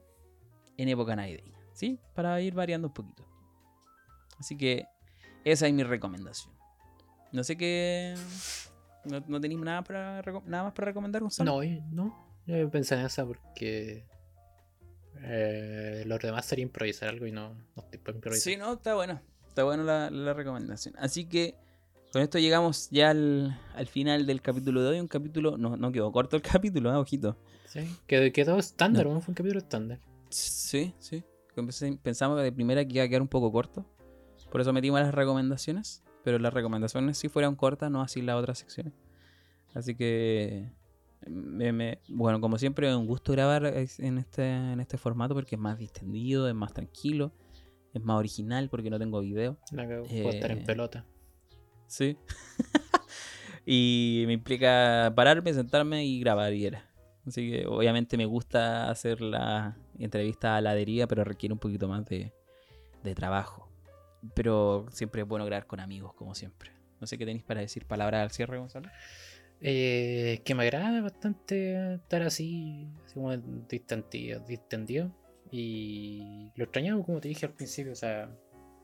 en 0.77 0.89
época 0.89 1.17
navideña. 1.17 1.59
¿Sí? 1.73 1.99
Para 2.15 2.41
ir 2.41 2.55
variando 2.55 2.87
un 2.89 2.95
poquito. 2.95 3.27
Así 4.39 4.57
que 4.57 4.87
esa 5.45 5.67
es 5.67 5.73
mi 5.75 5.83
recomendación. 5.83 6.55
No 7.33 7.43
sé 7.43 7.57
qué... 7.57 8.15
¿No, 9.07 9.19
no 9.27 9.41
tenéis 9.41 9.61
nada, 9.61 9.83
para, 9.83 10.23
nada 10.47 10.63
más 10.63 10.73
para 10.75 10.87
recomendar, 10.87 11.21
Gonzalo? 11.23 11.61
No, 11.61 11.81
no. 11.91 12.37
Yo 12.47 12.71
pensé 12.71 12.95
en 12.95 13.01
esa 13.07 13.27
porque. 13.27 14.07
Eh, 15.25 16.05
lo 16.07 16.17
demás 16.19 16.47
sería 16.47 16.63
improvisar 16.63 17.09
algo 17.09 17.27
y 17.27 17.33
no, 17.33 17.55
no 17.55 17.83
estoy 17.83 17.99
para 17.99 18.17
improvisar. 18.17 18.53
Sí, 18.53 18.57
no, 18.57 18.75
está 18.75 18.95
bueno. 18.95 19.21
Está 19.49 19.65
buena 19.65 19.83
la, 19.83 20.11
la 20.11 20.33
recomendación. 20.33 20.95
Así 20.99 21.25
que 21.25 21.57
con 22.13 22.23
esto 22.23 22.39
llegamos 22.39 22.89
ya 22.91 23.11
al, 23.11 23.59
al 23.75 23.87
final 23.87 24.27
del 24.27 24.41
capítulo 24.43 24.83
de 24.83 24.91
hoy. 24.91 25.01
Un 25.01 25.09
capítulo... 25.09 25.57
No, 25.57 25.77
no 25.77 25.91
quedó 25.93 26.13
corto 26.13 26.37
el 26.37 26.43
capítulo, 26.43 26.91
ah, 26.91 26.99
ojito. 26.99 27.37
Sí, 27.67 27.81
Quedó, 28.07 28.31
quedó 28.33 28.59
estándar, 28.59 29.07
No. 29.07 29.15
¿no? 29.15 29.21
fue 29.21 29.33
un 29.33 29.35
capítulo 29.37 29.59
estándar. 29.61 29.99
Sí, 30.29 30.95
sí. 30.99 31.23
Pensamos 32.03 32.39
que 32.39 32.45
de 32.45 32.53
primera 32.53 32.85
que 32.85 32.95
iba 32.95 33.05
a 33.05 33.09
quedar 33.09 33.23
un 33.23 33.29
poco 33.29 33.51
corto. 33.51 33.85
Por 34.51 34.61
eso 34.61 34.73
metimos 34.73 35.01
las 35.01 35.15
recomendaciones. 35.15 36.03
Pero 36.25 36.39
las 36.39 36.53
recomendaciones 36.55 37.19
sí 37.19 37.29
fueron 37.29 37.57
cortas, 37.57 37.91
no 37.91 38.01
así 38.01 38.23
las 38.23 38.37
otras 38.37 38.59
secciones. 38.59 38.93
Así 39.75 39.95
que. 39.95 40.71
me- 41.27 41.73
me- 41.73 41.99
bueno, 42.09 42.41
como 42.41 42.59
siempre, 42.59 42.89
es 42.89 42.95
un 42.95 43.07
gusto 43.07 43.33
grabar 43.33 43.65
en 43.67 44.19
este, 44.19 44.49
en 44.49 44.81
este 44.81 44.99
formato 44.99 45.35
porque 45.35 45.57
es 45.57 45.61
más 45.61 45.79
distendido, 45.79 46.47
es 46.49 46.55
más 46.55 46.73
tranquilo, 46.75 47.33
es 47.93 48.03
más 48.03 48.19
original 48.19 48.69
porque 48.69 48.89
no 48.91 48.99
tengo 48.99 49.21
video. 49.21 49.57
La 49.73 49.87
que 49.89 49.97
puedo 49.97 50.31
estar 50.31 50.51
en 50.53 50.59
Eh, 50.59 50.65
pelota. 50.65 51.05
Sí. 51.93 52.17
y 53.67 54.25
me 54.27 54.33
implica 54.33 55.13
pararme, 55.15 55.53
sentarme 55.53 56.07
y 56.07 56.21
grabar 56.21 56.55
y 56.55 56.65
era. 56.65 56.91
Así 57.27 57.51
que 57.51 57.67
obviamente 57.67 58.17
me 58.17 58.25
gusta 58.25 58.91
hacer 58.91 59.21
la 59.21 59.77
entrevista 59.99 60.57
a 60.57 60.63
la 60.63 60.75
deriva, 60.75 61.07
pero 61.07 61.23
requiere 61.23 61.53
un 61.53 61.59
poquito 61.59 61.89
más 61.89 62.07
de, 62.07 62.33
de 63.05 63.15
trabajo. 63.15 63.69
Pero 64.35 64.87
siempre 64.91 65.21
es 65.21 65.29
bueno 65.29 65.45
grabar 65.45 65.67
con 65.67 65.81
amigos, 65.81 66.15
como 66.15 66.35
siempre. 66.35 66.73
No 66.99 67.07
sé 67.07 67.19
qué 67.19 67.27
tenéis 67.27 67.45
para 67.45 67.61
decir 67.61 67.85
palabras 67.85 68.23
al 68.23 68.31
cierre, 68.31 68.57
Gonzalo. 68.57 68.89
Eh, 69.61 70.41
que 70.47 70.55
me 70.55 70.63
agrada 70.63 71.03
bastante 71.03 71.97
estar 71.97 72.23
así, 72.23 72.89
así 73.05 73.15
como 73.15 73.37
distendido, 73.37 74.41
distendido. 74.41 75.13
Y 75.51 76.51
lo 76.57 76.65
extrañaba, 76.65 77.05
como 77.05 77.21
te 77.21 77.29
dije 77.29 77.45
al 77.45 77.53
principio, 77.53 77.93
o 77.93 77.97
sea, 77.97 78.35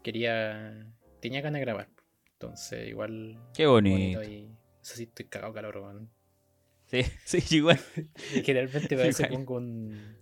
quería, 0.02 0.86
tenía 1.22 1.40
ganas 1.40 1.60
de 1.60 1.64
grabar. 1.64 1.97
Entonces, 2.40 2.88
igual. 2.88 3.36
Qué 3.52 3.66
bonito. 3.66 4.22
y 4.22 4.48
eso 4.80 4.94
sí, 4.94 5.02
estoy 5.04 5.26
cagado 5.26 5.52
calor, 5.52 5.76
weón. 5.78 6.08
Sí, 6.86 7.02
sí, 7.24 7.56
igual. 7.56 7.80
Y 8.34 8.42
Generalmente 8.44 8.94
veces 8.94 9.26
Igual. 9.26 9.32
pongo 9.44 9.56
un, 9.56 10.16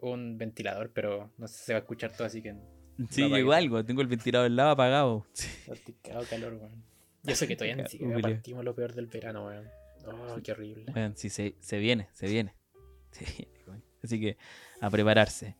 un 0.00 0.38
ventilador, 0.38 0.90
pero 0.92 1.30
no 1.38 1.46
sé 1.46 1.56
si 1.58 1.64
se 1.66 1.72
va 1.72 1.78
a 1.78 1.82
escuchar 1.82 2.12
todo, 2.16 2.26
así 2.26 2.42
que 2.42 2.52
no 2.52 2.62
Sí, 3.10 3.22
igual, 3.22 3.68
güey, 3.68 3.84
tengo 3.84 4.00
el 4.02 4.08
ventilador 4.08 4.46
al 4.46 4.56
lado 4.56 4.70
apagado. 4.70 5.26
Sí. 5.34 5.48
estoy 5.72 5.94
cagado 6.02 6.26
calor, 6.28 6.54
weón. 6.54 6.82
Yo 7.22 7.34
sé 7.36 7.46
que 7.46 7.54
todavía 7.56 7.76
ni 7.76 7.84
Julio. 7.98 8.20
partimos 8.20 8.64
lo 8.64 8.74
peor 8.74 8.92
del 8.94 9.06
verano, 9.06 9.46
weón. 9.46 9.68
Oh, 10.06 10.38
qué 10.42 10.52
horrible. 10.52 10.86
Bueno, 10.92 11.14
sí, 11.16 11.28
se, 11.30 11.54
se 11.60 11.78
viene, 11.78 12.08
se 12.12 12.26
viene. 12.28 12.54
Se 13.12 13.24
viene, 13.24 13.64
güey. 13.66 13.82
Así 14.02 14.20
que 14.20 14.36
a 14.80 14.90
prepararse. 14.90 15.56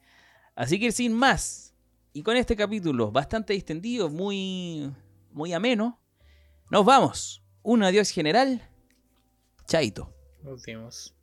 Así 0.54 0.78
que 0.80 0.90
sin 0.92 1.12
más, 1.12 1.74
y 2.12 2.22
con 2.22 2.36
este 2.36 2.56
capítulo 2.56 3.10
bastante 3.12 3.52
distendido, 3.52 4.08
muy, 4.08 4.90
muy 5.36 5.52
ameno, 5.52 6.00
nos 6.70 6.84
vamos. 6.86 7.42
Un 7.62 7.82
adiós 7.82 8.10
general. 8.10 8.66
Chaito. 9.66 10.12
Nos 10.42 10.62
vemos. 10.64 11.15